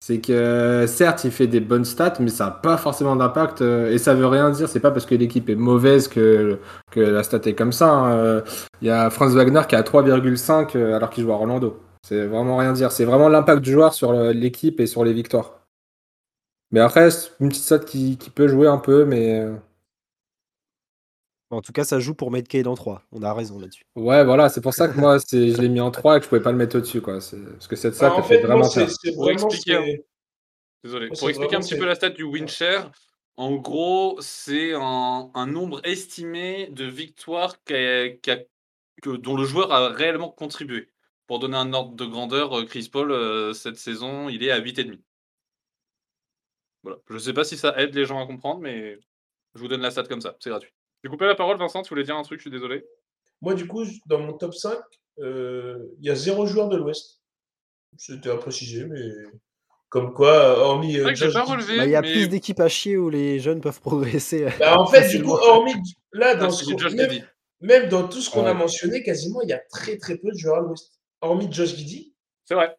C'est 0.00 0.20
que 0.20 0.84
certes, 0.86 1.24
il 1.24 1.32
fait 1.32 1.48
des 1.48 1.60
bonnes 1.60 1.84
stats, 1.84 2.14
mais 2.20 2.28
ça 2.28 2.44
n'a 2.46 2.50
pas 2.52 2.76
forcément 2.76 3.16
d'impact. 3.16 3.62
euh, 3.62 3.90
et 3.92 3.98
ça 3.98 4.14
veut 4.14 4.26
rien 4.26 4.50
dire. 4.50 4.68
C'est 4.68 4.80
pas 4.80 4.90
parce 4.92 5.06
que 5.06 5.14
l'équipe 5.14 5.48
est 5.50 5.54
mauvaise 5.56 6.08
que, 6.08 6.60
que 6.92 7.00
la 7.00 7.22
stat 7.22 7.40
est 7.46 7.54
comme 7.54 7.72
ça. 7.72 7.90
hein. 7.90 8.12
Euh, 8.12 8.42
Il 8.80 8.88
y 8.88 8.90
a 8.90 9.10
Franz 9.10 9.34
Wagner 9.34 9.62
qui 9.68 9.74
a 9.74 9.82
3,5 9.82 10.76
euh, 10.76 10.94
alors 10.96 11.10
qu'il 11.10 11.24
joue 11.24 11.32
à 11.32 11.34
Orlando. 11.34 11.80
C'est 12.06 12.26
vraiment 12.26 12.56
rien 12.56 12.72
dire. 12.72 12.92
C'est 12.92 13.04
vraiment 13.04 13.28
l'impact 13.28 13.60
du 13.62 13.72
joueur 13.72 13.92
sur 13.92 14.12
l'équipe 14.12 14.80
et 14.80 14.86
sur 14.86 15.04
les 15.04 15.12
victoires. 15.12 15.60
Mais 16.70 16.80
après, 16.80 17.10
c'est 17.10 17.30
une 17.40 17.48
petite 17.48 17.64
stat 17.64 17.78
qui 17.80 18.16
peut 18.34 18.48
jouer 18.48 18.68
un 18.68 18.78
peu, 18.78 19.04
mais. 19.04 19.46
En 21.50 21.62
tout 21.62 21.72
cas, 21.72 21.84
ça 21.84 21.98
joue 21.98 22.14
pour 22.14 22.30
Medcade 22.30 22.66
en 22.66 22.74
3. 22.74 23.02
On 23.10 23.22
a 23.22 23.32
raison 23.32 23.58
là-dessus. 23.58 23.84
Ouais, 23.96 24.22
voilà, 24.24 24.48
c'est 24.50 24.60
pour 24.60 24.74
ça 24.74 24.86
que 24.88 24.98
moi, 24.98 25.18
c'est- 25.18 25.48
je 25.56 25.62
l'ai 25.62 25.68
mis 25.70 25.80
en 25.80 25.90
3 25.90 26.16
et 26.16 26.18
que 26.20 26.24
je 26.24 26.28
pouvais 26.28 26.42
pas 26.42 26.52
le 26.52 26.58
mettre 26.58 26.76
au-dessus. 26.76 27.00
Quoi. 27.00 27.20
C'est- 27.20 27.36
Parce 27.42 27.66
que 27.68 27.76
cette 27.76 28.00
en 28.02 28.16
elle 28.18 28.22
fait 28.24 28.36
fait, 28.40 28.46
vraiment 28.46 28.64
c'est 28.64 28.86
Pour 29.14 29.24
vraiment. 29.24 29.48
expliquer, 29.48 29.78
c'est- 29.84 30.04
Désolé. 30.84 31.08
Pour 31.08 31.28
expliquer 31.28 31.56
un 31.56 31.60
petit 31.60 31.76
peu 31.76 31.86
la 31.86 31.94
stat 31.94 32.10
du 32.10 32.22
win 32.24 32.48
share, 32.48 32.90
En 33.40 33.54
gros, 33.54 34.18
c'est 34.20 34.72
un, 34.74 35.30
un 35.32 35.46
nombre 35.46 35.80
estimé 35.84 36.66
de 36.72 36.84
victoires 36.86 37.62
qu'a- 37.62 38.08
qu'a- 38.10 38.42
que, 39.00 39.10
dont 39.10 39.36
le 39.36 39.44
joueur 39.44 39.70
a 39.72 39.90
réellement 39.90 40.28
contribué. 40.28 40.90
Pour 41.28 41.38
donner 41.38 41.56
un 41.56 41.72
ordre 41.72 41.94
de 41.94 42.04
grandeur, 42.04 42.58
euh, 42.58 42.64
Chris 42.64 42.88
Paul, 42.92 43.12
euh, 43.12 43.52
cette 43.52 43.76
saison, 43.76 44.28
il 44.28 44.42
est 44.42 44.50
à 44.50 44.58
8,5. 44.58 44.98
Voilà. 46.82 46.98
Je 47.08 47.16
sais 47.18 47.32
pas 47.32 47.44
si 47.44 47.56
ça 47.56 47.74
aide 47.80 47.94
les 47.94 48.06
gens 48.06 48.20
à 48.20 48.26
comprendre, 48.26 48.60
mais 48.60 48.98
je 49.54 49.60
vous 49.60 49.68
donne 49.68 49.82
la 49.82 49.92
stat 49.92 50.02
comme 50.04 50.20
ça, 50.20 50.36
c'est 50.40 50.50
gratuit. 50.50 50.72
J'ai 51.02 51.10
coupé 51.10 51.26
la 51.26 51.34
parole, 51.34 51.58
Vincent, 51.58 51.82
tu 51.82 51.90
voulais 51.90 52.04
dire 52.04 52.16
un 52.16 52.22
truc, 52.22 52.38
je 52.40 52.42
suis 52.42 52.50
désolé. 52.50 52.84
Moi, 53.40 53.54
du 53.54 53.66
coup, 53.66 53.84
dans 54.06 54.18
mon 54.18 54.32
top 54.32 54.54
5, 54.54 54.76
euh, 55.20 55.78
il 56.00 56.06
y 56.06 56.10
a 56.10 56.14
zéro 56.14 56.46
joueur 56.46 56.68
de 56.68 56.76
l'Ouest. 56.76 57.20
C'était 57.96 58.30
à 58.30 58.36
préciser, 58.36 58.84
mais 58.86 59.00
comme 59.88 60.12
quoi, 60.12 60.58
hormis. 60.58 60.94
C'est 60.94 60.98
euh, 61.00 61.02
vrai 61.04 61.12
que 61.14 61.18
j'ai 61.18 61.24
Josh 61.26 61.34
pas 61.34 61.44
Giddey- 61.44 61.52
relevé. 61.52 61.76
Bah, 61.78 61.84
Il 61.86 61.90
y 61.90 61.94
a 61.96 62.02
mais- 62.02 62.12
plus 62.12 62.28
d'équipes 62.28 62.60
à 62.60 62.68
chier 62.68 62.96
où 62.96 63.08
les 63.10 63.38
jeunes 63.38 63.60
peuvent 63.60 63.80
progresser. 63.80 64.48
Bah, 64.58 64.78
en 64.78 64.86
fait, 64.86 65.08
du 65.16 65.22
coup, 65.22 65.30
hormis. 65.32 65.72
Là, 66.12 66.30
Ah, 66.32 66.34
dans 66.34 66.50
ce 66.50 66.64
Josh 66.76 66.92
même, 66.94 67.22
même 67.60 67.88
dans 67.88 68.08
tout 68.08 68.20
ce 68.20 68.28
qu'on 68.30 68.42
Ouais. 68.44 68.50
a 68.50 68.54
mentionné, 68.54 69.02
quasiment, 69.02 69.40
il 69.42 69.48
y 69.48 69.52
a 69.52 69.60
très 69.70 69.96
très 69.98 70.16
peu 70.18 70.30
de 70.30 70.36
joueurs 70.36 70.56
à 70.58 70.60
l'Ouest. 70.60 70.92
Hormis 71.20 71.48
Josh 71.52 71.74
Giddy. 71.76 72.14
C'est 72.44 72.54
vrai. 72.54 72.76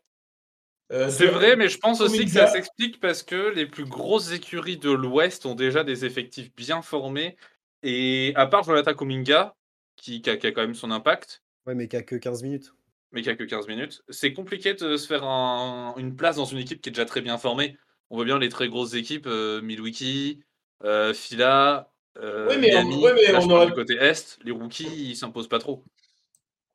euh, 0.92 1.10
C'est 1.10 1.28
de- 1.28 1.32
vrai, 1.32 1.56
mais 1.56 1.68
je 1.70 1.78
pense 1.78 2.02
aussi 2.02 2.26
que 2.26 2.32
ça 2.32 2.48
s'explique 2.48 3.00
parce 3.00 3.22
que 3.24 3.50
les 3.54 3.68
plus 3.68 3.86
grosses 3.86 4.32
écuries 4.32 4.78
de 4.78 4.90
l'Ouest 4.90 5.46
ont 5.46 5.54
déjà 5.56 5.84
des 5.84 6.04
effectifs 6.06 6.54
bien 6.56 6.82
formés. 6.82 7.38
Et 7.84 8.34
à 8.36 8.46
part 8.48 8.64
Jonathan 8.64 8.94
Kuminga, 8.94 9.56
qui, 9.96 10.22
qui 10.22 10.30
a, 10.30 10.38
qui 10.38 10.48
a 10.48 10.52
quand 10.52 10.62
même 10.62 10.74
son 10.76 10.92
impact, 10.92 11.44
Ouais, 11.66 11.76
mais 11.76 11.88
qui 11.88 11.96
a 11.98 12.04
que 12.04 12.16
15 12.16 12.42
minutes. 12.44 12.74
mais 13.12 13.22
qui 13.22 13.30
a 13.30 13.36
que 13.36 13.44
15 13.44 13.68
minutes, 13.68 14.02
c'est 14.10 14.34
compliqué 14.34 14.74
de 14.74 14.98
se 14.98 15.08
faire 15.08 15.24
un- 15.24 15.94
une 15.98 16.16
place 16.16 16.36
dans 16.38 16.46
une 16.46 16.58
équipe 16.60 16.82
qui 16.82 16.90
est 16.90 16.92
déjà 16.92 17.06
très 17.06 17.22
bien 17.22 17.38
formée. 17.38 17.78
On 18.10 18.16
voit 18.16 18.26
bien 18.26 18.40
les 18.40 18.50
très 18.50 18.70
grosses 18.70 18.94
équipes, 18.96 19.28
euh, 19.28 19.62
Milwaukee, 19.62 20.42
euh, 20.84 21.14
Fila, 21.14 21.92
euh, 22.18 22.48
Oui, 22.50 22.56
mais 22.60 22.76
on- 22.76 22.88
oui, 22.88 23.12
mais 23.16 23.32
Là, 23.34 23.40
on 23.42 23.50
aurait- 23.50 23.68
du 23.68 23.74
côté 23.74 23.96
Est, 23.96 24.40
les 24.44 24.52
rookies, 24.52 25.10
ils 25.12 25.16
s'imposent 25.16 25.48
pas 25.50 25.60
trop. 25.60 25.84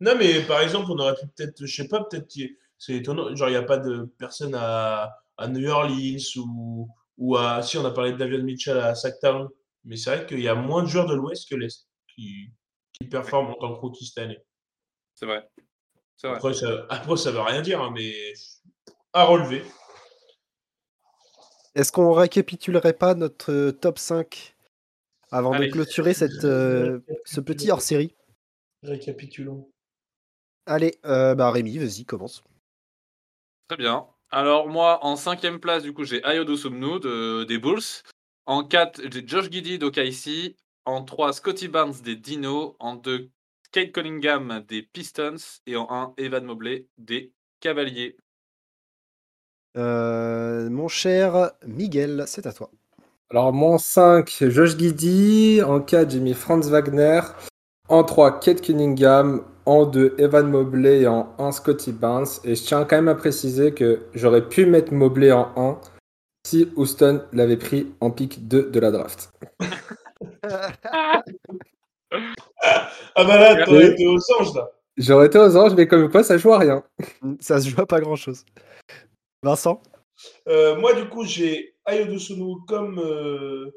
Non, 0.00 0.14
mais 0.18 0.42
par 0.42 0.60
exemple, 0.60 0.90
on 0.90 0.98
aurait 0.98 1.14
pu 1.14 1.26
peut-être, 1.34 1.64
je 1.66 1.74
sais 1.82 1.88
pas, 1.88 2.04
peut-être 2.04 2.26
qu'il 2.28 2.42
y 2.42 2.44
ait- 2.46 2.58
c'est 2.78 2.94
étonnant, 2.94 3.34
genre 3.34 3.48
il 3.48 3.52
n'y 3.52 3.56
a 3.56 3.62
pas 3.62 3.78
de 3.78 4.04
personne 4.18 4.54
à, 4.54 5.16
à 5.36 5.48
New 5.48 5.68
Orleans 5.70 6.18
ou, 6.36 6.88
ou 7.18 7.36
à. 7.36 7.62
Si, 7.62 7.78
on 7.78 7.84
a 7.84 7.90
parlé 7.90 8.12
de 8.12 8.16
Davion 8.18 8.42
Mitchell 8.42 8.78
à 8.78 8.94
Sacktown, 8.94 9.48
mais 9.84 9.96
c'est 9.96 10.14
vrai 10.16 10.26
qu'il 10.26 10.40
y 10.40 10.48
a 10.48 10.54
moins 10.54 10.82
de 10.82 10.88
joueurs 10.88 11.06
de 11.06 11.14
l'Ouest 11.14 11.48
que 11.48 11.54
l'Est 11.54 11.86
qui, 12.14 12.50
qui 12.92 13.08
performent 13.08 13.50
en 13.50 13.54
tant 13.54 13.74
que 13.74 13.80
rookie 13.80 14.06
cette 14.06 14.24
année. 14.24 14.38
C'est 15.14 15.26
vrai. 15.26 15.48
Après, 16.24 16.54
ça, 16.54 16.86
après, 16.88 17.16
ça 17.16 17.30
veut 17.30 17.40
rien 17.40 17.60
dire, 17.60 17.80
hein, 17.82 17.90
mais 17.94 18.12
à 19.12 19.24
relever. 19.24 19.62
Est-ce 21.74 21.92
qu'on 21.92 22.12
récapitulerait 22.12 22.92
pas 22.92 23.14
notre 23.14 23.52
euh, 23.52 23.72
top 23.72 23.98
5 23.98 24.56
avant 25.30 25.52
Allez. 25.52 25.66
de 25.66 25.72
clôturer 25.72 26.14
cette, 26.14 26.44
euh, 26.44 27.00
ce 27.24 27.40
petit 27.40 27.70
hors-série? 27.70 28.14
Récapitulons. 28.82 29.70
Allez, 30.66 30.98
euh, 31.04 31.34
bah 31.34 31.50
Rémi, 31.50 31.76
vas-y, 31.78 32.04
commence. 32.04 32.42
Très 33.68 33.76
bien. 33.76 34.06
Alors 34.30 34.68
moi, 34.68 35.04
en 35.04 35.16
cinquième 35.16 35.58
place, 35.60 35.82
du 35.82 35.92
coup, 35.92 36.04
j'ai 36.04 36.22
Ayodo 36.24 36.56
Sumnu 36.56 37.00
de- 37.00 37.44
des 37.44 37.58
Bulls. 37.58 37.82
En 38.46 38.62
4, 38.62 39.00
j'ai 39.11 39.26
Josh 39.26 39.50
Giddy 39.50 39.78
d'OKC. 39.78 40.54
En 40.85 41.02
3, 41.02 41.33
Scotty 41.33 41.68
Barnes 41.68 41.94
des 42.04 42.14
Dino. 42.14 42.76
En 42.78 42.94
2, 42.94 43.30
Kate 43.72 43.90
Cunningham 43.92 44.62
des 44.68 44.83
Pistons. 44.83 45.37
Et 45.66 45.76
en 45.76 45.88
1, 45.90 46.12
Evan 46.18 46.44
Mobley 46.44 46.87
des 46.98 47.33
Cavaliers. 47.61 48.18
Euh, 49.78 50.68
mon 50.68 50.88
cher 50.88 51.52
Miguel, 51.66 52.24
c'est 52.26 52.46
à 52.46 52.52
toi. 52.52 52.70
Alors, 53.30 53.54
mon 53.54 53.78
5, 53.78 54.44
Josh 54.50 54.76
Giddy. 54.76 55.62
En 55.62 55.80
4, 55.80 56.11
j'ai 56.11 56.20
mis 56.20 56.35
Franz 56.35 56.68
Wagner. 56.70 57.22
En 57.88 58.04
3, 58.04 58.40
Kate 58.40 58.61
Cunningham. 58.61 59.42
En 59.64 59.87
2, 59.87 60.16
Evan 60.18 60.50
Mobley. 60.50 61.00
Et 61.00 61.07
en 61.07 61.35
1, 61.38 61.50
Scotty 61.50 61.92
Barnes. 61.92 62.26
Et 62.44 62.54
je 62.57 62.62
tiens 62.62 62.85
quand 62.85 62.96
même 62.96 63.09
à 63.09 63.14
préciser 63.14 63.72
que 63.72 64.02
j'aurais 64.12 64.46
pu 64.46 64.66
mettre 64.66 64.92
Mobley 64.92 65.33
en 65.33 65.50
1 65.57 65.93
si 66.46 66.68
Houston 66.76 67.24
l'avait 67.33 67.57
pris 67.57 67.92
en 68.00 68.11
pick 68.11 68.46
2 68.46 68.70
de 68.70 68.80
la 68.80 68.90
draft. 68.90 69.33
Ah 73.16 73.24
bah 73.24 73.38
là, 73.38 73.64
t'aurais 73.64 73.92
été 73.92 74.07
aux 74.07 74.18
anges, 74.38 74.54
là. 74.54 74.70
J'aurais 74.96 75.26
été 75.26 75.38
aux 75.38 75.57
anges, 75.57 75.74
mais 75.74 75.88
comme 75.88 76.11
quoi, 76.11 76.22
ça 76.22 76.38
joue 76.38 76.52
à 76.52 76.59
rien. 76.59 76.85
Ça 77.40 77.61
se 77.61 77.68
joue 77.68 77.80
à 77.80 77.87
pas 77.87 78.00
grand-chose. 78.00 78.44
Vincent 79.42 79.83
Euh, 80.48 80.76
moi, 80.76 80.94
du 80.94 81.09
coup, 81.09 81.24
j'ai 81.24 81.74
Ayodo 81.85 82.18
Sunu 82.18 82.54
comme, 82.68 82.98
euh, 83.00 83.70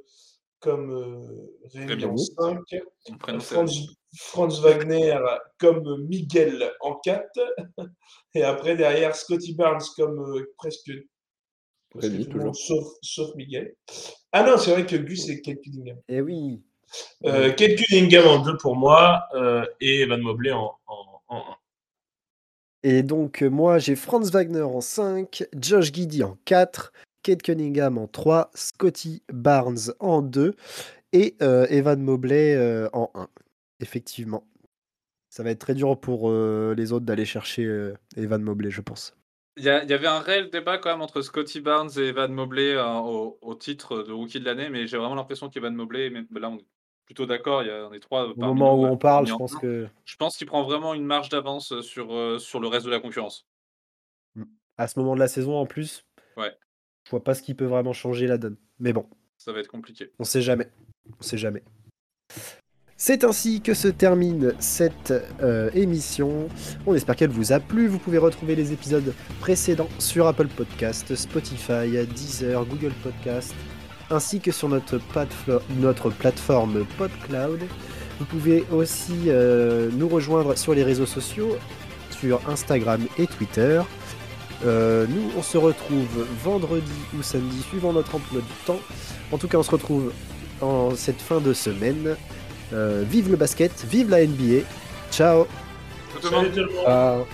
comme 0.60 0.91
euh, 0.91 1.60
Rémi 1.73 2.06
en 2.06 2.17
5. 2.17 2.60
Son 2.99 3.17
prénom, 3.17 3.39
c'est- 3.39 3.56
Franz, 3.56 3.88
Franz 4.17 4.62
Wagner 4.62 5.17
comme 5.60 6.06
Miguel 6.08 6.71
en 6.82 6.95
4. 6.95 7.23
Et 8.36 8.43
après, 8.43 8.75
derrière, 8.75 9.15
Scotty 9.15 9.56
Barnes 9.56 9.82
comme 9.95 10.19
euh, 10.19 10.53
presque, 10.58 10.91
monde, 12.01 12.55
sauf, 12.55 12.86
sauf 13.01 13.36
Miguel. 13.36 13.75
Ah 14.31 14.43
non, 14.43 14.57
c'est 14.57 14.71
vrai 14.71 14.86
que 14.86 14.95
Gus 14.95 15.29
et 15.29 15.41
Kate 15.41 15.62
Cunningham. 15.62 15.97
Eh 16.07 16.21
oui. 16.21 16.62
Euh, 17.25 17.51
Kate 17.51 17.75
Cunningham 17.75 18.27
en 18.27 18.43
2 18.43 18.57
pour 18.57 18.75
moi 18.75 19.23
euh, 19.33 19.65
et 19.81 20.01
Evan 20.01 20.21
Mobley 20.21 20.51
en 20.51 20.73
1. 21.29 21.43
Et 22.83 23.03
donc, 23.03 23.41
euh, 23.41 23.49
moi, 23.49 23.79
j'ai 23.79 23.95
Franz 23.95 24.31
Wagner 24.31 24.62
en 24.62 24.81
5, 24.81 25.43
Josh 25.60 25.91
Giddy 25.91 26.23
en 26.23 26.38
4, 26.45 26.93
Kate 27.23 27.41
Cunningham 27.41 27.97
en 27.97 28.07
3, 28.07 28.51
Scotty 28.53 29.23
Barnes 29.31 29.93
en 29.99 30.21
2 30.21 30.55
et 31.13 31.36
euh, 31.41 31.65
Evan 31.69 32.01
Mobley 32.01 32.55
euh, 32.55 32.88
en 32.93 33.10
1. 33.15 33.27
Effectivement. 33.79 34.43
Ça 35.29 35.43
va 35.43 35.51
être 35.51 35.60
très 35.60 35.75
dur 35.75 35.99
pour 35.99 36.29
euh, 36.29 36.73
les 36.77 36.91
autres 36.93 37.05
d'aller 37.05 37.25
chercher 37.25 37.65
euh, 37.65 37.93
Evan 38.15 38.41
Mobley, 38.41 38.71
je 38.71 38.81
pense. 38.81 39.15
Il 39.57 39.63
y, 39.63 39.69
a- 39.69 39.83
il 39.83 39.89
y 39.89 39.93
avait 39.93 40.07
un 40.07 40.19
réel 40.19 40.49
débat 40.49 40.77
quand 40.77 40.89
même 40.91 41.01
entre 41.01 41.21
Scotty 41.21 41.61
Barnes 41.61 41.89
et 41.97 42.07
Evan 42.09 42.31
Mobley 42.31 42.73
euh, 42.75 42.85
au, 42.99 43.37
au 43.41 43.55
titre 43.55 44.03
de 44.03 44.11
rookie 44.11 44.39
de 44.39 44.45
l'année, 44.45 44.69
mais 44.69 44.85
j'ai 44.87 44.97
vraiment 44.97 45.15
l'impression 45.15 45.49
qu'Evan 45.49 45.73
Mobley, 45.73 46.09
mais 46.11 46.25
là 46.39 46.49
on 46.49 46.57
est 46.57 46.65
plutôt 47.05 47.25
d'accord, 47.25 47.63
il 47.63 47.67
y 47.67 47.71
a 47.71 47.87
on 47.87 47.93
est 47.93 47.99
trois. 47.99 48.27
Au 48.29 48.35
moment 48.35 48.75
où 48.79 48.85
à- 48.85 48.89
on 48.89 48.97
parle, 48.97 49.25
je 49.27 49.33
en 49.33 49.37
pense 49.37 49.55
un. 49.55 49.59
que 49.59 49.87
Je 50.05 50.15
pense 50.17 50.37
qu'il 50.37 50.45
prend 50.47 50.63
vraiment 50.63 50.93
une 50.93 51.05
marge 51.05 51.29
d'avance 51.29 51.81
sur, 51.81 52.13
euh, 52.13 52.37
sur 52.37 52.59
le 52.59 52.67
reste 52.67 52.85
de 52.85 52.91
la 52.91 52.99
concurrence. 52.99 53.47
à 54.77 54.87
ce 54.87 54.99
moment 54.99 55.15
de 55.15 55.19
la 55.19 55.27
saison, 55.27 55.55
en 55.57 55.65
plus, 55.65 56.05
Ouais. 56.35 56.55
je 57.05 57.09
vois 57.09 57.23
pas 57.23 57.33
ce 57.33 57.41
qui 57.41 57.55
peut 57.55 57.65
vraiment 57.65 57.93
changer 57.93 58.27
la 58.27 58.37
donne. 58.37 58.57
Mais 58.77 58.93
bon, 58.93 59.09
Ça 59.37 59.51
va 59.51 59.59
être 59.59 59.67
compliqué. 59.69 60.11
on 60.19 60.23
sait 60.23 60.43
jamais. 60.43 60.69
On 61.19 61.23
sait 61.23 61.37
jamais. 61.39 61.63
C'est 62.99 63.23
ainsi 63.23 63.62
que 63.62 63.75
se 63.75 63.88
termine 63.88 64.55
cette 64.57 65.13
euh, 65.43 65.69
émission. 65.75 66.47
On 66.88 66.95
espère 66.95 67.15
qu'elle 67.15 67.29
vous 67.29 67.53
a 67.53 67.60
plu. 67.60 67.88
Vous 67.88 67.99
pouvez 67.99 68.17
retrouver 68.17 68.55
les 68.55 68.73
épisodes 68.73 69.13
précédents 69.39 69.89
sur 69.99 70.25
Apple 70.25 70.47
Podcast, 70.47 71.15
Spotify, 71.15 72.07
Deezer, 72.15 72.65
Google 72.65 72.93
Podcast, 73.03 73.53
ainsi 74.10 74.39
que 74.39 74.51
sur 74.51 74.67
notre, 74.67 74.97
platefo- 74.97 75.62
notre 75.79 76.10
plateforme 76.10 76.86
PodCloud. 76.97 77.60
Vous 78.17 78.25
pouvez 78.25 78.65
aussi 78.71 79.25
euh, 79.27 79.91
nous 79.93 80.07
rejoindre 80.10 80.57
sur 80.57 80.73
les 80.73 80.83
réseaux 80.83 81.05
sociaux, 81.05 81.55
sur 82.10 82.41
Instagram 82.49 83.05
et 83.19 83.27
Twitter. 83.27 83.79
Euh, 84.65 85.05
nous, 85.07 85.29
on 85.38 85.43
se 85.43 85.60
retrouve 85.60 86.25
vendredi 86.43 86.91
ou 87.15 87.21
samedi, 87.21 87.62
suivant 87.62 87.93
notre 87.93 88.15
emploi 88.15 88.41
du 88.41 88.65
temps. 88.65 88.79
En 89.31 89.38
tout 89.38 89.48
cas, 89.48 89.60
on 89.60 89.63
se 89.63 89.69
retrouve 89.69 90.12
en 90.62 90.95
cette 90.95 91.21
fin 91.21 91.39
de 91.39 91.54
semaine. 91.54 92.15
Euh, 92.73 93.03
vive 93.07 93.29
le 93.29 93.37
basket, 93.37 93.71
vive 93.89 94.09
la 94.09 94.25
NBA. 94.25 94.65
Ciao 95.11 95.47
Tout 96.21 96.29
le 96.29 96.31
monde. 96.31 96.47
Salut 96.53 97.25